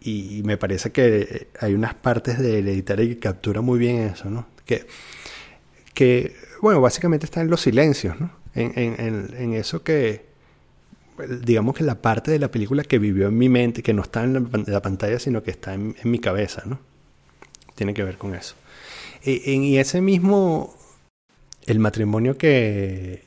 y 0.00 0.40
me 0.46 0.56
parece 0.56 0.90
que 0.90 1.48
hay 1.60 1.74
unas 1.74 1.92
partes 1.92 2.38
de 2.38 2.60
Hereditaria 2.60 3.06
que 3.06 3.18
captura 3.18 3.60
muy 3.60 3.78
bien 3.78 3.98
eso, 3.98 4.30
¿no? 4.30 4.46
Que, 4.64 4.86
que 5.92 6.34
bueno, 6.62 6.80
básicamente 6.80 7.26
está 7.26 7.42
en 7.42 7.50
los 7.50 7.60
silencios, 7.60 8.18
¿no? 8.18 8.41
En, 8.54 8.72
en, 8.76 9.34
en, 9.36 9.54
eso 9.54 9.82
que, 9.82 10.26
digamos 11.40 11.74
que 11.74 11.84
la 11.84 12.02
parte 12.02 12.30
de 12.30 12.38
la 12.38 12.50
película 12.50 12.84
que 12.84 12.98
vivió 12.98 13.28
en 13.28 13.38
mi 13.38 13.48
mente, 13.48 13.82
que 13.82 13.94
no 13.94 14.02
está 14.02 14.24
en 14.24 14.50
la, 14.66 14.82
pantalla, 14.82 15.18
sino 15.18 15.42
que 15.42 15.50
está 15.50 15.74
en, 15.74 15.94
mi 16.04 16.18
cabeza, 16.18 16.62
¿no? 16.66 16.78
Tiene 17.74 17.94
que 17.94 18.04
ver 18.04 18.18
con 18.18 18.34
eso. 18.34 18.54
Y, 19.24 19.76
ese 19.78 20.00
mismo, 20.00 20.74
el 21.66 21.78
matrimonio 21.78 22.36
que, 22.36 23.24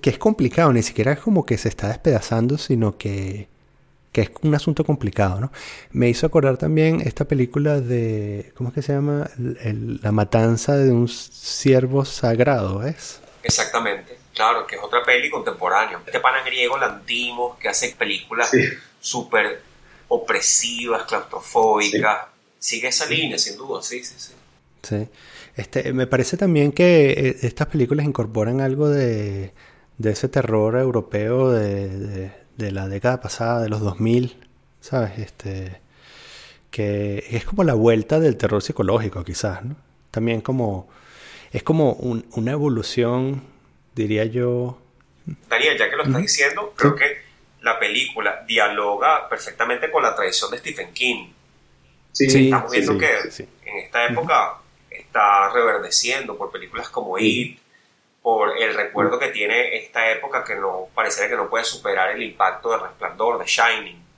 que 0.00 0.10
es 0.10 0.18
complicado, 0.18 0.72
ni 0.72 0.82
siquiera 0.82 1.12
es 1.12 1.18
como 1.18 1.44
que 1.44 1.58
se 1.58 1.68
está 1.68 1.88
despedazando, 1.88 2.58
sino 2.58 2.96
que 2.96 3.48
que 4.12 4.22
es 4.22 4.30
un 4.42 4.54
asunto 4.54 4.84
complicado, 4.84 5.40
¿no? 5.40 5.52
Me 5.92 6.08
hizo 6.08 6.26
acordar 6.26 6.56
también 6.56 7.00
esta 7.02 7.26
película 7.26 7.80
de, 7.80 8.52
¿cómo 8.56 8.70
es 8.70 8.74
que 8.74 8.82
se 8.82 8.92
llama? 8.92 9.30
la 9.36 10.12
matanza 10.12 10.76
de 10.76 10.92
un 10.92 11.08
siervo 11.08 12.04
sagrado, 12.04 12.82
¿es? 12.84 13.20
Exactamente, 13.42 14.18
claro, 14.38 14.66
que 14.66 14.76
es 14.76 14.82
otra 14.82 15.02
peli 15.04 15.28
contemporánea. 15.28 16.00
Este 16.06 16.20
pana 16.20 16.42
griego 16.42 16.78
Lantimos, 16.78 17.58
que 17.58 17.68
hace 17.68 17.94
películas 17.98 18.50
súper 19.00 19.62
opresivas, 20.08 21.02
claustrofóbicas, 21.04 22.26
sigue 22.58 22.88
esa 22.88 23.06
línea, 23.06 23.38
sin 23.38 23.56
duda, 23.56 23.82
sí, 23.82 24.02
sí, 24.02 24.14
sí. 24.16 24.32
Sí. 24.82 25.08
Este, 25.56 25.92
me 25.92 26.06
parece 26.06 26.36
también 26.36 26.72
que 26.72 27.10
eh, 27.10 27.36
estas 27.42 27.66
películas 27.66 28.06
incorporan 28.06 28.60
algo 28.60 28.88
de, 28.88 29.52
de 29.98 30.10
ese 30.10 30.28
terror 30.28 30.76
europeo 30.76 31.50
de 31.50 32.30
de 32.58 32.72
la 32.72 32.88
década 32.88 33.20
pasada, 33.20 33.62
de 33.62 33.68
los 33.68 33.80
2000, 33.80 34.36
¿sabes? 34.80 35.18
Este, 35.18 35.80
que 36.70 37.24
es 37.30 37.44
como 37.44 37.64
la 37.64 37.74
vuelta 37.74 38.20
del 38.20 38.36
terror 38.36 38.62
psicológico, 38.62 39.24
quizás, 39.24 39.64
¿no? 39.64 39.76
También 40.10 40.40
como, 40.40 40.88
es 41.52 41.62
como 41.62 41.92
una 41.92 42.50
evolución, 42.50 43.42
diría 43.98 44.24
yo. 44.24 44.78
Daniel, 45.48 45.76
ya 45.78 45.90
que 45.90 45.96
lo 45.96 46.04
estás 46.04 46.22
diciendo, 46.22 46.72
creo 46.76 46.94
que 46.94 47.22
la 47.62 47.78
película 47.78 48.44
dialoga 48.46 49.28
perfectamente 49.28 49.90
con 49.90 50.02
la 50.02 50.14
tradición 50.14 50.50
de 50.50 50.58
Stephen 50.58 50.92
King. 50.92 51.32
Sí, 52.12 52.44
estamos 52.44 52.72
viendo 52.72 52.96
que 52.96 53.10
en 53.64 53.78
esta 53.78 54.06
época 54.06 54.58
está 54.90 55.50
reverdeciendo 55.50 56.36
por 56.36 56.50
películas 56.50 56.88
como 56.88 57.18
It, 57.18 57.58
por 58.22 58.56
el 58.58 58.74
recuerdo 58.74 59.18
que 59.18 59.28
tiene 59.28 59.76
esta 59.76 60.10
época 60.10 60.44
que 60.44 60.56
no 60.56 60.88
pareciera 60.94 61.28
que 61.28 61.36
no 61.36 61.48
puede 61.48 61.64
superar 61.64 62.10
el 62.10 62.22
impacto 62.22 62.70
del 62.70 62.80
resplandor 62.80 63.38
de 63.38 63.46
Shining 63.46 64.08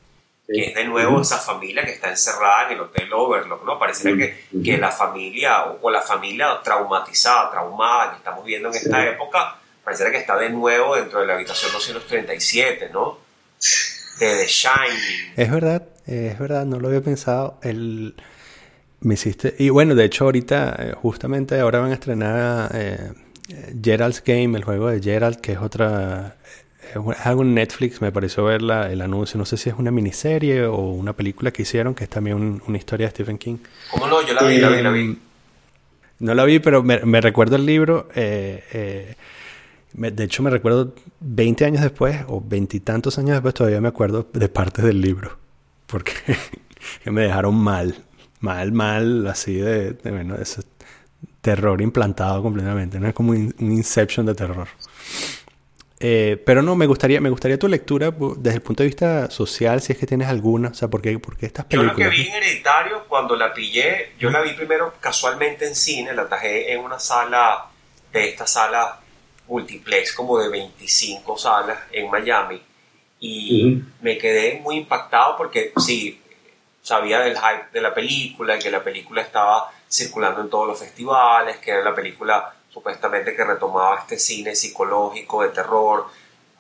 que 0.53 0.64
es 0.64 0.74
de 0.74 0.85
nuevo 0.85 1.20
esa 1.20 1.39
familia 1.39 1.85
que 1.85 1.93
está 1.93 2.11
encerrada 2.11 2.66
en 2.66 2.72
el 2.72 2.81
hotel 2.81 3.12
Overlook, 3.12 3.64
¿no? 3.64 3.78
Pareciera 3.78 4.16
que, 4.16 4.47
que, 4.62 4.78
la 4.78 4.91
familia, 4.91 5.64
o, 5.81 5.91
la 5.91 6.03
familia 6.03 6.61
traumatizada, 6.62 7.51
traumada 7.51 8.11
que 8.11 8.16
estamos 8.16 8.45
viendo 8.45 8.68
en 8.68 8.74
esta 8.74 9.07
época, 9.07 9.59
pareciera 9.85 10.11
que 10.11 10.18
está 10.18 10.37
de 10.39 10.51
nuevo 10.51 10.97
dentro 10.97 11.20
de 11.20 11.26
la 11.26 11.35
habitación 11.35 11.72
237, 11.72 12.91
¿no? 12.93 13.18
De 14.18 14.37
The 14.37 14.47
Shining. 14.47 15.33
Es 15.37 15.51
verdad, 15.51 15.87
es 16.07 16.39
verdad, 16.39 16.64
no 16.66 16.78
lo 16.81 16.89
había 16.89 17.01
pensado. 17.01 17.59
El... 17.62 18.14
Me 19.01 19.14
hiciste... 19.14 19.55
Y 19.59 19.70
bueno, 19.70 19.95
de 19.95 20.05
hecho 20.05 20.24
ahorita, 20.24 20.76
eh, 20.78 20.93
justamente 20.95 21.59
ahora 21.59 21.81
van 21.81 21.91
a 21.91 21.95
estrenar... 21.95 22.70
Eh 22.74 23.11
Gerald's 23.83 24.22
Game, 24.24 24.57
el 24.57 24.64
juego 24.64 24.89
de 24.89 25.01
Gerald, 25.01 25.41
que 25.41 25.53
es 25.53 25.59
otra. 25.59 26.37
Es 26.83 27.26
algo 27.26 27.43
en 27.43 27.55
Netflix, 27.55 28.01
me 28.01 28.11
pareció 28.11 28.45
ver 28.45 28.62
el 28.62 29.01
anuncio. 29.01 29.39
No 29.39 29.45
sé 29.45 29.57
si 29.57 29.68
es 29.68 29.76
una 29.78 29.91
miniserie 29.91 30.64
o 30.64 30.76
una 30.76 31.12
película 31.12 31.53
que 31.53 31.62
hicieron, 31.62 31.95
que 31.95 32.05
es 32.05 32.11
también 32.11 32.61
una 32.66 32.78
historia 32.78 33.07
de 33.07 33.11
Stephen 33.11 33.39
King. 33.39 33.59
¿Cómo 33.91 34.07
no? 34.07 34.26
Yo 34.26 34.35
la 34.35 34.43
vi, 34.43 34.59
la 34.59 34.68
vi, 34.70 34.83
la 34.83 34.91
vi. 34.91 35.18
No 36.18 36.35
la 36.35 36.45
vi, 36.45 36.59
pero 36.59 36.83
me, 36.83 37.20
recuerdo 37.20 37.57
el 37.57 37.64
libro. 37.64 38.09
Eh, 38.14 39.14
eh, 40.03 40.11
de 40.11 40.24
hecho, 40.24 40.43
me 40.43 40.51
recuerdo 40.51 40.95
20 41.20 41.64
años 41.64 41.82
después, 41.82 42.24
o 42.28 42.41
veintitantos 42.41 43.18
años 43.18 43.32
después, 43.32 43.55
todavía 43.55 43.80
me 43.80 43.88
acuerdo 43.88 44.28
de 44.32 44.49
partes 44.49 44.84
del 44.84 45.01
libro. 45.01 45.38
Porque 45.86 46.12
me 47.05 47.22
dejaron 47.22 47.55
mal. 47.55 47.97
Mal, 48.41 48.72
mal, 48.72 49.26
así 49.26 49.55
de, 49.55 49.93
de 49.93 50.11
bueno, 50.11 50.34
eso 50.36 50.62
terror 51.41 51.80
implantado 51.80 52.43
completamente, 52.43 53.01
¿no? 53.01 53.09
Es 53.09 53.14
como 53.14 53.32
un 53.32 53.55
inception 53.59 54.26
de 54.26 54.34
terror. 54.34 54.68
Eh, 56.03 56.43
pero 56.47 56.62
no, 56.62 56.76
me 56.76 56.86
gustaría, 56.86 57.20
me 57.20 57.28
gustaría 57.28 57.59
tu 57.59 57.68
lectura 57.68 58.11
desde 58.38 58.57
el 58.57 58.62
punto 58.62 58.82
de 58.82 58.86
vista 58.86 59.30
social, 59.30 59.82
si 59.82 59.93
es 59.93 59.99
que 59.99 60.07
tienes 60.07 60.28
alguna. 60.28 60.70
O 60.70 60.74
sea, 60.74 60.88
¿por 60.88 61.03
qué, 61.03 61.18
por 61.18 61.36
qué 61.36 61.47
estas 61.47 61.66
películas? 61.66 61.97
Yo 61.97 62.05
lo 62.05 62.11
que 62.11 62.16
vi 62.16 62.26
en 62.26 62.34
Hereditario, 62.34 63.05
cuando 63.07 63.36
la 63.36 63.53
pillé, 63.53 64.12
yo 64.18 64.30
la 64.30 64.41
vi 64.41 64.55
primero 64.55 64.95
casualmente 64.99 65.66
en 65.66 65.74
cine, 65.74 66.14
la 66.14 66.26
tajé 66.26 66.72
en 66.72 66.80
una 66.80 66.99
sala 66.99 67.66
de 68.12 68.28
esta 68.30 68.47
sala 68.47 68.99
multiplex, 69.51 70.14
como 70.14 70.38
de 70.38 70.48
25 70.48 71.36
salas 71.36 71.78
en 71.92 72.11
Miami. 72.11 72.62
Y 73.18 73.82
me 74.01 74.16
quedé 74.16 74.61
muy 74.61 74.76
impactado 74.76 75.36
porque 75.36 75.72
sí, 75.76 76.22
sabía 76.80 77.20
del 77.20 77.36
hype 77.36 77.70
de 77.72 77.82
la 77.82 77.92
película, 77.92 78.59
que 78.59 78.70
la 78.70 78.82
película 78.82 79.20
estaba 79.20 79.70
circulando 79.90 80.40
en 80.40 80.48
todos 80.48 80.68
los 80.68 80.78
festivales, 80.78 81.59
que 81.59 81.72
era 81.72 81.82
la 81.82 81.94
película 81.94 82.55
supuestamente 82.70 83.34
que 83.34 83.44
retomaba 83.44 83.98
este 83.98 84.18
cine 84.18 84.55
psicológico 84.55 85.42
de 85.42 85.48
terror, 85.51 86.07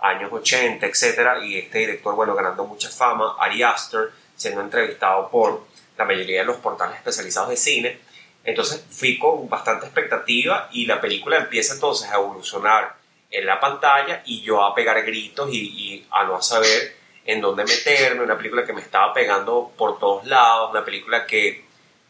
años 0.00 0.30
80, 0.32 0.84
etc. 0.84 1.42
Y 1.44 1.58
este 1.58 1.78
director, 1.78 2.14
bueno, 2.14 2.34
ganando 2.34 2.64
mucha 2.64 2.90
fama, 2.90 3.36
Ari 3.38 3.62
Aster, 3.62 4.10
siendo 4.36 4.60
entrevistado 4.60 5.30
por 5.30 5.64
la 5.96 6.04
mayoría 6.04 6.40
de 6.40 6.46
los 6.46 6.56
portales 6.56 6.96
especializados 6.96 7.50
de 7.50 7.56
cine. 7.56 8.00
Entonces 8.44 8.84
fui 8.90 9.18
con 9.18 9.48
bastante 9.48 9.86
expectativa 9.86 10.68
y 10.72 10.86
la 10.86 11.00
película 11.00 11.36
empieza 11.36 11.74
entonces 11.74 12.10
a 12.10 12.16
evolucionar 12.16 12.96
en 13.30 13.46
la 13.46 13.60
pantalla 13.60 14.22
y 14.24 14.42
yo 14.42 14.64
a 14.64 14.74
pegar 14.74 15.02
gritos 15.04 15.50
y, 15.52 15.58
y 15.58 16.06
a 16.10 16.24
no 16.24 16.40
saber 16.42 16.96
en 17.24 17.40
dónde 17.40 17.64
meterme, 17.64 18.22
una 18.22 18.36
película 18.36 18.64
que 18.64 18.72
me 18.72 18.80
estaba 18.80 19.12
pegando 19.12 19.72
por 19.76 19.98
todos 19.98 20.26
lados, 20.26 20.70
una 20.70 20.84
película 20.84 21.26
que 21.26 21.64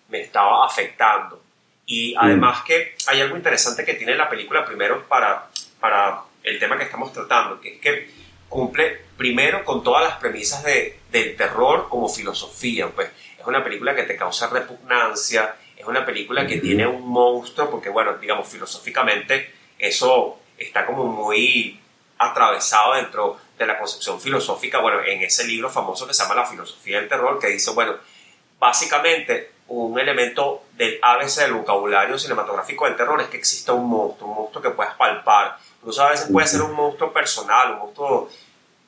me 0.09 0.21
estaba 0.21 0.65
afectando. 0.65 1.43
Y 1.87 2.15
además 2.17 2.63
que 2.63 2.95
hay 3.09 3.21
algo 3.21 3.37
interesante 3.37 3.85
que 3.85 3.95
tiene 3.95 4.15
la 4.15 4.29
película 4.29 4.65
primero 4.65 5.07
para, 5.09 5.49
para 5.81 6.23
el 6.43 6.59
tema 6.59 6.79
que 6.79 6.85
estamos 6.85 7.13
tratando, 7.13 7.61
que 7.61 7.75
es 7.75 7.81
que 7.81 8.11
cumple 8.49 9.07
primero 9.17 9.65
con 9.65 9.83
todas 9.83 10.05
las 10.05 10.19
premisas 10.19 10.63
de, 10.63 11.01
del 11.11 11.37
terror 11.37 11.89
como 11.89 12.09
filosofía. 12.09 12.89
Pues 12.89 13.11
es 13.39 13.47
una 13.47 13.65
película 13.65 13.95
que 13.95 14.05
te 14.05 14.17
causa 14.17 14.49
repugnancia, 14.49 15.57
es 15.81 15.87
una 15.87 16.05
película 16.05 16.47
que 16.47 16.59
tiene 16.59 16.87
un 16.87 17.09
monstruo, 17.09 17.71
porque 17.71 17.89
bueno, 17.89 18.19
digamos, 18.19 18.49
filosóficamente 18.49 19.51
eso 19.79 20.39
está 20.59 20.85
como 20.85 21.05
muy 21.05 21.81
atravesado 22.19 22.95
dentro 22.95 23.39
de 23.59 23.67
la 23.67 23.79
concepción 23.79 24.21
filosófica, 24.21 24.79
bueno, 24.79 25.03
en 25.03 25.23
ese 25.23 25.47
libro 25.47 25.71
famoso 25.71 26.07
que 26.07 26.15
se 26.15 26.23
llama 26.23 26.35
La 26.35 26.47
filosofía 26.47 26.99
del 26.99 27.09
terror, 27.09 27.39
que 27.39 27.49
dice, 27.49 27.71
bueno, 27.71 27.95
básicamente 28.59 29.53
un 29.69 29.99
elemento 29.99 30.65
del 30.77 30.99
ABC 31.01 31.43
del 31.43 31.55
vocabulario 31.55 32.19
cinematográfico 32.19 32.85
del 32.85 32.97
terror 32.97 33.21
es 33.21 33.29
que 33.29 33.39
exista 33.39 33.73
un 33.73 33.89
monstruo, 33.89 34.29
un 34.29 34.37
monstruo 34.37 34.63
que 34.63 34.71
puedas 34.71 34.95
palpar. 34.95 35.57
Incluso 35.79 36.03
a 36.03 36.11
veces 36.11 36.29
puede 36.31 36.47
ser 36.47 36.63
un 36.63 36.75
monstruo 36.75 37.13
personal, 37.13 37.73
un 37.73 37.79
monstruo 37.79 38.29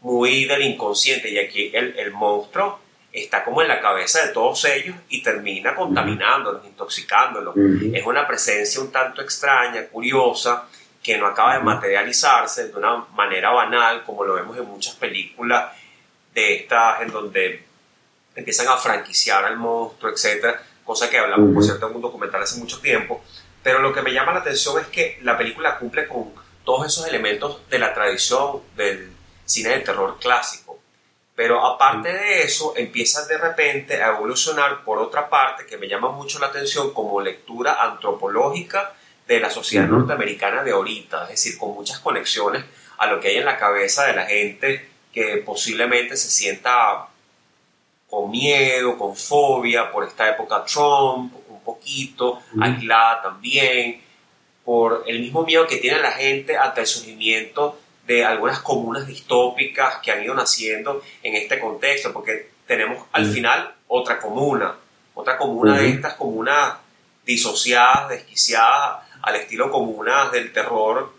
muy 0.00 0.44
del 0.44 0.62
inconsciente. 0.62 1.30
Y 1.30 1.38
aquí 1.38 1.70
el, 1.72 1.96
el 1.96 2.10
monstruo 2.10 2.80
está 3.12 3.44
como 3.44 3.62
en 3.62 3.68
la 3.68 3.80
cabeza 3.80 4.26
de 4.26 4.32
todos 4.32 4.64
ellos 4.64 4.96
y 5.08 5.22
termina 5.22 5.74
contaminándolos, 5.74 6.64
intoxicándolos. 6.64 7.54
Es 7.92 8.06
una 8.06 8.26
presencia 8.26 8.80
un 8.80 8.90
tanto 8.90 9.20
extraña, 9.20 9.86
curiosa, 9.86 10.66
que 11.02 11.18
no 11.18 11.26
acaba 11.26 11.54
de 11.54 11.62
materializarse 11.62 12.68
de 12.68 12.76
una 12.76 13.04
manera 13.14 13.50
banal, 13.50 14.04
como 14.04 14.24
lo 14.24 14.34
vemos 14.34 14.56
en 14.56 14.64
muchas 14.64 14.94
películas 14.94 15.72
de 16.32 16.56
estas, 16.56 17.02
en 17.02 17.10
donde 17.10 17.64
empiezan 18.34 18.68
a 18.68 18.76
franquiciar 18.76 19.44
al 19.44 19.56
monstruo, 19.56 20.10
etc 20.10 20.56
cosa 20.84 21.08
que 21.08 21.18
hablamos, 21.18 21.54
por 21.54 21.64
cierto, 21.64 21.88
en 21.88 21.96
un 21.96 22.02
documental 22.02 22.42
hace 22.42 22.58
mucho 22.58 22.80
tiempo. 22.80 23.22
Pero 23.62 23.78
lo 23.80 23.92
que 23.92 24.02
me 24.02 24.12
llama 24.12 24.32
la 24.32 24.40
atención 24.40 24.80
es 24.80 24.86
que 24.88 25.18
la 25.22 25.38
película 25.38 25.78
cumple 25.78 26.08
con 26.08 26.32
todos 26.64 26.86
esos 26.86 27.06
elementos 27.06 27.60
de 27.68 27.78
la 27.78 27.94
tradición 27.94 28.60
del 28.76 29.12
cine 29.44 29.70
de 29.70 29.80
terror 29.80 30.18
clásico. 30.20 30.61
Pero 31.34 31.64
aparte 31.64 32.12
de 32.12 32.42
eso, 32.42 32.74
empieza 32.76 33.26
de 33.26 33.38
repente 33.38 34.02
a 34.02 34.10
evolucionar 34.10 34.84
por 34.84 34.98
otra 34.98 35.30
parte 35.30 35.64
que 35.66 35.78
me 35.78 35.88
llama 35.88 36.10
mucho 36.10 36.38
la 36.38 36.48
atención 36.48 36.92
como 36.92 37.20
lectura 37.20 37.82
antropológica 37.82 38.94
de 39.26 39.40
la 39.40 39.48
sociedad 39.48 39.86
norteamericana 39.86 40.62
de 40.62 40.72
ahorita, 40.72 41.24
es 41.24 41.30
decir, 41.30 41.58
con 41.58 41.72
muchas 41.72 42.00
conexiones 42.00 42.64
a 42.98 43.06
lo 43.06 43.18
que 43.20 43.28
hay 43.28 43.36
en 43.36 43.46
la 43.46 43.56
cabeza 43.56 44.04
de 44.04 44.14
la 44.14 44.26
gente 44.26 44.90
que 45.12 45.38
posiblemente 45.38 46.16
se 46.16 46.30
sienta 46.30 47.08
con 48.08 48.30
miedo, 48.30 48.98
con 48.98 49.16
fobia 49.16 49.90
por 49.90 50.04
esta 50.04 50.28
época 50.28 50.64
Trump, 50.64 51.34
un 51.48 51.62
poquito, 51.64 52.42
aislada 52.60 53.22
también, 53.22 54.02
por 54.64 55.04
el 55.06 55.20
mismo 55.20 55.44
miedo 55.44 55.66
que 55.66 55.78
tiene 55.78 55.98
la 55.98 56.12
gente 56.12 56.56
ante 56.56 56.82
el 56.82 56.86
surgimiento 56.86 57.78
de 58.12 58.24
algunas 58.24 58.60
comunas 58.60 59.06
distópicas 59.06 59.96
que 60.02 60.12
han 60.12 60.22
ido 60.22 60.34
naciendo 60.34 61.02
en 61.22 61.34
este 61.34 61.58
contexto, 61.58 62.12
porque 62.12 62.50
tenemos 62.66 63.06
al 63.12 63.26
final 63.26 63.74
otra 63.88 64.20
comuna, 64.20 64.76
otra 65.14 65.38
comuna 65.38 65.78
de 65.78 65.88
estas 65.88 66.14
comunas 66.14 66.74
disociadas, 67.24 68.10
desquiciadas, 68.10 69.04
al 69.22 69.36
estilo 69.36 69.70
comunas 69.70 70.30
del 70.30 70.52
terror 70.52 71.12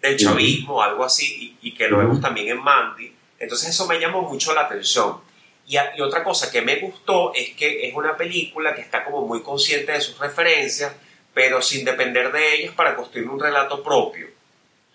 del 0.00 0.16
chavismo, 0.16 0.82
algo 0.82 1.04
así, 1.04 1.56
y, 1.60 1.74
que 1.74 1.86
lo 1.88 1.98
vemos 1.98 2.20
también 2.20 2.48
en 2.48 2.62
Mandy. 2.62 3.14
Entonces 3.38 3.68
eso 3.68 3.86
me 3.86 4.00
llamó 4.00 4.22
mucho 4.22 4.54
la 4.54 4.62
atención. 4.62 5.18
Y, 5.66 5.76
y, 5.76 6.00
otra 6.00 6.24
cosa 6.24 6.50
que 6.50 6.62
me 6.62 6.76
gustó 6.76 7.32
es 7.34 7.50
que 7.50 7.86
es 7.86 7.94
una 7.94 8.16
película 8.16 8.74
que 8.74 8.80
está 8.80 9.04
como 9.04 9.26
muy 9.26 9.42
consciente 9.42 9.92
de 9.92 10.00
sus 10.00 10.18
referencias, 10.18 10.92
pero 11.34 11.60
sin 11.60 11.84
depender 11.84 12.32
de 12.32 12.54
ellas 12.56 12.74
para 12.74 12.96
construir 12.96 13.28
un 13.28 13.38
relato 13.38 13.82
propio. 13.82 14.28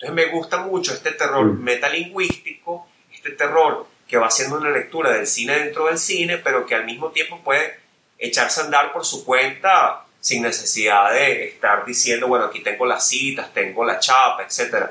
Entonces 0.00 0.14
me 0.14 0.32
gusta 0.32 0.58
mucho 0.58 0.94
este 0.94 1.10
terror 1.10 1.44
mm. 1.44 1.60
metalingüístico, 1.60 2.86
este 3.12 3.30
terror 3.32 3.86
que 4.06 4.16
va 4.16 4.28
haciendo 4.28 4.56
una 4.56 4.70
lectura 4.70 5.10
del 5.10 5.26
cine 5.26 5.58
dentro 5.58 5.86
del 5.86 5.98
cine, 5.98 6.38
pero 6.38 6.64
que 6.66 6.76
al 6.76 6.84
mismo 6.84 7.10
tiempo 7.10 7.40
puede 7.42 7.80
echarse 8.16 8.60
a 8.60 8.64
andar 8.64 8.92
por 8.92 9.04
su 9.04 9.24
cuenta 9.24 10.04
sin 10.20 10.42
necesidad 10.42 11.12
de 11.12 11.48
estar 11.48 11.84
diciendo, 11.84 12.28
bueno, 12.28 12.46
aquí 12.46 12.60
tengo 12.60 12.86
las 12.86 13.08
citas, 13.08 13.52
tengo 13.52 13.84
la 13.84 13.98
chapa, 13.98 14.44
etc. 14.44 14.90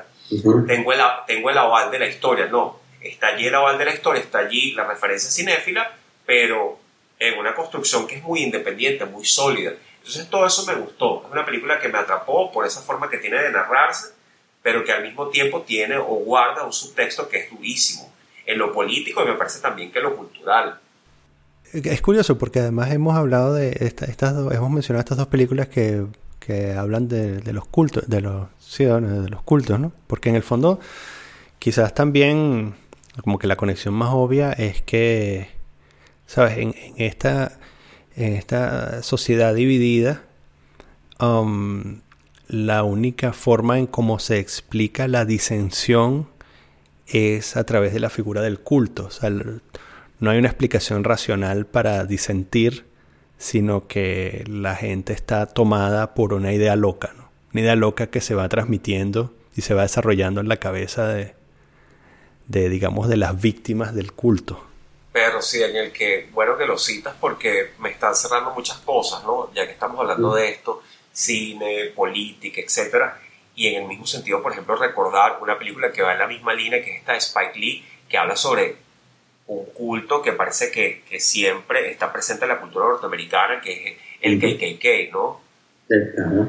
tengo, 0.66 0.92
el, 0.92 1.00
tengo 1.26 1.50
el 1.50 1.58
aval 1.58 1.90
de 1.90 1.98
la 2.00 2.06
historia. 2.06 2.46
No, 2.46 2.78
está 3.00 3.28
allí 3.28 3.46
el 3.46 3.54
aval 3.54 3.78
de 3.78 3.86
la 3.86 3.94
historia, 3.94 4.22
está 4.22 4.40
allí 4.40 4.72
la 4.72 4.84
referencia 4.84 5.30
cinéfila, 5.30 5.90
pero 6.26 6.78
en 7.18 7.38
una 7.38 7.54
construcción 7.54 8.06
que 8.06 8.16
es 8.16 8.22
muy 8.22 8.42
independiente, 8.42 9.06
muy 9.06 9.24
sólida. 9.24 9.72
Entonces 9.96 10.28
todo 10.28 10.46
eso 10.46 10.66
me 10.66 10.74
gustó. 10.74 11.22
Es 11.24 11.32
una 11.32 11.46
película 11.46 11.80
que 11.80 11.88
me 11.88 11.98
atrapó 11.98 12.52
por 12.52 12.66
esa 12.66 12.82
forma 12.82 13.08
que 13.08 13.16
tiene 13.16 13.42
de 13.42 13.50
narrarse 13.50 14.17
pero 14.62 14.84
que 14.84 14.92
al 14.92 15.02
mismo 15.02 15.28
tiempo 15.28 15.62
tiene 15.62 15.96
o 15.96 16.16
guarda 16.24 16.64
un 16.64 16.72
subtexto 16.72 17.28
que 17.28 17.38
es 17.38 17.50
durísimo 17.50 18.12
en 18.46 18.58
lo 18.58 18.72
político 18.72 19.22
y 19.22 19.26
me 19.26 19.34
parece 19.34 19.60
también 19.60 19.92
que 19.92 19.98
en 19.98 20.04
lo 20.04 20.16
cultural. 20.16 20.80
Es 21.72 22.00
curioso 22.00 22.38
porque 22.38 22.60
además 22.60 22.90
hemos 22.92 23.14
hablado 23.14 23.54
de 23.54 23.76
estas 23.80 24.34
dos, 24.34 24.54
hemos 24.54 24.70
mencionado 24.70 25.00
estas 25.00 25.18
dos 25.18 25.26
películas 25.26 25.68
que, 25.68 26.06
que 26.40 26.72
hablan 26.72 27.08
de, 27.08 27.40
de, 27.40 27.52
los 27.52 27.66
cultos, 27.66 28.08
de 28.08 28.22
los 28.22 28.48
ciudadanos, 28.58 29.22
de 29.22 29.28
los 29.28 29.42
cultos, 29.42 29.78
¿no? 29.78 29.92
Porque 30.06 30.30
en 30.30 30.36
el 30.36 30.42
fondo 30.42 30.80
quizás 31.58 31.92
también 31.94 32.74
como 33.22 33.38
que 33.38 33.46
la 33.46 33.56
conexión 33.56 33.94
más 33.94 34.10
obvia 34.12 34.52
es 34.52 34.80
que, 34.80 35.48
¿sabes? 36.26 36.56
En, 36.58 36.74
en 36.74 36.94
esta, 36.96 37.58
en 38.16 38.34
esta 38.34 39.02
sociedad 39.02 39.54
dividida, 39.54 40.22
um, 41.20 42.00
la 42.48 42.82
única 42.82 43.32
forma 43.32 43.78
en 43.78 43.86
cómo 43.86 44.18
se 44.18 44.38
explica 44.38 45.06
la 45.06 45.24
disensión 45.26 46.28
es 47.06 47.56
a 47.56 47.64
través 47.64 47.92
de 47.92 48.00
la 48.00 48.10
figura 48.10 48.40
del 48.40 48.58
culto. 48.58 49.06
O 49.06 49.10
sea, 49.10 49.30
no 49.30 50.30
hay 50.30 50.38
una 50.38 50.48
explicación 50.48 51.04
racional 51.04 51.66
para 51.66 52.04
disentir, 52.04 52.86
sino 53.36 53.86
que 53.86 54.44
la 54.48 54.74
gente 54.74 55.12
está 55.12 55.46
tomada 55.46 56.14
por 56.14 56.32
una 56.32 56.52
idea 56.52 56.74
loca, 56.74 57.12
¿no? 57.16 57.28
Una 57.52 57.62
idea 57.62 57.76
loca 57.76 58.08
que 58.08 58.20
se 58.20 58.34
va 58.34 58.48
transmitiendo 58.48 59.34
y 59.54 59.62
se 59.62 59.74
va 59.74 59.82
desarrollando 59.82 60.40
en 60.40 60.48
la 60.48 60.56
cabeza 60.56 61.06
de, 61.08 61.34
de 62.46 62.68
digamos, 62.68 63.08
de 63.08 63.16
las 63.16 63.40
víctimas 63.40 63.94
del 63.94 64.12
culto. 64.12 64.64
Pero 65.12 65.42
sí, 65.42 65.62
en 65.62 65.76
el 65.76 65.92
que, 65.92 66.28
bueno 66.32 66.56
que 66.56 66.66
lo 66.66 66.78
citas 66.78 67.14
porque 67.18 67.72
me 67.78 67.90
están 67.90 68.14
cerrando 68.14 68.52
muchas 68.52 68.78
cosas, 68.78 69.22
¿no? 69.24 69.50
Ya 69.54 69.66
que 69.66 69.72
estamos 69.72 70.00
hablando 70.00 70.34
de 70.34 70.50
esto 70.50 70.82
cine, 71.18 71.92
política, 71.96 72.60
etc. 72.60 73.12
Y 73.56 73.66
en 73.68 73.82
el 73.82 73.88
mismo 73.88 74.06
sentido, 74.06 74.40
por 74.40 74.52
ejemplo, 74.52 74.76
recordar 74.76 75.38
una 75.40 75.58
película 75.58 75.90
que 75.90 76.02
va 76.02 76.12
en 76.12 76.18
la 76.20 76.28
misma 76.28 76.54
línea 76.54 76.82
que 76.82 76.96
esta 76.96 77.12
de 77.12 77.18
Spike 77.18 77.58
Lee, 77.58 77.84
que 78.08 78.16
habla 78.16 78.36
sobre 78.36 78.76
un 79.48 79.64
culto 79.72 80.22
que 80.22 80.32
parece 80.32 80.70
que, 80.70 81.02
que 81.08 81.18
siempre 81.18 81.90
está 81.90 82.12
presente 82.12 82.44
en 82.44 82.50
la 82.50 82.60
cultura 82.60 82.86
norteamericana, 82.86 83.60
que 83.60 83.72
es 83.72 83.96
el 84.20 84.38
KKK, 84.38 85.12
¿no? 85.12 85.40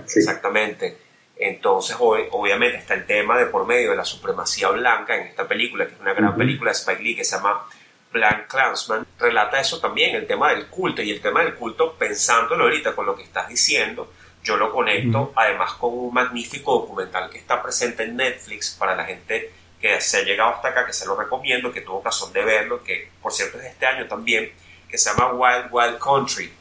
Exactamente. 0.03 0.97
Entonces, 1.37 1.95
obviamente 1.99 2.77
está 2.77 2.93
el 2.93 3.05
tema 3.05 3.39
de 3.39 3.45
por 3.45 3.65
medio 3.65 3.91
de 3.91 3.95
la 3.95 4.05
supremacía 4.05 4.69
blanca 4.69 5.15
en 5.15 5.27
esta 5.27 5.47
película, 5.47 5.87
que 5.87 5.93
es 5.95 5.99
una 6.01 6.13
gran 6.13 6.35
película 6.35 6.71
de 6.71 6.77
Spike 6.77 7.01
Lee 7.01 7.15
que 7.15 7.23
se 7.23 7.37
llama 7.37 7.65
Black 8.11 8.47
Clansman, 8.47 9.07
relata 9.17 9.59
eso 9.59 9.79
también, 9.79 10.15
el 10.15 10.27
tema 10.27 10.49
del 10.49 10.67
culto, 10.67 11.01
y 11.01 11.11
el 11.11 11.21
tema 11.21 11.43
del 11.43 11.55
culto, 11.55 11.95
pensándolo 11.97 12.65
ahorita 12.65 12.93
con 12.93 13.05
lo 13.05 13.15
que 13.15 13.23
estás 13.23 13.47
diciendo, 13.47 14.11
yo 14.43 14.57
lo 14.57 14.71
conecto 14.71 15.33
además 15.35 15.73
con 15.73 15.93
un 15.93 16.13
magnífico 16.13 16.73
documental 16.73 17.29
que 17.29 17.37
está 17.37 17.61
presente 17.61 18.03
en 18.03 18.15
Netflix 18.15 18.75
para 18.77 18.95
la 18.95 19.05
gente 19.05 19.51
que 19.81 19.99
se 20.01 20.17
ha 20.17 20.23
llegado 20.23 20.51
hasta 20.51 20.69
acá, 20.69 20.85
que 20.85 20.93
se 20.93 21.05
lo 21.05 21.15
recomiendo, 21.15 21.71
que 21.71 21.81
tuvo 21.81 21.97
ocasión 21.97 22.31
de 22.33 22.43
verlo, 22.43 22.83
que 22.83 23.09
por 23.21 23.31
cierto 23.31 23.59
es 23.59 23.65
este 23.65 23.85
año 23.85 24.07
también, 24.07 24.51
que 24.89 24.97
se 24.97 25.09
llama 25.09 25.33
Wild 25.33 25.67
Wild 25.71 25.99
Country. 25.99 26.53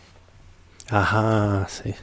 Ajá, 0.91 1.67
sí. 1.69 1.95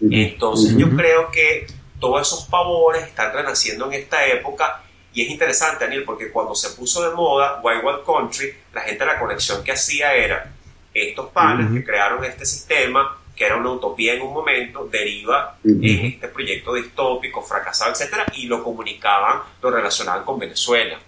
Entonces 0.00 0.76
yo 0.76 0.90
creo 0.94 1.30
que 1.30 1.66
todos 1.98 2.26
esos 2.26 2.44
pavores 2.46 3.04
están 3.04 3.32
renaciendo 3.32 3.86
en 3.86 3.94
esta 3.94 4.26
época 4.26 4.82
y 5.12 5.22
es 5.22 5.30
interesante, 5.30 5.84
Daniel, 5.84 6.04
porque 6.04 6.30
cuando 6.30 6.54
se 6.54 6.70
puso 6.70 7.08
de 7.08 7.14
moda 7.14 7.60
Wild 7.62 7.84
Wild 7.84 8.04
Country, 8.04 8.54
la 8.72 8.80
gente 8.82 9.06
la 9.06 9.18
conexión 9.18 9.62
que 9.62 9.72
hacía 9.72 10.14
era 10.14 10.52
estos 10.92 11.30
panes 11.30 11.72
que 11.72 11.84
crearon 11.84 12.24
este 12.24 12.44
sistema 12.44 13.18
que 13.34 13.44
era 13.44 13.56
una 13.56 13.70
utopía 13.70 14.14
en 14.14 14.22
un 14.22 14.32
momento, 14.32 14.86
deriva 14.86 15.58
en 15.64 16.06
este 16.06 16.28
proyecto 16.28 16.74
distópico, 16.74 17.42
fracasado, 17.42 17.90
etcétera, 17.90 18.26
y 18.34 18.46
lo 18.46 18.62
comunicaban, 18.62 19.40
lo 19.60 19.70
relacionaban 19.70 20.24
con 20.24 20.38
Venezuela. 20.38 20.98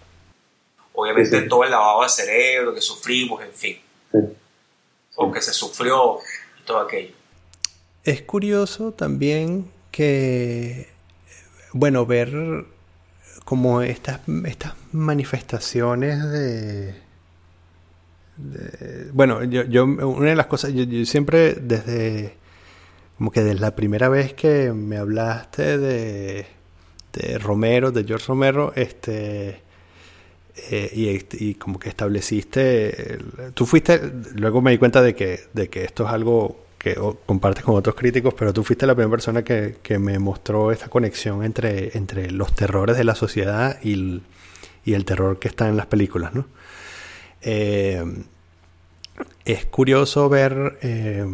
Obviamente 0.95 1.43
todo 1.43 1.65
el 1.65 1.71
lavado 1.71 2.03
de 2.03 2.09
cerebro 2.09 2.75
que 2.75 2.81
sufrimos, 2.81 3.43
en 3.43 3.53
fin. 3.53 3.79
O 5.15 5.31
que 5.31 5.41
se 5.41 5.53
sufrió 5.53 6.19
y 6.61 6.65
todo 6.65 6.81
aquello. 6.81 7.15
Es 8.03 8.23
curioso 8.23 8.93
también 8.93 9.71
que, 9.91 10.89
bueno, 11.73 12.07
ver 12.07 12.31
como 13.45 13.83
estas, 13.83 14.21
estas 14.45 14.75
manifestaciones 14.93 16.23
de 16.31 17.06
bueno, 19.13 19.45
yo, 19.45 19.65
yo, 19.65 19.85
una 19.85 20.31
de 20.31 20.37
las 20.37 20.47
cosas, 20.47 20.73
yo, 20.75 20.85
siempre 21.05 21.55
desde, 21.55 22.35
como 23.17 23.31
que 23.31 23.43
desde 23.43 23.61
la 23.61 23.75
primera 23.75 24.09
vez 24.09 24.35
que 24.35 24.73
me 24.73 24.99
hablaste 24.99 25.79
de, 25.79 26.47
Romero, 27.41 27.93
de 27.93 28.05
George 28.05 28.27
Romero, 28.27 28.73
este, 28.77 29.63
eh, 30.71 31.25
y, 31.33 31.55
como 31.55 31.79
que 31.79 31.89
estableciste, 31.89 33.19
tú 33.55 33.65
fuiste, 33.65 34.01
luego 34.35 34.61
me 34.61 34.71
di 34.71 34.79
cuenta 34.79 35.01
de 35.01 35.15
que, 35.15 35.41
de 35.55 35.69
que 35.69 35.85
esto 35.85 36.05
es 36.05 36.11
algo 36.11 36.67
que 36.77 36.95
compartes 37.25 37.65
con 37.65 37.75
otros 37.75 37.97
críticos, 37.97 38.35
pero 38.35 38.53
tú 38.53 38.63
fuiste 38.63 38.87
la 38.87 38.95
primera 38.95 39.11
persona 39.11 39.43
que, 39.43 39.77
que 39.83 39.99
me 39.99 40.19
mostró 40.19 40.73
esta 40.73 40.89
conexión 40.89 41.43
entre, 41.43 41.97
entre 41.97 42.31
los 42.31 42.55
terrores 42.55 42.99
de 42.99 43.05
la 43.05 43.15
sociedad 43.15 43.79
y 43.83 44.21
y 44.87 44.95
el 44.95 45.05
terror 45.05 45.39
que 45.39 45.49
está 45.49 45.69
en 45.69 45.77
las 45.77 45.87
películas, 45.87 46.33
¿no? 46.33 46.47
Eh, 47.43 48.05
es 49.45 49.67
curioso 49.67 50.29
ver 50.29 50.79
eh, 50.83 51.25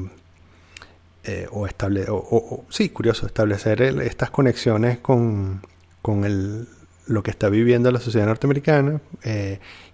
eh, 1.25 1.47
o, 1.51 1.67
estable, 1.67 2.07
o, 2.09 2.65
sí, 2.69 2.91
curioso 2.91 3.27
establecer 3.27 3.83
estas 3.83 4.31
conexiones 4.31 4.99
con, 4.99 5.63
con 6.01 6.69
lo 7.07 7.23
que 7.23 7.31
está 7.31 7.49
viviendo 7.49 7.91
la 7.91 8.01
sociedad 8.01 8.27
norteamericana 8.27 9.01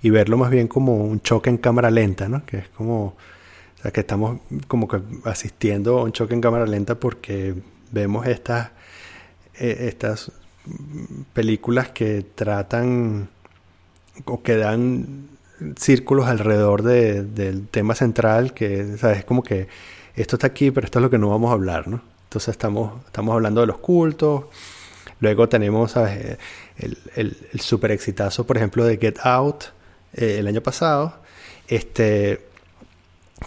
y 0.02 0.10
verlo 0.10 0.36
más 0.36 0.50
bien 0.50 0.68
como 0.68 0.96
un 0.96 1.20
choque 1.20 1.50
en 1.50 1.58
cámara 1.58 1.90
lenta, 1.90 2.28
¿no? 2.28 2.44
Que 2.44 2.58
es 2.58 2.68
como, 2.68 3.04
o 3.04 3.82
sea, 3.82 3.90
que 3.90 4.00
estamos 4.00 4.40
como 4.66 4.88
que 4.88 5.00
asistiendo 5.24 5.98
a 5.98 6.04
un 6.04 6.12
choque 6.12 6.34
en 6.34 6.40
cámara 6.40 6.66
lenta 6.66 6.96
porque 6.96 7.54
vemos 7.90 8.26
estas, 8.26 8.70
estas 9.54 10.32
películas 11.32 11.90
que 11.90 12.24
tratan 12.34 13.28
o 14.24 14.42
que 14.42 14.56
dan 14.56 15.37
círculos 15.76 16.26
alrededor 16.26 16.82
del 16.82 17.68
tema 17.68 17.94
central, 17.94 18.54
que 18.54 18.80
es 18.80 19.24
como 19.24 19.42
que 19.42 19.68
esto 20.14 20.36
está 20.36 20.48
aquí, 20.48 20.70
pero 20.70 20.84
esto 20.84 20.98
es 20.98 21.02
lo 21.02 21.10
que 21.10 21.18
no 21.18 21.30
vamos 21.30 21.50
a 21.50 21.54
hablar, 21.54 21.88
¿no? 21.88 22.00
Entonces 22.24 22.52
estamos, 22.52 23.04
estamos 23.06 23.34
hablando 23.34 23.60
de 23.60 23.66
los 23.66 23.78
cultos. 23.78 24.44
Luego 25.20 25.48
tenemos 25.48 25.92
¿sabes? 25.92 26.38
El, 26.76 26.98
el, 27.16 27.36
el 27.52 27.60
super 27.60 27.90
exitazo, 27.90 28.46
por 28.46 28.56
ejemplo, 28.56 28.84
de 28.84 28.98
Get 28.98 29.18
Out 29.22 29.64
eh, 30.14 30.36
el 30.38 30.46
año 30.46 30.62
pasado. 30.62 31.14
Este, 31.68 32.46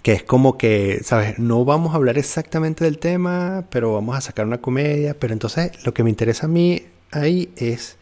que 0.03 0.14
es 0.14 0.24
como 0.24 0.57
que, 0.57 1.01
¿sabes? 1.03 1.38
No 1.39 1.66
vamos 1.66 1.93
a 1.93 1.97
hablar 1.97 2.18
exactamente 2.18 2.86
del 2.86 2.97
tema, 2.97 3.66
pero 3.70 3.93
vamos 3.93 4.16
a 4.16 4.22
sacar 4.22 4.45
una 4.45 4.59
comedia. 4.59 5.16
Pero 5.20 5.34
entonces 5.34 5.86
lo 5.86 5.93
que 5.93 6.03
me 6.03 6.09
interesa 6.09 6.45
a 6.47 6.49
mí 6.49 6.84
ahí 7.12 7.51
es, 7.57 7.97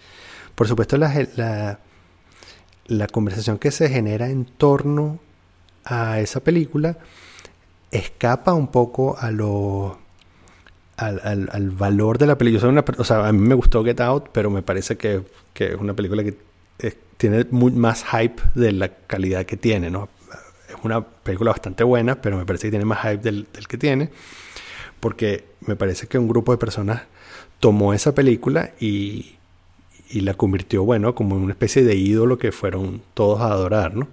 por 0.56 0.68
supuesto, 0.68 0.98
la, 0.98 1.28
la, 1.36 1.80
la 2.90 3.08
conversación 3.08 3.58
que 3.58 3.72
se 3.72 3.88
genera 3.90 4.30
en 4.30 4.46
torno 4.46 5.20
a 5.86 6.20
esa 6.20 6.42
película 6.42 6.98
escapa 7.92 8.54
un 8.54 8.68
poco 8.68 9.18
a 9.20 9.32
lo 9.32 10.00
al, 10.98 11.22
al, 11.24 11.50
al 11.52 11.70
valor 11.72 12.18
de 12.18 12.28
la 12.28 12.38
película. 12.38 12.84
O 12.98 13.04
sea, 13.04 13.28
a 13.28 13.32
mí 13.32 13.40
me 13.40 13.56
gustó 13.56 13.84
Get 13.84 14.02
Out, 14.02 14.30
pero 14.32 14.50
me 14.50 14.62
parece 14.62 14.98
que, 14.98 15.24
que 15.54 15.74
es 15.74 15.76
una 15.76 15.94
película 15.94 16.24
que 16.24 16.38
tiene 17.18 17.46
más 17.52 18.06
hype 18.06 18.42
de 18.56 18.72
la 18.72 18.90
calidad 18.90 19.46
que 19.46 19.58
tiene, 19.58 19.90
¿no? 19.90 20.08
Es 20.70 20.76
una 20.84 21.06
película 21.06 21.52
bastante 21.52 21.84
buena, 21.84 22.22
pero 22.22 22.38
me 22.38 22.46
parece 22.46 22.68
que 22.68 22.72
tiene 22.72 22.86
más 22.86 23.02
hype 23.02 23.18
del, 23.18 23.48
del 23.52 23.68
que 23.68 23.78
tiene, 23.78 24.10
porque 25.02 25.46
me 25.62 25.76
parece 25.76 26.08
que 26.08 26.18
un 26.18 26.30
grupo 26.30 26.54
de 26.54 26.58
personas 26.58 27.02
tomó 27.60 27.94
esa 27.94 28.16
película 28.16 28.72
y, 28.80 29.36
y 30.10 30.22
la 30.22 30.34
convirtió, 30.34 30.84
bueno, 30.84 31.14
como 31.14 31.36
en 31.36 31.44
una 31.44 31.54
especie 31.54 31.84
de 31.84 31.96
ídolo 31.96 32.38
que 32.38 32.52
fueron 32.52 33.02
todos 33.14 33.42
a 33.42 33.48
adorar, 33.48 33.96
¿no? 33.96 34.08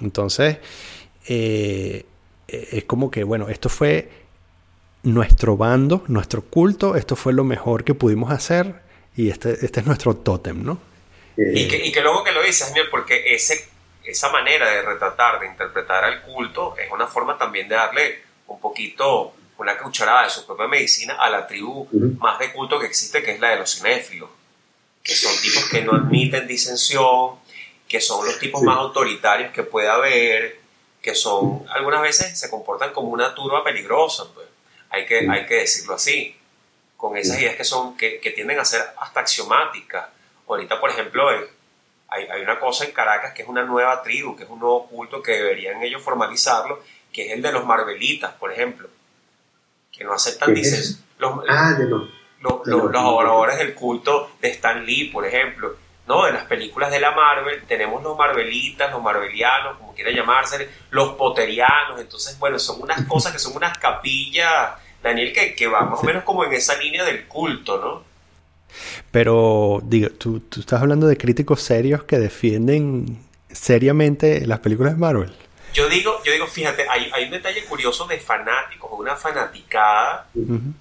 Entonces, 0.00 0.58
eh, 1.28 2.06
es 2.48 2.84
como 2.84 3.10
que, 3.10 3.24
bueno, 3.24 3.48
esto 3.48 3.68
fue 3.68 4.10
nuestro 5.02 5.56
bando, 5.56 6.02
nuestro 6.08 6.42
culto, 6.42 6.96
esto 6.96 7.14
fue 7.14 7.32
lo 7.32 7.44
mejor 7.44 7.84
que 7.84 7.94
pudimos 7.94 8.32
hacer 8.32 8.74
y 9.16 9.28
este, 9.30 9.52
este 9.64 9.80
es 9.80 9.86
nuestro 9.86 10.14
tótem, 10.14 10.64
¿no? 10.64 10.80
Y 11.36 11.68
que, 11.68 11.86
y 11.86 11.92
que 11.92 12.00
luego 12.00 12.24
que 12.24 12.32
lo 12.32 12.42
dices, 12.42 12.72
porque 12.90 13.34
ese, 13.34 13.68
esa 14.04 14.30
manera 14.30 14.70
de 14.70 14.82
retratar, 14.82 15.38
de 15.40 15.46
interpretar 15.46 16.04
al 16.04 16.22
culto, 16.22 16.74
es 16.76 16.90
una 16.90 17.06
forma 17.06 17.38
también 17.38 17.68
de 17.68 17.76
darle 17.76 18.22
un 18.48 18.60
poquito, 18.60 19.34
una 19.58 19.76
cucharada 19.78 20.24
de 20.24 20.30
su 20.30 20.46
propia 20.46 20.66
medicina 20.66 21.14
a 21.14 21.28
la 21.30 21.46
tribu 21.46 21.82
uh 21.82 21.88
-huh. 21.92 22.18
más 22.18 22.38
de 22.38 22.52
culto 22.52 22.78
que 22.80 22.86
existe, 22.86 23.22
que 23.22 23.32
es 23.32 23.40
la 23.40 23.50
de 23.50 23.56
los 23.56 23.76
cinéfilos, 23.76 24.30
que 25.08 25.16
son 25.16 25.34
tipos 25.40 25.64
que 25.70 25.80
no 25.80 25.92
admiten 25.94 26.46
disensión, 26.46 27.36
que 27.88 27.98
son 27.98 28.26
los 28.26 28.38
tipos 28.38 28.62
más 28.62 28.76
autoritarios 28.76 29.52
que 29.52 29.62
puede 29.62 29.88
haber, 29.88 30.60
que 31.00 31.14
son, 31.14 31.64
algunas 31.70 32.02
veces 32.02 32.38
se 32.38 32.50
comportan 32.50 32.92
como 32.92 33.08
una 33.08 33.34
turba 33.34 33.64
peligrosa, 33.64 34.24
pues. 34.34 34.46
hay, 34.90 35.06
que, 35.06 35.26
hay 35.30 35.46
que 35.46 35.54
decirlo 35.54 35.94
así, 35.94 36.36
con 36.98 37.16
esas 37.16 37.40
ideas 37.40 37.56
que, 37.56 37.64
son, 37.64 37.96
que, 37.96 38.20
que 38.20 38.32
tienden 38.32 38.60
a 38.60 38.66
ser 38.66 38.82
hasta 39.00 39.20
axiomáticas. 39.20 40.08
Ahorita, 40.46 40.78
por 40.78 40.90
ejemplo, 40.90 41.26
hay, 41.26 42.26
hay, 42.28 42.42
una 42.42 42.60
cosa 42.60 42.84
en 42.84 42.92
Caracas 42.92 43.32
que 43.32 43.40
es 43.40 43.48
una 43.48 43.64
nueva 43.64 44.02
tribu, 44.02 44.36
que 44.36 44.44
es 44.44 44.50
un 44.50 44.60
nuevo 44.60 44.88
culto 44.88 45.22
que 45.22 45.32
deberían 45.32 45.82
ellos 45.82 46.02
formalizarlo, 46.02 46.82
que 47.14 47.28
es 47.28 47.32
el 47.32 47.40
de 47.40 47.52
los 47.52 47.64
Marvelitas, 47.64 48.34
por 48.34 48.52
ejemplo, 48.52 48.90
que 49.90 50.04
no 50.04 50.12
aceptan, 50.12 50.52
dices, 50.52 51.00
los, 51.16 51.32
ah, 51.48 51.72
de 51.78 51.86
los, 51.86 52.10
los, 52.40 52.66
los, 52.66 52.90
los 52.90 53.02
adoradores 53.02 53.58
del 53.58 53.74
culto 53.74 54.30
de 54.40 54.48
Stan 54.48 54.84
Lee, 54.84 55.10
por 55.12 55.26
ejemplo, 55.26 55.76
¿no? 56.06 56.26
En 56.26 56.34
las 56.34 56.44
películas 56.44 56.90
de 56.90 57.00
la 57.00 57.10
Marvel 57.10 57.62
tenemos 57.66 58.02
los 58.02 58.16
Marvelitas, 58.16 58.90
los 58.90 59.02
Marvelianos, 59.02 59.76
como 59.78 59.94
quiera 59.94 60.10
llamarse, 60.10 60.68
los 60.90 61.10
Potterianos, 61.10 62.00
entonces, 62.00 62.38
bueno, 62.38 62.58
son 62.58 62.82
unas 62.82 63.02
cosas 63.08 63.32
que 63.32 63.38
son 63.38 63.56
unas 63.56 63.76
capillas, 63.78 64.72
Daniel, 65.02 65.32
que, 65.32 65.54
que 65.54 65.66
van 65.66 65.90
más 65.90 66.00
o 66.00 66.04
menos 66.04 66.24
como 66.24 66.44
en 66.44 66.52
esa 66.52 66.76
línea 66.76 67.04
del 67.04 67.26
culto, 67.26 67.78
¿no? 67.78 68.08
Pero, 69.10 69.80
digo, 69.84 70.10
¿tú, 70.10 70.40
tú 70.40 70.60
estás 70.60 70.80
hablando 70.82 71.06
de 71.06 71.16
críticos 71.16 71.62
serios 71.62 72.04
que 72.04 72.18
defienden 72.18 73.28
seriamente 73.50 74.46
las 74.46 74.60
películas 74.60 74.94
de 74.94 74.98
Marvel. 74.98 75.32
Yo 75.74 75.88
digo, 75.88 76.22
yo 76.24 76.32
digo 76.32 76.46
fíjate, 76.46 76.86
hay, 76.88 77.10
hay 77.12 77.24
un 77.24 77.30
detalle 77.30 77.64
curioso 77.64 78.06
de 78.06 78.18
fanáticos, 78.18 78.90
una 78.92 79.16
fanaticada 79.16 80.26
uh 80.34 80.40
-huh. 80.40 80.72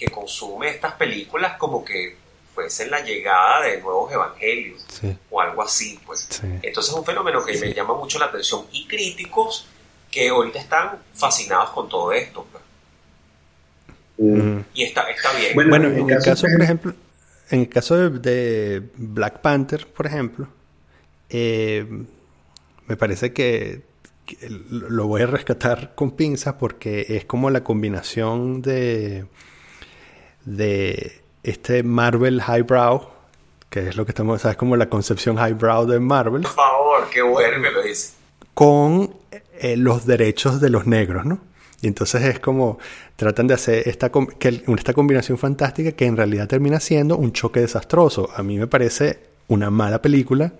Que 0.00 0.08
consume 0.08 0.70
estas 0.70 0.94
películas 0.94 1.58
como 1.58 1.84
que 1.84 2.16
fuesen 2.54 2.90
la 2.90 3.00
llegada 3.02 3.60
de 3.66 3.80
nuevos 3.82 4.10
evangelios 4.10 4.82
sí. 4.88 5.14
o 5.28 5.40
algo 5.42 5.62
así, 5.62 6.00
pues. 6.06 6.26
Sí. 6.30 6.46
Entonces 6.62 6.90
es 6.90 6.98
un 6.98 7.04
fenómeno 7.04 7.44
que 7.44 7.54
sí. 7.54 7.66
me 7.66 7.74
llama 7.74 7.94
mucho 7.94 8.18
la 8.18 8.26
atención 8.26 8.64
y 8.72 8.86
críticos 8.86 9.66
que 10.10 10.30
ahorita 10.30 10.58
están 10.58 10.98
fascinados 11.12 11.70
con 11.70 11.88
todo 11.90 12.12
esto. 12.12 12.46
Pues. 12.50 12.64
Mm. 14.16 14.60
Y 14.72 14.84
está, 14.84 15.02
está 15.10 15.32
bien. 15.34 15.54
Bueno, 15.54 15.70
bueno 15.70 15.88
en, 15.88 16.10
el 16.10 16.22
caso, 16.22 16.46
por 16.50 16.62
ejemplo, 16.62 16.94
en 17.50 17.60
el 17.60 17.68
caso 17.68 17.96
de, 17.96 18.18
de 18.18 18.82
Black 18.96 19.40
Panther, 19.40 19.86
por 19.86 20.06
ejemplo, 20.06 20.48
eh, 21.28 21.86
me 22.86 22.96
parece 22.96 23.34
que, 23.34 23.82
que, 24.24 24.48
lo 24.48 25.06
voy 25.06 25.22
a 25.22 25.26
rescatar 25.26 25.94
con 25.94 26.12
pinzas 26.12 26.54
porque 26.54 27.04
es 27.10 27.26
como 27.26 27.50
la 27.50 27.62
combinación 27.62 28.62
de, 28.62 29.26
de 30.44 31.20
este 31.42 31.82
Marvel 31.82 32.40
Highbrow, 32.40 33.08
que 33.68 33.88
es 33.88 33.96
lo 33.96 34.04
que 34.04 34.10
estamos, 34.10 34.42
sabes, 34.42 34.56
como 34.56 34.76
la 34.76 34.88
concepción 34.88 35.36
highbrow 35.36 35.86
de 35.86 36.00
Marvel. 36.00 36.42
Por 36.42 36.50
favor, 36.52 37.08
qué 37.10 37.22
bueno 37.22 37.62
que 37.62 37.70
lo 37.70 37.82
dice. 37.82 38.12
Con 38.54 39.14
eh, 39.60 39.76
los 39.76 40.06
derechos 40.06 40.60
de 40.60 40.70
los 40.70 40.86
negros, 40.86 41.24
¿no? 41.24 41.40
Y 41.82 41.86
entonces 41.86 42.22
es 42.24 42.40
como 42.40 42.78
tratan 43.16 43.46
de 43.46 43.54
hacer 43.54 43.88
esta, 43.88 44.10
que, 44.10 44.62
esta 44.66 44.92
combinación 44.92 45.38
fantástica 45.38 45.92
que 45.92 46.04
en 46.04 46.16
realidad 46.16 46.46
termina 46.46 46.78
siendo 46.80 47.16
un 47.16 47.32
choque 47.32 47.60
desastroso. 47.60 48.28
A 48.34 48.42
mí 48.42 48.58
me 48.58 48.66
parece 48.66 49.18
una 49.48 49.70
mala 49.70 50.02
película. 50.02 50.52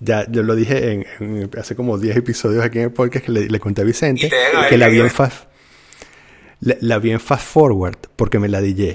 Ya 0.00 0.26
yo 0.30 0.42
lo 0.42 0.54
dije 0.54 0.92
en, 0.92 1.06
en 1.20 1.50
hace 1.58 1.74
como 1.74 1.98
10 1.98 2.16
episodios 2.16 2.64
aquí 2.64 2.78
en 2.78 2.84
el 2.84 2.92
podcast 2.92 3.26
que 3.26 3.32
le, 3.32 3.48
le 3.48 3.60
conté 3.60 3.82
a 3.82 3.84
Vicente 3.84 4.30
que 4.68 4.78
la 4.78 4.88
vi, 4.88 5.00
en 5.00 5.10
fast, 5.10 5.47
la, 6.60 6.76
la, 6.80 6.98
vi 6.98 7.10
en 7.10 7.20
fast 7.20 7.46
forward 7.46 7.98
porque 8.16 8.38
me 8.38 8.48
la 8.48 8.60
dije. 8.60 8.94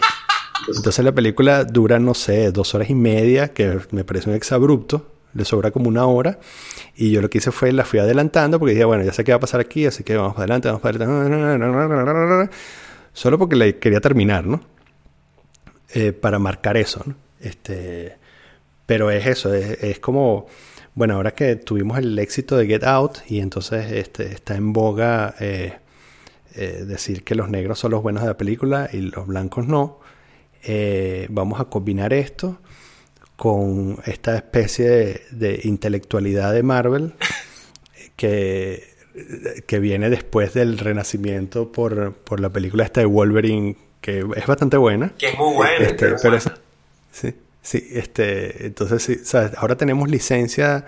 Entonces 0.67 1.03
la 1.03 1.11
película 1.11 1.63
dura, 1.65 1.99
no 1.99 2.13
sé, 2.13 2.51
dos 2.51 2.73
horas 2.75 2.89
y 2.89 2.95
media, 2.95 3.53
que 3.53 3.79
me 3.91 4.03
parece 4.03 4.29
un 4.29 4.35
exabrupto, 4.35 5.07
le 5.33 5.45
sobra 5.45 5.71
como 5.71 5.89
una 5.89 6.05
hora. 6.05 6.39
Y 6.95 7.11
yo 7.11 7.21
lo 7.21 7.29
que 7.29 7.39
hice 7.39 7.51
fue 7.51 7.71
la 7.71 7.85
fui 7.85 7.99
adelantando 7.99 8.59
porque 8.59 8.73
dije, 8.73 8.85
bueno, 8.85 9.03
ya 9.03 9.13
sé 9.13 9.23
qué 9.23 9.31
va 9.31 9.37
a 9.37 9.41
pasar 9.41 9.59
aquí, 9.59 9.85
así 9.85 10.03
que 10.03 10.15
vamos 10.15 10.37
adelante, 10.37 10.69
vamos 10.69 10.85
adelante. 10.85 12.55
Solo 13.13 13.37
porque 13.37 13.55
le 13.55 13.77
quería 13.77 13.99
terminar, 13.99 14.45
¿no? 14.45 14.61
Eh, 15.93 16.11
para 16.11 16.39
marcar 16.39 16.77
eso, 16.77 17.01
¿no? 17.05 17.15
Este, 17.39 18.17
pero 18.85 19.11
es 19.11 19.25
eso, 19.27 19.53
es, 19.53 19.83
es, 19.83 19.99
como, 19.99 20.47
bueno, 20.95 21.15
ahora 21.15 21.31
que 21.31 21.55
tuvimos 21.55 21.97
el 21.97 22.17
éxito 22.17 22.57
de 22.57 22.65
Get 22.65 22.83
Out 22.83 23.19
y 23.27 23.39
entonces 23.39 23.91
este, 23.91 24.31
está 24.31 24.55
en 24.55 24.73
boga 24.73 25.35
eh, 25.39 25.77
eh, 26.55 26.83
decir 26.85 27.23
que 27.23 27.35
los 27.35 27.49
negros 27.49 27.79
son 27.79 27.91
los 27.91 28.03
buenos 28.03 28.21
de 28.21 28.27
la 28.27 28.37
película 28.37 28.89
y 28.91 28.97
los 29.01 29.27
blancos 29.27 29.67
no, 29.67 29.99
eh, 30.63 31.27
vamos 31.29 31.59
a 31.59 31.65
combinar 31.65 32.13
esto 32.13 32.59
con 33.35 33.97
esta 34.05 34.35
especie 34.35 34.89
de, 34.89 35.21
de 35.31 35.59
intelectualidad 35.63 36.53
de 36.53 36.63
Marvel 36.63 37.15
que, 38.15 38.83
que, 39.65 39.79
viene 39.79 40.09
después 40.09 40.53
del 40.53 40.77
renacimiento 40.77 41.71
por, 41.71 42.13
por, 42.13 42.39
la 42.39 42.49
película 42.49 42.83
esta 42.83 43.01
de 43.01 43.07
Wolverine, 43.07 43.75
que 43.99 44.25
es 44.35 44.45
bastante 44.45 44.77
buena. 44.77 45.13
Que 45.17 45.29
es 45.29 45.37
muy 45.37 45.55
buena. 45.55 45.85
Este, 45.85 46.13
pero 46.21 46.35
es, 46.35 46.49
sí, 47.11 47.33
sí, 47.61 47.87
este, 47.91 48.67
entonces 48.67 49.03
sí, 49.03 49.15
¿sabes? 49.23 49.51
ahora 49.57 49.75
tenemos 49.75 50.09
licencia 50.09 50.85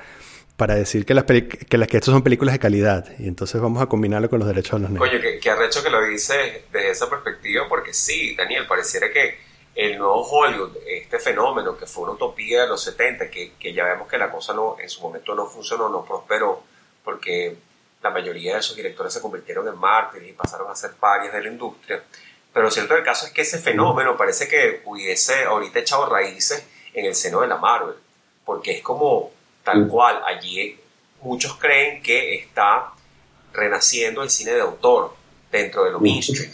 para 0.57 0.75
decir 0.75 1.05
que 1.05 1.13
las 1.13 1.25
que, 1.25 1.77
las, 1.77 1.87
que 1.87 1.97
estos 1.97 2.13
son 2.13 2.23
películas 2.23 2.53
de 2.53 2.59
calidad 2.59 3.05
y 3.19 3.27
entonces 3.27 3.59
vamos 3.59 3.81
a 3.81 3.87
combinarlo 3.87 4.29
con 4.29 4.39
los 4.39 4.47
derechos 4.47 4.79
de 4.79 4.83
los 4.83 4.91
negros. 4.91 5.09
Coño, 5.09 5.21
que, 5.21 5.39
que 5.39 5.49
arrecho 5.49 5.83
que 5.83 5.89
lo 5.89 6.01
dice 6.05 6.65
desde 6.71 6.91
esa 6.91 7.09
perspectiva, 7.09 7.67
porque 7.67 7.93
sí, 7.93 8.35
Daniel, 8.35 8.65
pareciera 8.67 9.11
que 9.11 9.37
el 9.75 9.97
nuevo 9.97 10.21
Hollywood, 10.21 10.77
este 10.87 11.19
fenómeno 11.19 11.77
que 11.77 11.85
fue 11.85 12.05
una 12.05 12.13
utopía 12.13 12.61
de 12.61 12.69
los 12.69 12.81
70, 12.81 13.29
que, 13.29 13.53
que 13.59 13.73
ya 13.73 13.83
vemos 13.83 14.07
que 14.07 14.17
la 14.17 14.31
cosa 14.31 14.53
no, 14.53 14.77
en 14.79 14.89
su 14.89 15.01
momento 15.01 15.35
no 15.35 15.45
funcionó, 15.45 15.89
no 15.89 16.05
prosperó, 16.05 16.63
porque 17.03 17.57
la 18.01 18.09
mayoría 18.09 18.53
de 18.53 18.59
esos 18.59 18.75
directores 18.75 19.11
se 19.11 19.21
convirtieron 19.21 19.67
en 19.67 19.77
mártires 19.77 20.29
y 20.29 20.33
pasaron 20.33 20.71
a 20.71 20.75
ser 20.75 20.91
parias 20.93 21.33
de 21.33 21.41
la 21.41 21.49
industria. 21.49 22.01
Pero 22.53 22.63
lo 22.63 22.71
cierto 22.71 22.93
del 22.93 23.03
caso 23.03 23.25
es 23.25 23.33
que 23.33 23.41
ese 23.41 23.59
fenómeno 23.59 24.15
parece 24.15 24.47
que 24.47 24.81
hubiese 24.85 25.43
ahorita 25.43 25.79
echado 25.79 26.05
raíces 26.05 26.65
en 26.93 27.05
el 27.05 27.13
seno 27.13 27.41
de 27.41 27.47
la 27.47 27.57
Marvel, 27.57 27.95
porque 28.45 28.71
es 28.71 28.81
como 28.81 29.31
tal 29.65 29.87
cual, 29.87 30.21
allí 30.25 30.79
muchos 31.21 31.57
creen 31.57 32.01
que 32.01 32.35
está 32.35 32.93
renaciendo 33.51 34.21
el 34.21 34.29
cine 34.29 34.51
de 34.51 34.61
autor 34.61 35.15
dentro 35.51 35.83
de 35.83 35.91
lo 35.91 35.99
mainstream, 35.99 36.51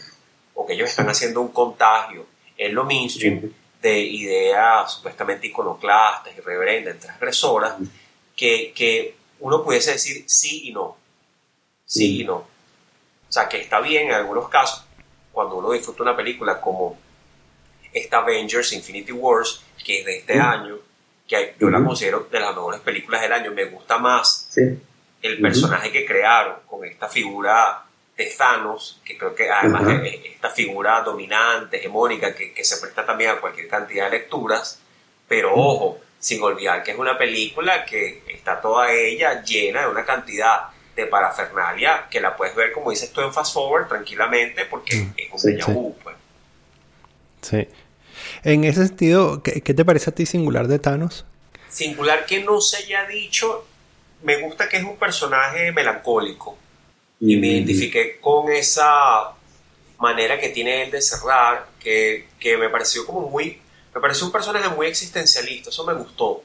o 0.55 0.65
que 0.65 0.73
ellos 0.73 0.89
están 0.89 1.09
haciendo 1.09 1.41
un 1.41 1.49
contagio 1.49 2.25
en 2.57 2.73
lo 2.73 2.85
mainstream 2.85 3.51
de 3.81 3.99
ideas 3.99 4.93
supuestamente 4.93 5.47
iconoclastas, 5.47 6.37
irreverentes, 6.37 6.99
transgresoras, 6.99 7.75
que, 8.35 8.71
que 8.73 9.15
uno 9.39 9.63
pudiese 9.63 9.91
decir 9.91 10.23
sí 10.27 10.69
y 10.69 10.73
no. 10.73 10.95
Sí 11.85 12.21
y 12.21 12.23
no. 12.23 12.35
O 12.35 13.31
sea, 13.33 13.49
que 13.49 13.59
está 13.59 13.81
bien 13.81 14.07
en 14.07 14.13
algunos 14.13 14.47
casos, 14.47 14.85
cuando 15.31 15.55
uno 15.55 15.71
disfruta 15.71 16.03
una 16.03 16.15
película 16.15 16.61
como 16.61 16.97
esta 17.91 18.19
Avengers 18.19 18.71
Infinity 18.73 19.11
Wars, 19.11 19.63
que 19.83 19.99
es 19.99 20.05
de 20.05 20.17
este 20.19 20.39
año, 20.39 20.77
que 21.37 21.55
yo 21.59 21.69
la 21.69 21.83
considero 21.83 22.27
de 22.29 22.39
las 22.39 22.53
mejores 22.53 22.81
películas 22.81 23.21
del 23.21 23.31
año, 23.31 23.51
me 23.51 23.65
gusta 23.65 23.97
más 23.97 24.49
el 25.21 25.39
personaje 25.39 25.91
que 25.91 26.05
crearon 26.05 26.57
con 26.67 26.83
esta 26.83 27.07
figura 27.07 27.83
de 28.17 28.25
Thanos, 28.37 29.01
que 29.05 29.17
creo 29.17 29.33
que 29.33 29.49
además 29.49 29.83
es 30.03 30.19
esta 30.33 30.49
figura 30.49 31.01
dominante, 31.01 31.77
hegemónica, 31.77 32.35
que, 32.35 32.53
que, 32.53 32.63
se 32.63 32.77
presta 32.81 33.05
también 33.05 33.31
a 33.31 33.39
cualquier 33.39 33.67
cantidad 33.67 34.05
de 34.05 34.17
lecturas, 34.17 34.79
pero 35.27 35.53
ojo, 35.55 35.99
sin 36.19 36.41
olvidar 36.43 36.83
que 36.83 36.91
es 36.91 36.97
una 36.97 37.17
película 37.17 37.85
que 37.85 38.23
está 38.27 38.59
toda 38.59 38.91
ella 38.91 39.41
llena 39.43 39.81
de 39.81 39.87
una 39.87 40.05
cantidad 40.05 40.67
de 40.95 41.05
parafernalia 41.05 42.07
que 42.09 42.19
la 42.19 42.35
puedes 42.35 42.53
ver, 42.55 42.73
como 42.73 42.91
dices 42.91 43.11
tú, 43.11 43.21
en 43.21 43.33
fast 43.33 43.53
forward 43.53 43.87
tranquilamente, 43.87 44.65
porque 44.65 44.97
mm. 44.97 45.13
es 45.15 45.31
un 45.31 45.39
sí, 45.39 45.71
vu, 45.71 45.95
pues. 46.03 46.15
Sí. 47.41 47.67
En 48.43 48.63
ese 48.63 48.87
sentido, 48.87 49.43
¿qué, 49.43 49.61
te 49.61 49.85
parece 49.85 50.09
a 50.09 50.15
ti 50.15 50.25
singular 50.25 50.67
de 50.67 50.79
Thanos? 50.79 51.25
Singular 51.69 52.25
que 52.25 52.43
no 52.43 52.59
se 52.59 52.77
haya 52.77 53.05
dicho, 53.05 53.65
me 54.23 54.41
gusta 54.41 54.67
que 54.67 54.77
es 54.77 54.83
un 54.83 54.97
personaje 54.97 55.71
melancólico. 55.71 56.57
Y 57.19 57.37
me 57.37 57.47
identifiqué 57.47 58.19
con 58.19 58.51
esa 58.51 59.33
manera 59.99 60.39
que 60.39 60.49
tiene 60.49 60.83
él 60.83 60.91
de 60.91 61.01
cerrar, 61.01 61.67
que, 61.79 62.27
que 62.39 62.57
me 62.57 62.69
pareció 62.69 63.05
como 63.05 63.29
muy... 63.29 63.59
Me 63.93 64.01
pareció 64.01 64.25
un 64.25 64.31
personaje 64.31 64.69
muy 64.69 64.87
existencialista, 64.87 65.69
eso 65.69 65.85
me 65.85 65.93
gustó. 65.93 66.43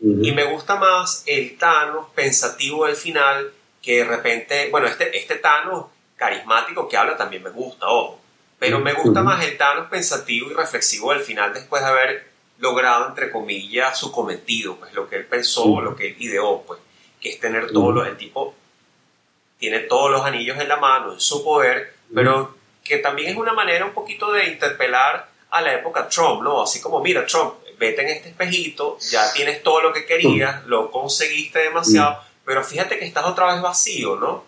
Y 0.00 0.32
me 0.32 0.44
gusta 0.44 0.76
más 0.76 1.22
el 1.26 1.56
Thanos 1.58 2.06
pensativo 2.14 2.86
del 2.86 2.96
final, 2.96 3.52
que 3.82 3.98
de 3.98 4.04
repente, 4.04 4.68
bueno, 4.70 4.86
este, 4.86 5.16
este 5.16 5.36
Thanos 5.36 5.86
carismático 6.16 6.88
que 6.88 6.96
habla 6.96 7.16
también 7.16 7.42
me 7.42 7.50
gusta, 7.50 7.86
ojo. 7.88 8.20
Pero 8.58 8.80
me 8.80 8.94
gusta 8.94 9.22
más 9.22 9.44
el 9.44 9.56
Thanos 9.58 9.88
pensativo 9.88 10.50
y 10.50 10.54
reflexivo 10.54 11.12
del 11.12 11.20
final 11.20 11.52
después 11.52 11.82
de 11.82 11.88
haber 11.88 12.30
logrado, 12.58 13.08
entre 13.08 13.30
comillas, 13.30 13.98
su 13.98 14.10
cometido, 14.10 14.76
pues 14.76 14.94
lo 14.94 15.08
que 15.08 15.16
él 15.16 15.26
pensó, 15.26 15.80
lo 15.80 15.94
que 15.94 16.08
él 16.08 16.16
ideó, 16.18 16.62
pues, 16.62 16.80
que 17.20 17.30
es 17.30 17.40
tener 17.40 17.70
todos 17.70 17.94
los, 17.94 18.06
el 18.06 18.16
tipo 18.16 18.54
tiene 19.58 19.80
todos 19.80 20.10
los 20.10 20.22
anillos 20.24 20.58
en 20.58 20.68
la 20.68 20.76
mano, 20.76 21.14
en 21.14 21.20
su 21.20 21.42
poder, 21.42 21.94
pero 22.14 22.54
que 22.84 22.98
también 22.98 23.30
es 23.30 23.36
una 23.36 23.52
manera 23.52 23.84
un 23.84 23.92
poquito 23.92 24.32
de 24.32 24.46
interpelar 24.46 25.28
a 25.50 25.60
la 25.60 25.74
época 25.74 26.08
Trump, 26.08 26.42
¿no? 26.42 26.62
Así 26.62 26.80
como, 26.80 27.00
mira, 27.00 27.26
Trump, 27.26 27.54
vete 27.78 28.02
en 28.02 28.08
este 28.08 28.28
espejito, 28.30 28.98
ya 29.10 29.32
tienes 29.32 29.62
todo 29.62 29.80
lo 29.80 29.92
que 29.92 30.04
querías, 30.06 30.64
lo 30.66 30.90
conseguiste 30.90 31.58
demasiado, 31.60 32.20
pero 32.44 32.62
fíjate 32.62 32.98
que 32.98 33.06
estás 33.06 33.24
otra 33.24 33.52
vez 33.52 33.62
vacío, 33.62 34.16
¿no? 34.16 34.44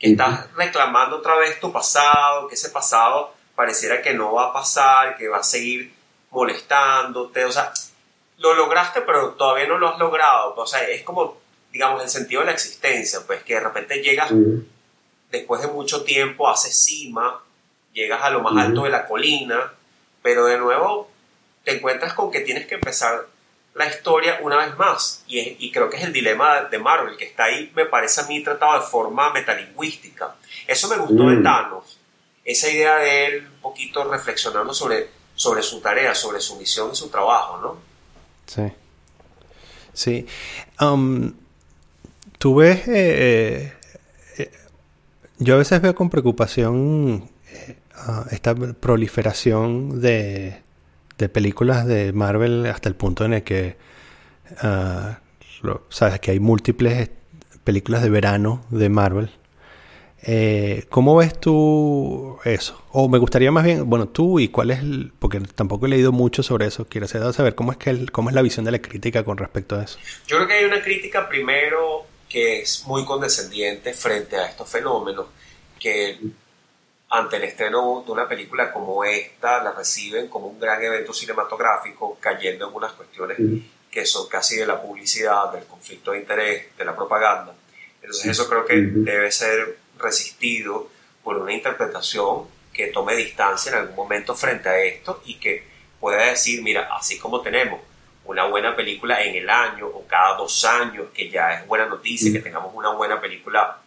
Que 0.00 0.12
estás 0.12 0.50
reclamando 0.54 1.18
otra 1.18 1.36
vez 1.36 1.60
tu 1.60 1.70
pasado, 1.70 2.48
que 2.48 2.54
ese 2.54 2.70
pasado 2.70 3.34
pareciera 3.54 4.00
que 4.00 4.14
no 4.14 4.32
va 4.32 4.46
a 4.46 4.52
pasar, 4.52 5.18
que 5.18 5.28
va 5.28 5.38
a 5.38 5.42
seguir 5.42 5.92
molestándote, 6.30 7.44
o 7.44 7.52
sea, 7.52 7.70
lo 8.38 8.54
lograste 8.54 9.02
pero 9.02 9.34
todavía 9.34 9.66
no 9.66 9.76
lo 9.76 9.90
has 9.90 9.98
logrado, 9.98 10.54
o 10.56 10.66
sea, 10.66 10.82
es 10.88 11.02
como, 11.02 11.36
digamos, 11.70 12.02
el 12.02 12.08
sentido 12.08 12.40
de 12.40 12.46
la 12.46 12.52
existencia, 12.52 13.20
pues 13.26 13.42
que 13.42 13.54
de 13.54 13.60
repente 13.60 14.02
llegas, 14.02 14.32
después 15.30 15.60
de 15.60 15.68
mucho 15.68 16.02
tiempo, 16.02 16.48
haces 16.48 16.82
cima, 16.82 17.42
llegas 17.92 18.22
a 18.22 18.30
lo 18.30 18.40
más 18.40 18.56
alto 18.56 18.84
de 18.84 18.90
la 18.90 19.06
colina, 19.06 19.74
pero 20.22 20.46
de 20.46 20.56
nuevo 20.56 21.10
te 21.62 21.76
encuentras 21.76 22.14
con 22.14 22.30
que 22.30 22.40
tienes 22.40 22.66
que 22.66 22.76
empezar 22.76 23.26
la 23.74 23.86
historia 23.86 24.40
una 24.42 24.56
vez 24.56 24.76
más. 24.76 25.24
Y, 25.26 25.70
creo 25.70 25.88
que 25.88 25.96
es 25.96 26.04
el 26.04 26.12
dilema 26.12 26.62
de 26.64 26.78
Marvel, 26.78 27.16
que 27.16 27.24
está 27.24 27.44
ahí, 27.44 27.70
me 27.74 27.86
parece 27.86 28.20
a 28.20 28.26
mí, 28.26 28.42
tratado 28.42 28.80
de 28.80 28.86
forma 28.86 29.32
metalingüística. 29.32 30.36
Eso 30.66 30.88
me 30.88 30.96
gustó 30.96 31.28
de 31.28 31.36
mm. 31.36 31.42
Thanos. 31.42 31.98
Esa 32.44 32.70
idea 32.70 32.96
de 32.96 33.26
él 33.26 33.48
un 33.54 33.60
poquito 33.60 34.04
reflexionando 34.04 34.74
sobre, 34.74 35.08
sobre 35.34 35.62
su 35.62 35.80
tarea, 35.80 36.14
sobre 36.14 36.40
su 36.40 36.56
misión 36.56 36.90
y 36.92 36.96
su 36.96 37.10
trabajo, 37.10 37.58
¿no? 37.58 37.78
Sí. 38.46 38.72
Sí. 39.92 40.26
Um, 40.80 41.32
Tú 42.40 42.54
ves... 42.54 42.88
Eh, 42.88 43.70
eh, 44.38 44.50
yo 45.38 45.56
a 45.56 45.58
veces 45.58 45.82
veo 45.82 45.94
con 45.94 46.08
preocupación 46.08 47.28
eh, 47.46 47.76
ah, 47.94 48.24
esta 48.30 48.54
proliferación 48.54 50.00
de 50.00 50.62
de 51.20 51.28
películas 51.28 51.86
de 51.86 52.12
Marvel 52.12 52.66
hasta 52.66 52.88
el 52.88 52.96
punto 52.96 53.24
en 53.24 53.34
el 53.34 53.42
que, 53.42 53.76
ah, 54.58 55.20
sabes, 55.88 56.20
que 56.20 56.32
hay 56.32 56.40
múltiples 56.40 57.10
películas 57.64 58.02
de 58.02 58.10
verano 58.10 58.64
de 58.70 58.88
Marvel. 58.88 59.30
Eh, 60.22 60.84
¿Cómo 60.90 61.16
ves 61.16 61.38
tú 61.38 62.38
eso? 62.44 62.82
O 62.92 63.08
me 63.08 63.18
gustaría 63.18 63.50
más 63.50 63.64
bien, 63.64 63.88
bueno, 63.88 64.08
tú 64.08 64.38
y 64.38 64.48
cuál 64.48 64.70
es 64.70 64.80
el, 64.80 65.12
porque 65.18 65.40
tampoco 65.40 65.86
he 65.86 65.88
leído 65.88 66.12
mucho 66.12 66.42
sobre 66.42 66.66
eso, 66.66 66.86
quiero 66.86 67.08
saber 67.08 67.54
cómo 67.54 67.72
es 67.72 67.78
que 67.78 68.06
cómo 68.06 68.28
es 68.28 68.34
la 68.34 68.42
visión 68.42 68.64
de 68.66 68.72
la 68.72 68.82
crítica 68.82 69.24
con 69.24 69.38
respecto 69.38 69.76
a 69.76 69.84
eso. 69.84 69.98
Yo 70.26 70.36
creo 70.36 70.48
que 70.48 70.54
hay 70.54 70.64
una 70.64 70.82
crítica 70.82 71.26
primero 71.28 72.04
que 72.28 72.60
es 72.60 72.84
muy 72.86 73.04
condescendiente 73.04 73.94
frente 73.94 74.36
a 74.36 74.46
estos 74.46 74.68
fenómenos, 74.68 75.26
que 75.78 76.18
ante 77.10 77.36
el 77.36 77.44
estreno 77.44 78.04
de 78.06 78.12
una 78.12 78.28
película 78.28 78.72
como 78.72 79.04
esta, 79.04 79.62
la 79.62 79.72
reciben 79.72 80.28
como 80.28 80.46
un 80.46 80.60
gran 80.60 80.80
evento 80.82 81.12
cinematográfico, 81.12 82.16
cayendo 82.20 82.68
en 82.68 82.74
unas 82.74 82.92
cuestiones 82.92 83.36
que 83.90 84.06
son 84.06 84.28
casi 84.28 84.56
de 84.56 84.66
la 84.66 84.80
publicidad, 84.80 85.52
del 85.52 85.64
conflicto 85.64 86.12
de 86.12 86.20
interés, 86.20 86.76
de 86.78 86.84
la 86.84 86.94
propaganda. 86.94 87.52
Entonces 88.00 88.30
eso 88.30 88.48
creo 88.48 88.64
que 88.64 88.76
debe 88.76 89.32
ser 89.32 89.78
resistido 89.98 90.88
por 91.24 91.36
una 91.36 91.52
interpretación 91.52 92.46
que 92.72 92.86
tome 92.86 93.16
distancia 93.16 93.72
en 93.72 93.78
algún 93.78 93.96
momento 93.96 94.34
frente 94.36 94.68
a 94.68 94.80
esto 94.80 95.20
y 95.26 95.34
que 95.34 95.64
pueda 95.98 96.26
decir, 96.26 96.62
mira, 96.62 96.88
así 96.96 97.18
como 97.18 97.40
tenemos 97.40 97.80
una 98.24 98.46
buena 98.46 98.76
película 98.76 99.22
en 99.24 99.34
el 99.34 99.50
año 99.50 99.88
o 99.88 100.06
cada 100.06 100.36
dos 100.36 100.64
años, 100.64 101.08
que 101.12 101.28
ya 101.28 101.54
es 101.54 101.66
buena 101.66 101.86
noticia, 101.86 102.32
que 102.32 102.38
tengamos 102.38 102.72
una 102.72 102.92
buena 102.92 103.20
película 103.20 103.78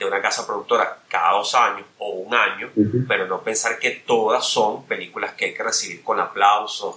de 0.00 0.06
una 0.06 0.22
casa 0.22 0.46
productora 0.46 0.96
cada 1.08 1.32
dos 1.32 1.54
años 1.54 1.86
o 1.98 2.08
un 2.08 2.34
año, 2.34 2.70
pero 3.06 3.26
no 3.26 3.42
pensar 3.42 3.78
que 3.78 3.90
todas 3.90 4.46
son 4.46 4.86
películas 4.86 5.34
que 5.34 5.44
hay 5.44 5.54
que 5.54 5.62
recibir 5.62 6.02
con 6.02 6.18
aplausos 6.18 6.96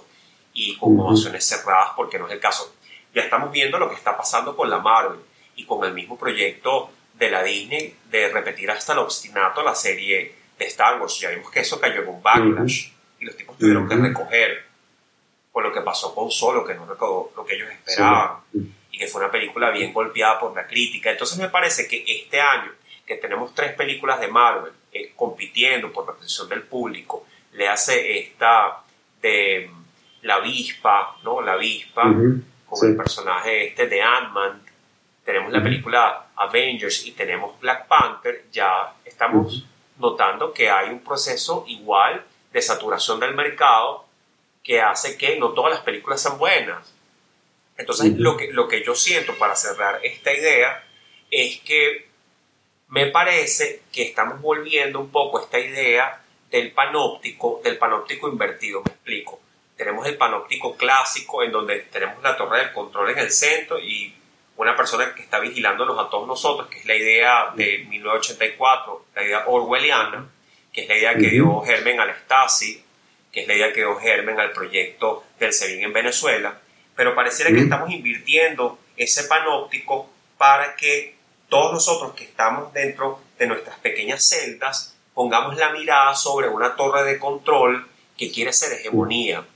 y 0.54 0.78
con 0.78 0.98
ovaciones 0.98 1.46
cerradas, 1.46 1.90
porque 1.94 2.18
no 2.18 2.26
es 2.26 2.32
el 2.32 2.40
caso. 2.40 2.74
Ya 3.14 3.20
estamos 3.20 3.52
viendo 3.52 3.78
lo 3.78 3.90
que 3.90 3.94
está 3.94 4.16
pasando 4.16 4.56
con 4.56 4.70
la 4.70 4.78
Marvel 4.78 5.20
y 5.54 5.66
con 5.66 5.84
el 5.84 5.92
mismo 5.92 6.18
proyecto 6.18 6.90
de 7.12 7.30
la 7.30 7.42
Disney 7.42 7.94
de 8.10 8.28
repetir 8.30 8.70
hasta 8.70 8.94
el 8.94 9.00
obstinato 9.00 9.62
la 9.62 9.74
serie 9.74 10.34
de 10.58 10.64
Star 10.64 10.98
Wars. 10.98 11.20
Ya 11.20 11.28
vimos 11.28 11.50
que 11.50 11.60
eso 11.60 11.78
cayó 11.78 12.00
en 12.00 12.08
un 12.08 12.22
backlash 12.22 12.88
y 13.20 13.26
los 13.26 13.36
tipos 13.36 13.58
tuvieron 13.58 13.86
que 13.86 13.96
recoger 13.96 14.64
por 15.52 15.62
lo 15.62 15.72
que 15.74 15.82
pasó 15.82 16.14
con 16.14 16.30
Solo, 16.30 16.64
que 16.64 16.74
no 16.74 16.86
recaudó 16.86 17.32
lo 17.36 17.44
que 17.44 17.54
ellos 17.54 17.68
esperaban 17.70 18.38
y 18.90 18.98
que 18.98 19.06
fue 19.08 19.20
una 19.20 19.30
película 19.30 19.70
bien 19.70 19.92
golpeada 19.92 20.38
por 20.38 20.56
la 20.56 20.66
crítica. 20.66 21.10
Entonces 21.10 21.36
me 21.36 21.50
parece 21.50 21.86
que 21.86 22.02
este 22.06 22.40
año 22.40 22.72
que 23.06 23.16
tenemos 23.16 23.54
tres 23.54 23.74
películas 23.74 24.20
de 24.20 24.28
Marvel 24.28 24.72
eh, 24.92 25.12
compitiendo 25.16 25.92
por 25.92 26.06
la 26.06 26.12
atención 26.12 26.48
del 26.48 26.62
público, 26.62 27.26
le 27.52 27.68
hace 27.68 28.18
esta 28.18 28.82
de 29.20 29.70
la 30.22 30.36
avispa, 30.36 31.16
¿no? 31.22 31.40
La 31.40 31.52
avispa, 31.52 32.02
con 32.02 32.88
el 32.88 32.96
personaje 32.96 33.68
este 33.68 33.86
de 33.86 34.02
Ant-Man, 34.02 34.62
tenemos 35.24 35.52
la 35.52 35.62
película 35.62 36.26
Avengers 36.36 37.06
y 37.06 37.12
tenemos 37.12 37.58
Black 37.60 37.86
Panther, 37.86 38.44
ya 38.52 38.92
estamos 39.04 39.66
notando 39.98 40.52
que 40.52 40.68
hay 40.68 40.90
un 40.90 41.00
proceso 41.00 41.64
igual 41.66 42.24
de 42.52 42.60
saturación 42.60 43.20
del 43.20 43.34
mercado 43.34 44.04
que 44.62 44.80
hace 44.80 45.16
que 45.16 45.38
no 45.38 45.50
todas 45.50 45.72
las 45.72 45.80
películas 45.80 46.20
sean 46.20 46.38
buenas. 46.38 46.92
Entonces, 47.76 48.16
lo, 48.18 48.36
que, 48.36 48.52
lo 48.52 48.68
que 48.68 48.84
yo 48.84 48.94
siento 48.94 49.34
para 49.36 49.56
cerrar 49.56 50.00
esta 50.04 50.32
idea 50.32 50.84
es 51.30 51.60
que 51.60 52.08
me 52.94 53.06
parece 53.06 53.82
que 53.92 54.04
estamos 54.04 54.40
volviendo 54.40 55.00
un 55.00 55.10
poco 55.10 55.38
a 55.38 55.42
esta 55.42 55.58
idea 55.58 56.22
del 56.48 56.70
panóptico, 56.70 57.60
del 57.64 57.76
panóptico 57.76 58.28
invertido, 58.28 58.82
me 58.84 58.92
explico. 58.92 59.40
Tenemos 59.76 60.06
el 60.06 60.16
panóptico 60.16 60.76
clásico 60.76 61.42
en 61.42 61.50
donde 61.50 61.80
tenemos 61.90 62.22
la 62.22 62.36
torre 62.36 62.58
del 62.58 62.72
control 62.72 63.10
en 63.10 63.18
el 63.18 63.32
centro 63.32 63.80
y 63.80 64.14
una 64.56 64.76
persona 64.76 65.12
que 65.12 65.22
está 65.22 65.40
vigilándonos 65.40 65.98
a 65.98 66.08
todos 66.08 66.28
nosotros, 66.28 66.68
que 66.68 66.78
es 66.78 66.84
la 66.84 66.94
idea 66.94 67.52
de 67.56 67.78
1984, 67.88 69.06
la 69.16 69.24
idea 69.24 69.44
orwelliana, 69.48 70.30
que 70.72 70.82
es 70.82 70.88
la 70.88 70.96
idea 70.96 71.14
que 71.16 71.30
dio 71.30 71.62
Germen 71.62 71.98
al 71.98 72.14
Stasi, 72.14 72.80
que 73.32 73.40
es 73.40 73.48
la 73.48 73.54
idea 73.56 73.72
que 73.72 73.80
dio 73.80 73.96
Germen 73.96 74.38
al 74.38 74.52
proyecto 74.52 75.24
del 75.40 75.52
SEBIN 75.52 75.82
en 75.82 75.92
Venezuela, 75.92 76.60
pero 76.94 77.16
pareciera 77.16 77.50
que 77.50 77.58
estamos 77.58 77.90
invirtiendo 77.90 78.78
ese 78.96 79.24
panóptico 79.24 80.08
para 80.38 80.76
que 80.76 81.13
todos 81.54 81.72
nosotros 81.72 82.14
que 82.14 82.24
estamos 82.24 82.72
dentro 82.72 83.20
de 83.38 83.46
nuestras 83.46 83.78
pequeñas 83.78 84.28
celdas 84.28 84.96
pongamos 85.14 85.56
la 85.56 85.70
mirada 85.70 86.12
sobre 86.16 86.48
una 86.48 86.74
torre 86.74 87.04
de 87.04 87.16
control 87.16 87.86
que 88.18 88.32
quiere 88.32 88.52
ser 88.52 88.72
hegemonía. 88.72 89.46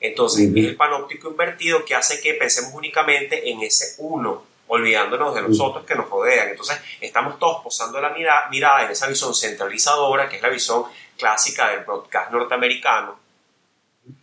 Entonces, 0.00 0.50
es 0.52 0.64
el 0.64 0.74
panóptico 0.74 1.30
invertido 1.30 1.84
que 1.84 1.94
hace 1.94 2.20
que 2.20 2.34
pensemos 2.34 2.74
únicamente 2.74 3.48
en 3.48 3.62
ese 3.62 3.94
uno 3.98 4.42
olvidándonos 4.66 5.32
de 5.32 5.42
los 5.42 5.60
otros 5.60 5.84
que 5.86 5.94
nos 5.94 6.10
rodean. 6.10 6.48
Entonces, 6.48 6.76
estamos 7.00 7.38
todos 7.38 7.62
posando 7.62 8.00
la 8.00 8.08
mirada, 8.08 8.48
mirada 8.50 8.84
en 8.84 8.90
esa 8.90 9.06
visión 9.06 9.32
centralizadora, 9.32 10.28
que 10.28 10.38
es 10.38 10.42
la 10.42 10.48
visión 10.48 10.86
clásica 11.16 11.68
del 11.70 11.84
broadcast 11.84 12.32
norteamericano, 12.32 13.16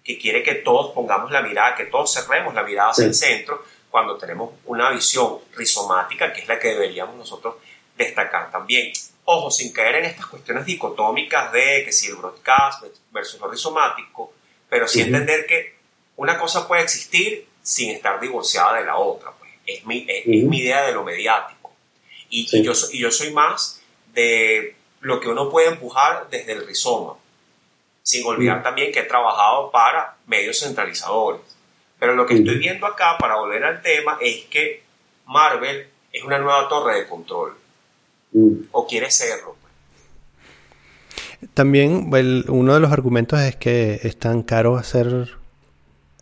que 0.04 0.20
quiere 0.20 0.44
que 0.44 0.56
todos 0.56 0.94
pongamos 0.94 1.32
la 1.32 1.42
mirada, 1.42 1.76
que 1.76 1.86
todos 1.86 2.14
cerremos 2.14 2.54
la 2.54 2.64
mirada 2.64 2.90
hacia 2.90 3.06
el 3.06 3.16
centro, 3.16 3.64
cuando 3.92 4.18
tenemos 4.18 4.54
una 4.66 4.90
visión 4.90 5.40
rizomática, 5.56 6.32
que 6.32 6.42
es 6.42 6.48
la 6.48 6.58
que 6.58 6.70
deberíamos 6.70 7.16
nosotros 7.16 7.56
destacar 7.98 8.50
también. 8.50 8.94
Ojo, 9.26 9.52
sin 9.52 9.72
caer 9.72 9.98
en 9.98 10.06
estas 10.06 10.26
cuestiones 10.26 10.66
dicotómicas 10.66 11.52
de 11.52 11.84
que 11.86 11.92
si 11.92 12.08
el 12.08 12.16
broadcast 12.16 12.84
versus 13.12 13.40
lo 13.40 13.52
rizomático, 13.52 14.34
pero 14.70 14.88
sí 14.88 15.02
entender 15.02 15.46
que 15.46 15.76
una 16.16 16.40
cosa 16.40 16.68
puede 16.68 16.84
existir 16.84 17.48
sin 17.62 17.92
estar 17.92 18.20
divorciada 18.20 18.80
de 18.80 18.86
la 18.86 18.98
otra. 18.98 19.32
Pues. 19.32 19.52
Es, 19.66 19.86
mi, 19.86 20.06
es, 20.08 20.26
mi 20.26 20.60
idea 20.60 20.84
de 20.84 20.94
lo 20.94 21.04
mediático. 21.04 21.72
Y, 22.30 22.48
y, 22.52 22.64
yo, 22.64 22.72
y 22.92 23.00
yo 23.00 23.12
soy 23.12 23.32
más 23.32 23.82
de 24.14 24.76
lo 25.02 25.20
que 25.20 25.28
uno 25.28 25.50
puede 25.50 25.68
empujar 25.68 26.28
desde 26.30 26.54
el 26.54 26.66
rizoma, 26.66 27.16
sin 28.04 28.26
olvidar 28.26 28.64
también 28.64 28.92
que 28.92 29.00
he 29.00 29.04
trabajado 29.04 29.70
para 29.72 30.16
medios 30.26 30.60
centralizadores. 30.60 31.42
Pero 32.02 32.16
lo 32.16 32.26
que 32.26 32.34
estoy 32.34 32.58
viendo 32.58 32.88
acá, 32.88 33.16
para 33.20 33.36
volver 33.36 33.64
al 33.64 33.80
tema, 33.84 34.18
es 34.20 34.46
que 34.46 34.82
Marvel 35.28 35.88
es 36.12 36.24
una 36.24 36.40
nueva 36.40 36.68
torre 36.68 36.96
de 36.96 37.08
control. 37.08 37.56
O 38.72 38.88
quiere 38.88 39.12
serlo. 39.12 39.56
Pues. 39.62 41.52
También 41.54 42.10
uno 42.48 42.74
de 42.74 42.80
los 42.80 42.92
argumentos 42.92 43.40
es 43.42 43.56
que 43.56 44.00
es 44.02 44.18
tan 44.18 44.42
caro 44.42 44.78
hacer 44.78 45.38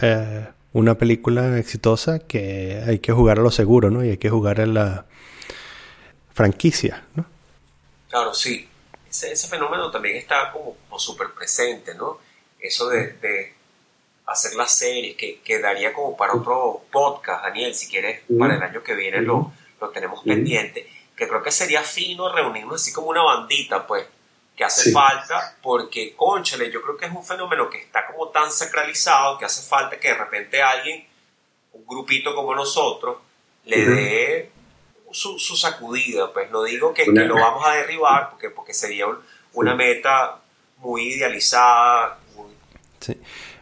eh, 0.02 0.48
una 0.74 0.96
película 0.96 1.58
exitosa 1.58 2.20
que 2.20 2.84
hay 2.86 3.00
que 3.00 3.14
jugar 3.14 3.40
a 3.40 3.42
lo 3.42 3.52
seguro, 3.52 3.90
¿no? 3.90 4.04
Y 4.04 4.10
hay 4.10 4.18
que 4.18 4.30
jugar 4.30 4.60
a 4.60 4.66
la 4.66 5.06
franquicia, 6.34 7.06
¿no? 7.16 7.26
Claro, 8.10 8.34
sí. 8.34 8.68
Ese, 9.10 9.48
fenómeno 9.48 9.90
también 9.92 10.18
está 10.18 10.52
como, 10.52 10.76
súper 11.00 11.30
presente, 11.30 11.96
¿no? 11.96 12.18
Eso 12.60 12.90
de 12.90 13.59
hacer 14.30 14.56
las 14.56 14.72
series, 14.78 15.16
que, 15.16 15.40
quedaría 15.42 15.94
como 15.94 16.16
para 16.16 16.34
otro 16.34 16.84
podcast, 16.92 17.44
Daniel, 17.44 17.74
si 17.74 17.88
quieres, 17.88 18.22
para 18.38 18.56
el 18.56 18.62
año 18.62 18.84
que 18.84 18.94
viene 18.94 19.22
lo, 19.22 19.52
lo 19.82 19.90
tenemos 19.90 20.24
pendiente, 20.24 20.88
que 21.16 21.28
creo 21.28 21.42
que 21.42 21.52
sería 21.52 21.82
fino 21.84 22.34
reunirnos 22.34 22.82
así 22.82 22.94
como 22.94 23.10
una 23.10 23.24
bandita, 23.24 23.88
pues, 23.88 24.06
que 24.56 24.64
hace 24.64 24.92
falta, 24.92 25.58
porque, 25.62 26.16
conchale, 26.16 26.70
yo 26.70 26.82
creo 26.82 26.98
que 26.98 27.06
es 27.06 27.12
un 27.12 27.26
fenómeno 27.26 27.70
que 27.70 27.80
está 27.80 28.06
como 28.06 28.28
tan 28.30 28.52
sacralizado 28.52 29.38
que 29.38 29.46
hace 29.46 29.68
falta 29.68 30.00
que 30.00 30.10
de 30.10 30.16
repente 30.16 30.62
alguien, 30.62 31.08
un 31.74 31.86
grupito 31.86 32.36
como 32.36 32.54
nosotros, 32.54 33.18
le 33.66 33.86
dé 33.86 34.52
su, 35.12 35.40
su, 35.40 35.56
sacudida, 35.56 36.32
pues 36.34 36.52
no 36.52 36.64
digo 36.64 36.94
que, 36.94 37.06
que, 37.06 37.12
lo 37.12 37.36
vamos 37.36 37.66
a 37.66 37.74
derribar, 37.74 38.32
porque, 38.32 38.50
porque 38.50 38.74
sería 38.74 39.06
una 39.54 39.76
meta 39.76 40.40
muy 40.78 41.14
idealizada. 41.14 42.20
Sí. 43.00 43.18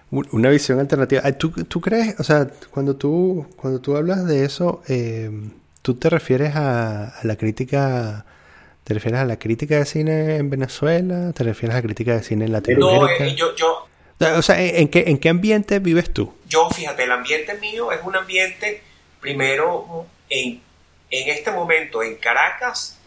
Una 0.10 0.50
visión 0.50 0.80
alternativa. 0.80 1.30
¿Tú, 1.34 1.52
¿Tú, 1.52 1.82
crees, 1.82 2.18
o 2.20 2.24
sea, 2.24 2.48
cuando 2.72 2.96
tú, 2.96 3.46
cuando 3.58 3.82
tú 3.82 3.98
hablas 3.98 4.26
de 4.26 4.46
eso, 4.46 4.82
eh, 4.88 5.30
tú 5.82 5.96
te 5.96 6.10
refieres 6.10 6.56
a, 6.56 7.14
la 7.24 7.36
crítica, 7.36 8.26
te 8.86 8.94
refieres 8.94 9.20
a 9.20 9.26
la 9.26 9.38
crítica 9.38 9.78
de 9.78 9.86
cine 9.86 10.38
en 10.38 10.50
Venezuela, 10.50 11.34
te 11.34 11.44
refieres 11.44 11.76
a 11.76 11.80
la 11.80 11.84
crítica 11.84 12.14
de 12.14 12.24
cine 12.24 12.46
en 12.46 12.54
Latinoamérica? 12.54 13.26
No, 13.26 13.30
eh, 13.32 13.36
yo, 13.36 13.54
yo, 13.56 13.88
o 14.38 14.42
sea, 14.42 14.62
¿en 14.62 14.88
qué, 14.88 15.04
¿en 15.08 15.18
qué 15.18 15.28
ambiente 15.28 15.80
vives 15.80 16.14
tú? 16.14 16.34
Yo, 16.48 16.70
fíjate, 16.70 17.04
el 17.04 17.12
ambiente 17.12 17.54
mío 17.56 17.92
es 17.92 18.00
un 18.04 18.16
ambiente, 18.16 18.82
primero, 19.20 20.06
en, 20.30 20.62
en 21.12 21.30
este 21.30 21.52
momento 21.52 22.02
en 22.02 22.16
Caracas, 22.16 22.98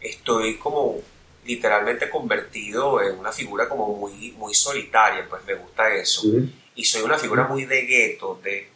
estoy 0.00 0.56
como 0.56 0.96
literalmente 1.44 2.10
convertido 2.10 3.02
en 3.02 3.18
una 3.18 3.32
figura 3.32 3.68
como 3.68 3.88
muy, 3.88 4.32
muy 4.32 4.54
solitaria, 4.54 5.26
pues 5.28 5.44
me 5.44 5.54
gusta 5.54 5.92
eso. 5.94 6.22
Y 6.74 6.84
soy 6.84 7.02
una 7.02 7.18
figura 7.18 7.44
muy 7.44 7.64
de 7.64 7.82
gueto, 7.82 8.40
de, 8.42 8.68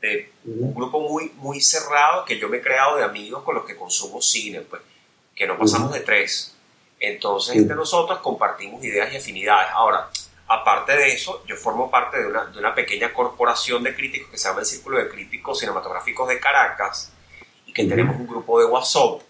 de 0.00 0.32
un 0.44 0.74
grupo 0.74 1.00
muy, 1.00 1.32
muy 1.36 1.60
cerrado 1.60 2.24
que 2.24 2.38
yo 2.38 2.48
me 2.48 2.58
he 2.58 2.62
creado 2.62 2.96
de 2.96 3.04
amigos 3.04 3.42
con 3.44 3.54
los 3.54 3.64
que 3.64 3.76
consumo 3.76 4.20
cine, 4.20 4.60
pues, 4.60 4.82
que 5.34 5.46
no 5.46 5.58
pasamos 5.58 5.92
de 5.92 6.00
tres. 6.00 6.54
Entonces, 6.98 7.56
entre 7.56 7.74
nosotros 7.76 8.18
compartimos 8.18 8.84
ideas 8.84 9.12
y 9.12 9.16
afinidades. 9.16 9.70
Ahora, 9.72 10.10
aparte 10.48 10.96
de 10.96 11.12
eso, 11.12 11.42
yo 11.46 11.56
formo 11.56 11.90
parte 11.90 12.18
de 12.18 12.26
una, 12.26 12.44
de 12.46 12.58
una 12.58 12.74
pequeña 12.74 13.12
corporación 13.12 13.82
de 13.82 13.94
críticos 13.94 14.30
que 14.30 14.36
se 14.36 14.48
llama 14.48 14.60
el 14.60 14.66
Círculo 14.66 14.98
de 14.98 15.08
Críticos 15.08 15.60
Cinematográficos 15.60 16.28
de 16.28 16.38
Caracas 16.38 17.12
y 17.64 17.72
que 17.72 17.84
tenemos 17.84 18.16
un 18.16 18.26
grupo 18.26 18.60
de 18.60 18.66
WhatsApp. 18.66 19.22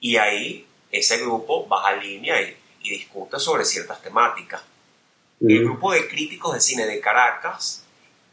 Y 0.00 0.16
ahí 0.16 0.65
ese 0.90 1.18
grupo 1.18 1.66
baja 1.66 1.96
línea 1.96 2.40
y, 2.42 2.56
discute 2.88 3.40
sobre 3.40 3.64
ciertas 3.64 4.00
temáticas. 4.00 4.62
El 5.40 5.64
grupo 5.64 5.92
de 5.92 6.06
críticos 6.06 6.54
de 6.54 6.60
cine 6.60 6.86
de 6.86 7.00
Caracas 7.00 7.82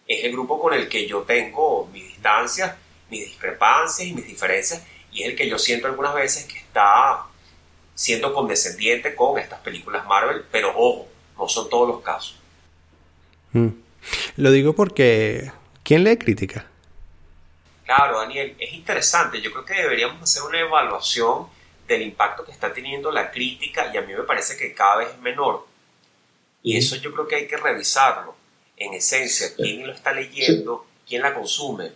es 0.08 0.24
el 0.24 0.32
grupo 0.32 0.60
con 0.60 0.76
el 0.76 0.88
que 0.88 1.08
yo 1.08 1.24
tengo 1.24 1.90
mis 1.92 2.08
distancias, 2.10 2.76
mis 3.10 3.26
discrepancias 3.26 4.08
y 4.08 4.14
mis 4.14 4.28
diferencias, 4.28 4.84
y 5.12 5.24
es 5.24 5.30
el 5.30 5.36
que 5.36 5.50
yo 5.50 5.58
siento 5.58 5.88
algunas 5.88 6.14
veces 6.14 6.46
que 6.46 6.60
está 6.60 7.26
siendo 7.96 8.32
condescendiente 8.32 9.16
con 9.16 9.40
estas 9.40 9.60
películas 9.62 10.06
Marvel, 10.06 10.46
pero 10.52 10.70
ojo, 10.70 11.08
no 11.36 11.50
son 11.50 11.68
todos 11.68 11.88
los 11.88 12.02
casos. 12.02 12.40
Mm. 13.54 13.70
Lo 14.38 14.52
digo 14.52 14.74
porque, 14.74 15.52
¿quién 15.84 16.04
lee 16.04 16.18
crítica? 16.18 16.68
Claro, 17.86 18.20
Daniel, 18.20 18.56
es 18.60 18.74
interesante. 18.74 19.42
Yo 19.42 19.52
creo 19.52 19.66
que 19.66 19.74
deberíamos 19.74 20.22
hacer 20.22 20.44
una 20.44 20.60
evaluación 20.60 21.48
del 21.94 22.04
impacto 22.04 22.44
que 22.46 22.52
está 22.52 22.74
teniendo 22.74 23.12
la 23.12 23.32
crítica 23.32 23.92
y 23.94 23.98
a 23.98 24.02
mí 24.02 24.14
me 24.14 24.24
parece 24.24 24.58
que 24.58 24.74
cada 24.74 24.98
vez 24.98 25.10
es 25.10 25.22
menor. 25.22 25.66
Y 26.62 26.78
eso 26.78 26.96
yo 26.96 27.14
creo 27.14 27.28
que 27.28 27.36
hay 27.36 27.48
que 27.48 27.58
revisarlo. 27.58 28.36
En 28.78 28.94
esencia, 28.94 29.48
quién 29.56 29.86
lo 29.86 29.94
está 29.94 30.14
leyendo, 30.14 30.86
quién 31.08 31.22
la 31.22 31.34
consume. 31.34 31.92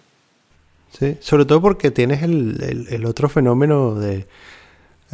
Sí, 0.97 1.17
sobre 1.21 1.45
todo 1.45 1.61
porque 1.61 1.91
tienes 1.91 2.21
el, 2.23 3.05
otro 3.05 3.29
fenómeno 3.29 3.95
de... 3.95 4.27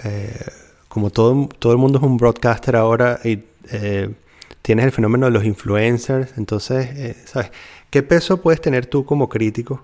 Eh, 0.04 0.46
como 0.88 1.10
todo, 1.10 1.50
todo 1.60 1.72
el 1.72 1.80
mundo 1.80 1.98
es 1.98 2.04
un 2.04 2.18
broadcaster 2.18 2.76
ahora 2.76 3.20
y 3.24 3.44
eh, 3.72 4.14
tienes 4.62 4.86
el 4.86 4.92
fenómeno 4.92 5.26
de 5.26 5.32
los 5.32 5.44
influencers, 5.44 6.38
entonces, 6.38 6.88
eh, 6.96 7.16
¿sabes? 7.26 7.52
¿Qué 7.90 8.04
peso 8.04 8.42
puedes 8.42 8.62
tener 8.62 8.86
tú 8.86 9.06
como 9.06 9.30
crítico 9.30 9.84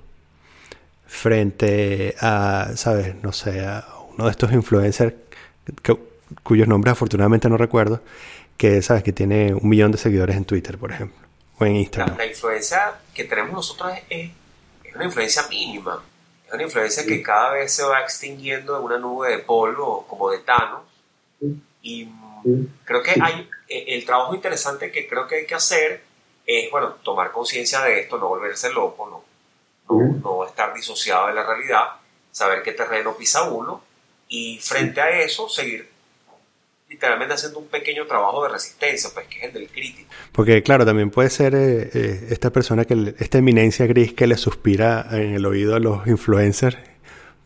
frente 1.05 2.15
a, 2.21 2.71
¿sabes? 2.75 3.15
No 3.23 3.31
sé, 3.31 3.65
a 3.65 3.98
uno 4.19 4.25
de 4.25 4.31
estos 4.31 4.51
influencers 4.51 5.13
cuyos 6.43 6.67
nombres 6.67 6.91
afortunadamente 6.91 7.47
no 7.47 7.55
recuerdo, 7.55 8.01
que 8.57 8.81
sabes 8.81 9.01
que 9.01 9.13
tiene 9.13 9.53
un 9.53 9.69
millón 9.69 9.93
de 9.93 9.97
seguidores 9.97 10.35
en 10.35 10.43
Twitter, 10.43 10.77
por 10.77 10.91
ejemplo, 10.91 11.17
o 11.57 11.65
en 11.65 11.77
Instagram. 11.77 12.17
La, 12.17 12.25
influencia 12.25 12.95
que 13.13 13.23
tenemos 13.23 13.53
nosotros 13.53 13.93
es, 14.09 14.29
una 14.93 15.05
influencia 15.05 15.43
mínima, 15.49 16.03
es 16.45 16.53
una 16.53 16.63
influencia 16.63 17.05
que 17.05 17.23
cada 17.23 17.51
vez 17.51 17.71
se 17.71 17.83
va 17.83 18.01
extinguiendo 18.01 18.77
en 18.77 18.83
una 18.83 18.97
nube 18.97 19.29
de 19.29 19.39
polvo, 19.39 20.05
como 20.05 20.29
de 20.29 20.39
Thanos, 20.39 20.81
y 21.81 22.09
creo 22.83 23.01
que 23.01 23.11
hay 23.21 23.47
e, 23.69 23.95
el 23.95 24.05
trabajo 24.05 24.35
interesante 24.35 24.91
que 24.91 25.07
creo 25.07 25.27
que 25.27 25.35
hay 25.35 25.45
que 25.45 25.55
hacer 25.55 26.03
es, 26.45 26.69
bueno, 26.71 26.95
tomar 27.03 27.31
conciencia 27.31 27.79
de 27.83 28.01
esto, 28.01 28.17
no 28.17 28.27
volverse 28.27 28.69
loco, 28.73 29.23
no, 29.87 29.95
no, 29.95 30.19
no 30.21 30.45
estar 30.45 30.73
disociado 30.73 31.27
de 31.27 31.33
la 31.33 31.45
realidad, 31.45 31.85
saber 32.33 32.61
qué 32.63 32.73
terreno 32.73 33.15
pisa 33.15 33.43
uno 33.43 33.88
y 34.29 34.59
frente 34.61 35.01
a 35.01 35.09
eso 35.21 35.49
seguir 35.49 35.89
literalmente 36.89 37.35
haciendo 37.35 37.59
un 37.59 37.67
pequeño 37.67 38.07
trabajo 38.07 38.43
de 38.43 38.49
resistencia, 38.49 39.09
pues 39.13 39.27
que 39.27 39.39
es 39.39 39.43
el 39.45 39.53
del 39.53 39.69
crítico. 39.69 40.09
Porque 40.31 40.63
claro, 40.63 40.85
también 40.85 41.11
puede 41.11 41.29
ser 41.29 41.53
eh, 41.53 41.89
eh, 41.93 42.27
esta 42.29 42.51
persona, 42.51 42.85
que 42.85 43.15
esta 43.19 43.37
eminencia 43.37 43.85
gris 43.85 44.13
que 44.13 44.25
le 44.25 44.37
suspira 44.37 45.07
en 45.11 45.33
el 45.35 45.45
oído 45.45 45.75
a 45.75 45.79
los 45.79 46.07
influencers 46.07 46.77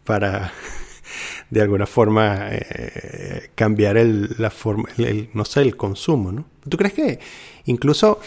para 0.06 0.54
de 1.50 1.62
alguna 1.62 1.86
forma 1.86 2.50
eh, 2.52 3.50
cambiar 3.54 3.98
el, 3.98 4.36
la 4.38 4.50
forma, 4.50 4.88
el, 4.98 5.30
no 5.34 5.44
sé, 5.44 5.62
el 5.62 5.76
consumo, 5.76 6.32
¿no? 6.32 6.46
¿Tú 6.68 6.78
crees 6.78 6.94
que 6.94 7.20
incluso, 7.66 8.22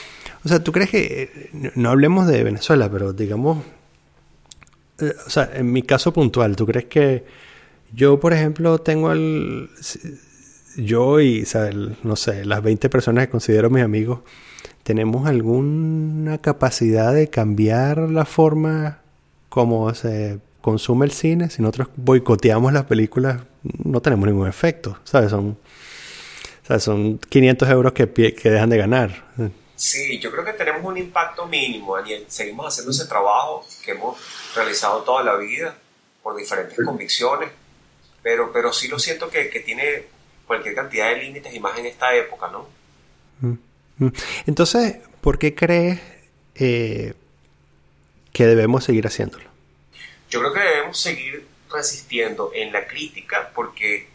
o 0.45 0.49
sea, 0.49 0.63
tú 0.63 0.71
crees 0.71 0.91
que, 0.91 1.51
no 1.75 1.91
hablemos 1.91 2.27
de 2.27 2.45
Venezuela, 2.45 2.91
pero 2.91 3.15
digamos, 3.15 3.65
o 5.01 5.31
sea, 5.31 5.51
en 5.55 5.73
mi 5.73 5.83
caso 5.83 6.13
puntual, 6.13 6.57
¿tú 6.57 6.67
crees 6.67 6.87
que 6.87 7.25
yo, 7.97 8.21
por 8.21 8.35
ejemplo, 8.35 8.79
tengo 8.79 9.11
el... 9.11 9.71
Yo 10.77 11.21
y, 11.21 11.47
no 12.03 12.17
sé, 12.17 12.45
las 12.45 12.63
20 12.63 12.91
personas 12.91 13.27
que 13.27 13.31
considero 13.31 13.71
mis 13.71 13.83
amigos, 13.83 14.21
tenemos 14.83 15.27
alguna 15.27 16.39
capacidad 16.39 17.15
de 17.15 17.31
cambiar 17.31 17.99
la 17.99 18.27
forma 18.27 19.01
como 19.49 19.93
se 19.95 20.39
consume 20.61 21.07
el 21.07 21.13
cine. 21.13 21.49
Si 21.49 21.63
nosotros 21.63 21.89
boicoteamos 21.97 22.75
las 22.75 22.85
películas, 22.85 23.41
no 23.83 24.03
tenemos 24.03 24.27
ningún 24.27 24.47
efecto, 24.47 24.99
¿sabes? 25.05 25.31
Son, 25.31 25.57
son 26.79 27.17
500 27.19 27.71
euros 27.71 27.93
que, 27.95 28.13
que 28.13 28.51
dejan 28.51 28.69
de 28.69 28.77
ganar. 28.77 29.25
Sí, 29.75 30.19
yo 30.21 30.31
creo 30.31 30.45
que 30.45 30.53
tenemos 30.53 30.85
un 30.85 30.99
impacto 30.99 31.47
mínimo, 31.47 31.97
Daniel. 31.97 32.25
Seguimos 32.29 32.67
haciendo 32.67 32.91
ese 32.91 33.07
trabajo 33.07 33.67
que 33.83 33.93
hemos 33.93 34.19
realizado 34.55 35.03
toda 35.03 35.23
la 35.23 35.37
vida 35.37 35.75
por 36.23 36.37
diferentes 36.37 36.77
convicciones, 36.85 37.49
pero, 38.27 38.51
pero 38.53 38.73
sí 38.73 38.89
lo 38.89 38.99
siento 38.99 39.31
que, 39.31 39.49
que 39.49 39.61
tiene 39.61 40.03
cualquier 40.49 40.75
cantidad 40.75 41.11
de 41.11 41.23
límites 41.23 41.55
y 41.55 41.61
más 41.61 41.79
en 41.79 41.87
esta 41.87 42.13
época, 42.13 42.49
¿no? 42.49 42.69
Mm, 43.41 44.05
mm. 44.05 44.13
Entonces, 44.49 44.97
¿por 45.21 45.39
qué 45.39 45.55
crees 45.55 46.01
eh, 46.57 47.15
que 48.33 48.47
debemos 48.47 48.83
seguir 48.83 49.07
haciéndolo? 49.07 49.45
Yo 50.29 50.41
creo 50.41 50.53
que 50.53 50.59
debemos 50.59 50.99
seguir 50.99 51.47
resistiendo 51.71 52.51
en 52.53 52.73
la 52.73 52.89
crítica 52.89 53.53
porque 53.55 54.09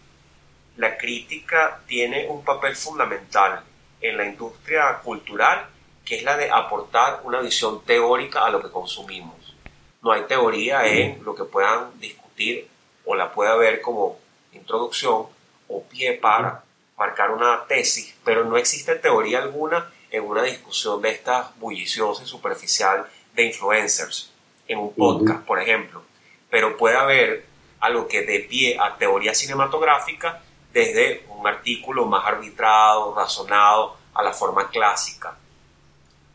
la 0.76 0.97
crítica 0.97 1.80
tiene 1.88 2.28
un 2.28 2.43
papel 2.43 2.76
fundamental 2.76 3.64
en 4.01 4.18
la 4.18 4.26
industria 4.26 4.97
cultural 5.01 5.68
que 6.03 6.18
es 6.18 6.24
la 6.24 6.36
de 6.36 6.51
aportar 6.51 7.22
una 7.24 7.39
visión 7.39 7.82
teórica 7.86 8.45
a 8.45 8.49
lo 8.49 8.62
que 8.62 8.70
consumimos. 8.70 9.55
No 10.01 10.12
hay 10.12 10.24
teoría 10.24 10.86
en 10.86 11.24
lo 11.24 11.34
que 11.34 11.45
puedan 11.45 11.97
discutir 11.97 12.70
o 13.12 13.16
la 13.16 13.34
pueda 13.34 13.57
ver 13.57 13.82
como 13.82 14.18
introducción 14.53 15.26
o 15.68 15.84
pie 15.84 16.14
para 16.14 16.64
marcar 16.97 17.32
una 17.32 17.66
tesis, 17.68 18.16
pero 18.24 18.45
no 18.45 18.55
existe 18.55 18.95
teoría 18.95 19.39
alguna 19.39 19.91
en 20.09 20.24
una 20.24 20.43
discusión 20.43 21.01
de 21.01 21.09
esta 21.09 21.51
bulliciosa 21.57 22.24
y 22.24 22.26
superficial 22.26 23.05
de 23.34 23.43
influencers, 23.43 24.32
en 24.66 24.80
un 24.80 24.93
podcast, 24.93 25.45
por 25.45 25.59
ejemplo. 25.59 26.03
Pero 26.49 26.78
puede 26.78 26.95
haber 26.95 27.45
algo 27.82 28.07
que 28.07 28.22
dé 28.22 28.39
pie 28.39 28.78
a 28.80 28.95
teoría 28.97 29.36
cinematográfica 29.36 30.41
desde 30.72 31.26
un 31.28 31.45
artículo 31.45 32.05
más 32.05 32.26
arbitrado, 32.26 33.14
razonado, 33.14 33.97
a 34.14 34.24
la 34.24 34.32
forma 34.32 34.70
clásica. 34.70 35.36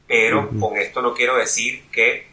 Pero 0.06 0.50
con 0.60 0.76
esto 0.76 1.00
no 1.00 1.14
quiero 1.14 1.36
decir 1.36 1.88
que 1.90 2.28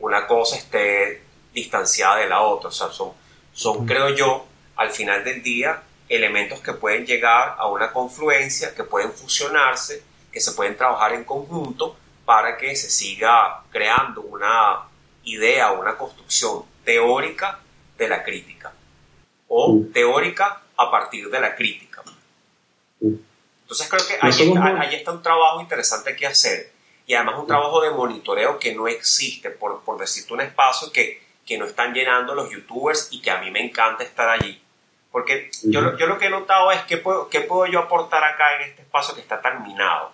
una 0.00 0.26
cosa 0.26 0.56
esté 0.56 1.22
distanciada 1.52 2.16
de 2.16 2.28
la 2.28 2.40
otra. 2.40 2.70
O 2.70 2.72
sea, 2.72 2.88
son, 2.88 3.12
son 3.56 3.86
creo 3.86 4.10
yo, 4.10 4.46
al 4.76 4.90
final 4.90 5.24
del 5.24 5.42
día, 5.42 5.82
elementos 6.10 6.60
que 6.60 6.74
pueden 6.74 7.06
llegar 7.06 7.56
a 7.56 7.66
una 7.68 7.90
confluencia, 7.90 8.74
que 8.74 8.84
pueden 8.84 9.10
fusionarse, 9.12 10.02
que 10.30 10.40
se 10.40 10.52
pueden 10.52 10.76
trabajar 10.76 11.14
en 11.14 11.24
conjunto 11.24 11.96
para 12.26 12.58
que 12.58 12.76
se 12.76 12.90
siga 12.90 13.62
creando 13.70 14.20
una 14.20 14.82
idea 15.24 15.72
una 15.72 15.96
construcción 15.96 16.64
teórica 16.84 17.58
de 17.96 18.08
la 18.08 18.22
crítica. 18.22 18.74
O 19.48 19.80
teórica 19.90 20.60
a 20.76 20.90
partir 20.90 21.30
de 21.30 21.40
la 21.40 21.56
crítica. 21.56 22.02
Entonces 23.00 23.88
creo 23.88 24.06
que 24.06 24.18
ahí 24.20 24.94
está, 24.96 25.12
un 25.12 25.22
trabajo 25.22 25.62
interesante 25.62 26.14
que 26.14 26.26
hacer. 26.26 26.72
Y 27.06 27.14
además 27.14 27.36
un 27.38 27.46
trabajo 27.46 27.80
de 27.80 27.90
monitoreo 27.90 28.58
que 28.58 28.74
no 28.74 28.86
existe, 28.86 29.48
por, 29.48 29.80
por 29.82 29.98
decirte 29.98 30.34
un 30.34 30.42
espacio 30.42 30.92
que, 30.92 31.25
que 31.46 31.56
no 31.56 31.64
están 31.64 31.94
llenando 31.94 32.34
los 32.34 32.50
youtubers 32.50 33.08
y 33.12 33.22
que 33.22 33.30
a 33.30 33.40
mí 33.40 33.50
me 33.50 33.64
encanta 33.64 34.04
estar 34.04 34.28
allí. 34.28 34.60
Porque 35.12 35.50
yo, 35.62 35.96
yo 35.96 36.06
lo 36.06 36.18
que 36.18 36.26
he 36.26 36.30
notado 36.30 36.72
es 36.72 36.82
que 36.82 36.98
puedo, 36.98 37.30
qué 37.30 37.40
puedo 37.40 37.64
yo 37.66 37.78
aportar 37.78 38.22
acá 38.22 38.56
en 38.56 38.68
este 38.68 38.82
espacio 38.82 39.14
que 39.14 39.22
está 39.22 39.40
tan 39.40 39.62
minado, 39.62 40.12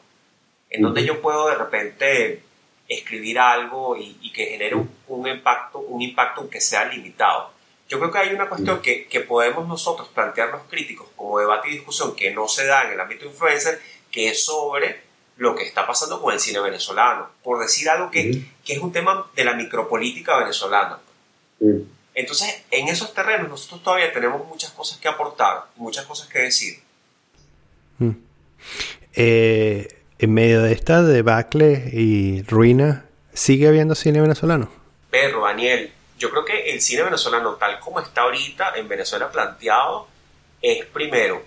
en 0.71 0.83
donde 0.83 1.05
yo 1.05 1.21
puedo 1.21 1.49
de 1.49 1.57
repente 1.57 2.43
escribir 2.87 3.39
algo 3.39 3.97
y, 3.97 4.31
que 4.33 4.47
genere 4.47 4.77
un, 4.77 4.95
un, 5.09 5.27
impacto, 5.27 5.79
un 5.79 6.03
impacto 6.03 6.49
que 6.49 6.61
sea 6.61 6.85
limitado. 6.85 7.51
Yo 7.89 7.99
creo 7.99 8.13
que 8.13 8.19
hay 8.19 8.33
una 8.33 8.49
cuestión 8.49 8.81
que, 8.81 9.07
que 9.07 9.21
podemos 9.21 9.67
nosotros 9.67 10.09
plantear 10.09 10.51
los 10.51 10.63
críticos 10.65 11.09
como 11.17 11.39
debate 11.39 11.69
y 11.69 11.73
discusión 11.73 12.15
que 12.15 12.31
no 12.31 12.47
se 12.49 12.67
da 12.67 12.85
en 12.85 12.93
el 12.93 13.01
ámbito 13.01 13.27
influencer, 13.27 13.81
que 14.11 14.29
es 14.29 14.45
sobre 14.45 15.03
lo 15.37 15.55
que 15.55 15.65
está 15.65 15.87
pasando 15.87 16.21
con 16.23 16.33
el 16.33 16.41
cine 16.41 16.61
venezolano, 16.61 17.29
por 17.43 17.59
decir 17.59 17.89
algo 17.91 18.11
que, 18.11 18.45
que 18.65 18.75
es 18.75 18.79
un 18.79 18.93
tema 18.93 19.31
de 19.35 19.45
la 19.45 19.55
micropolítica 19.55 20.39
venezolana. 20.39 21.01
Entonces, 22.15 22.63
en 22.71 22.89
esos 22.89 23.15
terrenos 23.15 23.49
nosotros 23.49 23.83
todavía 23.83 24.13
tenemos 24.13 24.47
muchas 24.47 24.71
cosas 24.73 24.99
que 24.99 25.09
aportar, 25.09 25.65
muchas 25.77 26.05
cosas 26.07 26.29
que 26.29 26.41
decir. 26.41 26.81
Mm. 27.99 28.11
Eh, 29.15 29.89
en 30.19 30.35
medio 30.35 30.63
de 30.63 30.73
esta 30.73 31.03
debacle 31.03 31.91
y 31.93 32.43
ruina, 32.43 33.07
¿sigue 33.33 33.69
habiendo 33.69 33.95
cine 33.95 34.21
venezolano? 34.21 34.71
Perro, 35.11 35.45
Daniel, 35.45 35.93
yo 36.19 36.31
creo 36.31 36.45
que 36.45 36.73
el 36.73 36.81
cine 36.81 37.03
venezolano 37.03 37.55
tal 37.55 37.81
como 37.81 38.01
está 38.01 38.23
ahorita 38.23 38.75
en 38.77 38.89
Venezuela 38.89 39.31
planteado 39.31 40.07
es 40.61 40.85
primero, 40.87 41.43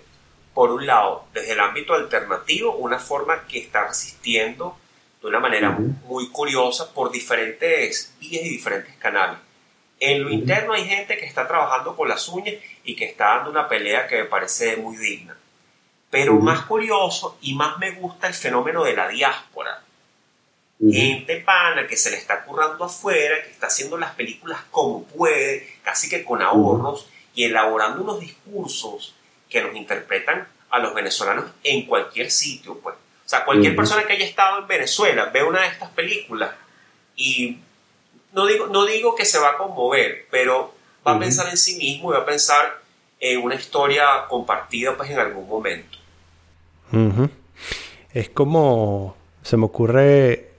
por 0.52 0.70
un 0.70 0.86
lado, 0.86 1.26
desde 1.32 1.52
el 1.52 1.60
ámbito 1.60 1.94
alternativo, 1.94 2.76
una 2.76 2.98
forma 2.98 3.46
que 3.46 3.58
está 3.58 3.88
resistiendo 3.88 4.76
de 5.22 5.28
una 5.28 5.40
manera 5.40 5.70
muy 5.70 6.28
curiosa 6.28 6.92
por 6.92 7.10
diferentes 7.10 8.14
vías 8.20 8.44
y 8.44 8.50
diferentes 8.50 8.94
canales. 8.96 9.38
En 9.98 10.22
lo 10.22 10.30
interno 10.30 10.74
hay 10.74 10.84
gente 10.84 11.16
que 11.16 11.24
está 11.24 11.48
trabajando 11.48 11.96
con 11.96 12.08
las 12.08 12.28
uñas 12.28 12.56
y 12.84 12.94
que 12.94 13.06
está 13.06 13.36
dando 13.36 13.50
una 13.50 13.68
pelea 13.68 14.06
que 14.06 14.16
me 14.18 14.24
parece 14.24 14.76
muy 14.76 14.96
digna. 14.96 15.36
Pero 16.10 16.34
más 16.34 16.66
curioso 16.66 17.38
y 17.40 17.54
más 17.54 17.78
me 17.78 17.92
gusta 17.92 18.26
el 18.26 18.34
fenómeno 18.34 18.84
de 18.84 18.94
la 18.94 19.08
diáspora. 19.08 19.82
Gente 20.78 21.40
pana 21.40 21.86
que 21.86 21.96
se 21.96 22.10
le 22.10 22.18
está 22.18 22.44
currando 22.44 22.84
afuera, 22.84 23.42
que 23.42 23.50
está 23.50 23.68
haciendo 23.68 23.96
las 23.96 24.14
películas 24.14 24.60
como 24.70 25.04
puede, 25.04 25.78
casi 25.82 26.10
que 26.10 26.22
con 26.22 26.42
ahorros, 26.42 27.08
y 27.34 27.44
elaborando 27.44 28.02
unos 28.02 28.20
discursos 28.20 29.14
que 29.48 29.62
nos 29.62 29.74
interpretan 29.74 30.46
a 30.70 30.78
los 30.78 30.94
venezolanos 30.94 31.46
en 31.64 31.86
cualquier 31.86 32.30
sitio. 32.30 32.78
Pues. 32.78 32.94
O 32.94 33.28
sea, 33.28 33.44
cualquier 33.44 33.74
persona 33.74 34.04
que 34.04 34.12
haya 34.12 34.26
estado 34.26 34.60
en 34.60 34.66
Venezuela 34.66 35.26
ve 35.26 35.42
una 35.42 35.62
de 35.62 35.68
estas 35.68 35.90
películas 35.90 36.50
y 37.16 37.58
no 38.36 38.46
digo, 38.46 38.66
no 38.66 38.84
digo 38.84 39.16
que 39.16 39.24
se 39.24 39.38
va 39.38 39.52
a 39.52 39.56
conmover, 39.56 40.26
pero 40.30 40.74
va 41.06 41.16
a 41.16 41.18
pensar 41.18 41.48
en 41.48 41.56
sí 41.56 41.76
mismo 41.76 42.10
y 42.10 42.16
va 42.16 42.22
a 42.22 42.26
pensar 42.26 42.80
en 43.18 43.42
una 43.42 43.54
historia 43.54 44.04
compartida 44.28 44.94
pues 44.94 45.10
en 45.10 45.18
algún 45.18 45.48
momento. 45.48 45.96
Es 48.12 48.28
como 48.28 49.16
se 49.42 49.56
me 49.56 49.64
ocurre 49.64 50.50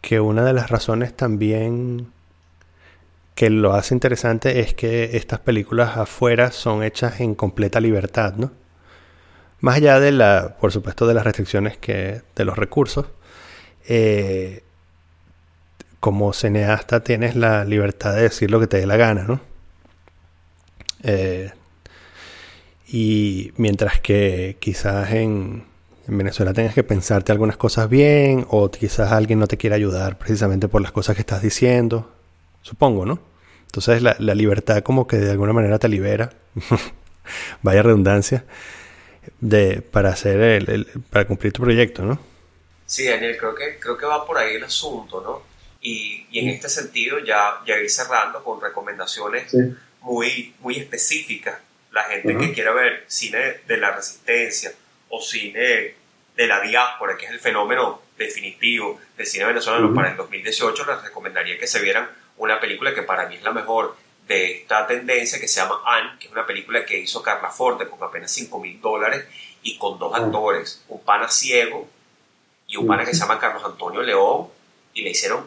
que 0.00 0.20
una 0.20 0.44
de 0.44 0.52
las 0.52 0.70
razones 0.70 1.16
también 1.16 2.12
que 3.34 3.50
lo 3.50 3.74
hace 3.74 3.94
interesante 3.94 4.60
es 4.60 4.72
que 4.72 5.16
estas 5.16 5.40
películas 5.40 5.96
afuera 5.96 6.52
son 6.52 6.84
hechas 6.84 7.20
en 7.20 7.34
completa 7.34 7.80
libertad, 7.80 8.34
¿no? 8.34 8.52
Más 9.60 9.76
allá 9.76 9.98
de 9.98 10.12
la, 10.12 10.56
por 10.60 10.70
supuesto, 10.70 11.06
de 11.08 11.14
las 11.14 11.24
restricciones 11.24 11.76
que, 11.76 12.22
de 12.36 12.44
los 12.44 12.56
recursos, 12.56 13.06
eh, 13.88 14.62
como 16.00 16.32
cineasta 16.32 17.02
tienes 17.02 17.36
la 17.36 17.64
libertad 17.64 18.14
de 18.14 18.22
decir 18.22 18.50
lo 18.50 18.60
que 18.60 18.66
te 18.66 18.78
dé 18.78 18.86
la 18.86 18.96
gana, 18.96 19.24
¿no? 19.24 19.40
Eh, 21.02 21.50
y 22.88 23.52
mientras 23.56 24.00
que 24.00 24.56
quizás 24.60 25.12
en, 25.12 25.66
Venezuela 26.06 26.54
tengas 26.54 26.74
que 26.74 26.82
pensarte 26.82 27.32
algunas 27.32 27.58
cosas 27.58 27.88
bien, 27.90 28.46
o 28.48 28.70
quizás 28.70 29.12
alguien 29.12 29.38
no 29.38 29.46
te 29.46 29.58
quiera 29.58 29.76
ayudar 29.76 30.16
precisamente 30.16 30.66
por 30.66 30.80
las 30.80 30.90
cosas 30.90 31.14
que 31.14 31.20
estás 31.20 31.42
diciendo, 31.42 32.10
supongo, 32.62 33.04
¿no? 33.04 33.20
Entonces 33.66 34.00
la, 34.00 34.14
libertad 34.34 34.82
como 34.82 35.06
que 35.06 35.18
de 35.18 35.30
alguna 35.30 35.52
manera 35.52 35.78
te 35.78 35.86
libera, 35.88 36.30
vaya 37.62 37.82
redundancia, 37.82 38.46
de, 39.40 39.82
para 39.82 40.08
hacer 40.08 40.40
el, 40.40 40.86
para 41.10 41.26
cumplir 41.26 41.52
tu 41.52 41.62
proyecto, 41.62 42.02
¿no? 42.02 42.18
Sí, 42.86 43.06
Daniel, 43.06 43.36
creo 43.36 43.54
que, 43.54 43.78
creo 43.78 43.98
que 43.98 44.06
va 44.06 44.24
por 44.24 44.38
ahí 44.38 44.54
el 44.54 44.64
asunto, 44.64 45.20
¿no? 45.20 45.47
Y, 45.88 46.26
y, 46.30 46.40
en 46.40 46.48
este 46.48 46.68
sentido 46.68 47.18
ya, 47.20 47.60
ya 47.66 47.78
ir 47.78 47.88
cerrando 47.88 48.44
con 48.44 48.60
recomendaciones 48.60 49.54
muy, 50.02 50.54
muy 50.60 50.76
específicas. 50.76 51.58
La 51.92 52.04
gente 52.04 52.36
que 52.36 52.52
quiera 52.52 52.72
ver 52.72 53.04
cine 53.06 53.60
de 53.66 53.76
la 53.78 53.92
resistencia 53.92 54.72
o 55.08 55.20
cine 55.20 55.94
de 56.36 56.46
la 56.46 56.60
diáspora, 56.60 57.16
que 57.16 57.26
es 57.26 57.32
el 57.32 57.40
fenómeno 57.40 58.02
definitivo 58.18 59.00
del 59.16 59.26
cine 59.26 59.46
venezolano 59.46 59.94
para 59.94 60.10
el 60.10 60.16
2018, 60.16 60.84
les 60.86 61.02
recomendaría 61.02 61.58
que 61.58 61.66
se 61.66 61.80
vieran 61.80 62.08
una 62.36 62.60
película 62.60 62.94
que 62.94 63.02
para 63.02 63.26
mí 63.26 63.36
es 63.36 63.42
la 63.42 63.52
mejor 63.52 63.96
de 64.26 64.58
esta 64.58 64.86
tendencia, 64.86 65.40
que 65.40 65.48
se 65.48 65.60
llama 65.60 65.80
Anne, 65.86 66.18
que 66.20 66.26
es 66.26 66.32
una 66.32 66.46
película 66.46 66.84
que 66.84 66.98
hizo 66.98 67.22
Carla 67.22 67.50
Forte 67.50 67.88
con 67.88 68.02
apenas 68.02 68.30
5 68.30 68.60
mil 68.60 68.80
dólares 68.80 69.24
y 69.62 69.78
con 69.78 69.98
dos 69.98 70.14
actores, 70.14 70.84
un 70.88 71.02
pana 71.02 71.28
ciego 71.28 71.88
y 72.66 72.76
un 72.76 72.86
pana 72.86 73.04
que 73.04 73.14
se 73.14 73.20
llama 73.20 73.40
Carlos 73.40 73.64
Antonio 73.64 74.02
León, 74.02 74.48
y 74.92 75.02
le 75.02 75.10
hicieron 75.10 75.46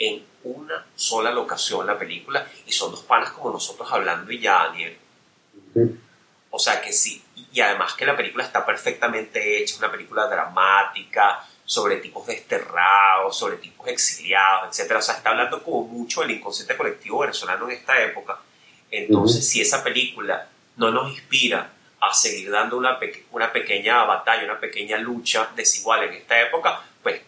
en 0.00 0.24
una 0.42 0.86
sola 0.96 1.30
locación 1.30 1.86
la 1.86 1.98
película 1.98 2.44
y 2.66 2.72
son 2.72 2.90
dos 2.90 3.02
panas 3.02 3.30
como 3.32 3.52
nosotros 3.52 3.86
hablando 3.92 4.32
y 4.32 4.40
ya, 4.40 4.64
Daniel. 4.64 4.98
O 6.48 6.58
sea 6.58 6.80
que 6.80 6.92
sí, 6.92 7.22
y 7.52 7.60
además 7.60 7.92
que 7.92 8.06
la 8.06 8.16
película 8.16 8.42
está 8.42 8.64
perfectamente 8.64 9.58
hecha, 9.58 9.74
es 9.74 9.78
una 9.78 9.92
película 9.92 10.26
dramática 10.26 11.46
sobre 11.64 11.98
tipos 11.98 12.26
desterrados, 12.26 13.36
sobre 13.36 13.58
tipos 13.58 13.86
exiliados, 13.88 14.76
etc. 14.76 14.96
O 14.96 15.02
sea, 15.02 15.16
está 15.16 15.30
hablando 15.30 15.62
como 15.62 15.82
mucho 15.82 16.22
del 16.22 16.32
inconsciente 16.32 16.76
colectivo 16.76 17.20
venezolano 17.20 17.66
en 17.66 17.76
esta 17.76 18.02
época. 18.02 18.40
Entonces, 18.90 19.46
si 19.46 19.60
esa 19.60 19.84
película 19.84 20.48
no 20.76 20.90
nos 20.90 21.12
inspira 21.12 21.70
a 22.00 22.14
seguir 22.14 22.50
dando 22.50 22.78
una, 22.78 22.98
una 23.30 23.52
pequeña 23.52 24.02
batalla, 24.04 24.44
una 24.44 24.58
pequeña 24.58 24.96
lucha 24.96 25.50
desigual 25.54 26.04
en 26.04 26.14
esta 26.14 26.40
época, 26.40 26.82
pues 27.02 27.20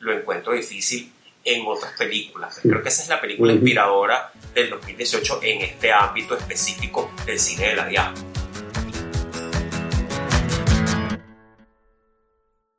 lo 0.00 0.12
encuentro 0.12 0.52
difícil 0.52 1.12
en 1.46 1.66
otras 1.66 1.92
películas. 1.92 2.60
Creo 2.60 2.82
que 2.82 2.88
esa 2.88 3.02
es 3.02 3.08
la 3.08 3.20
película 3.20 3.52
inspiradora 3.52 4.32
del 4.52 4.70
2018 4.70 5.40
en 5.42 5.62
este 5.62 5.92
ámbito 5.92 6.36
específico 6.36 7.10
del 7.24 7.38
cine 7.38 7.68
de 7.68 7.76
la 7.76 7.86
diáspora. 7.86 8.45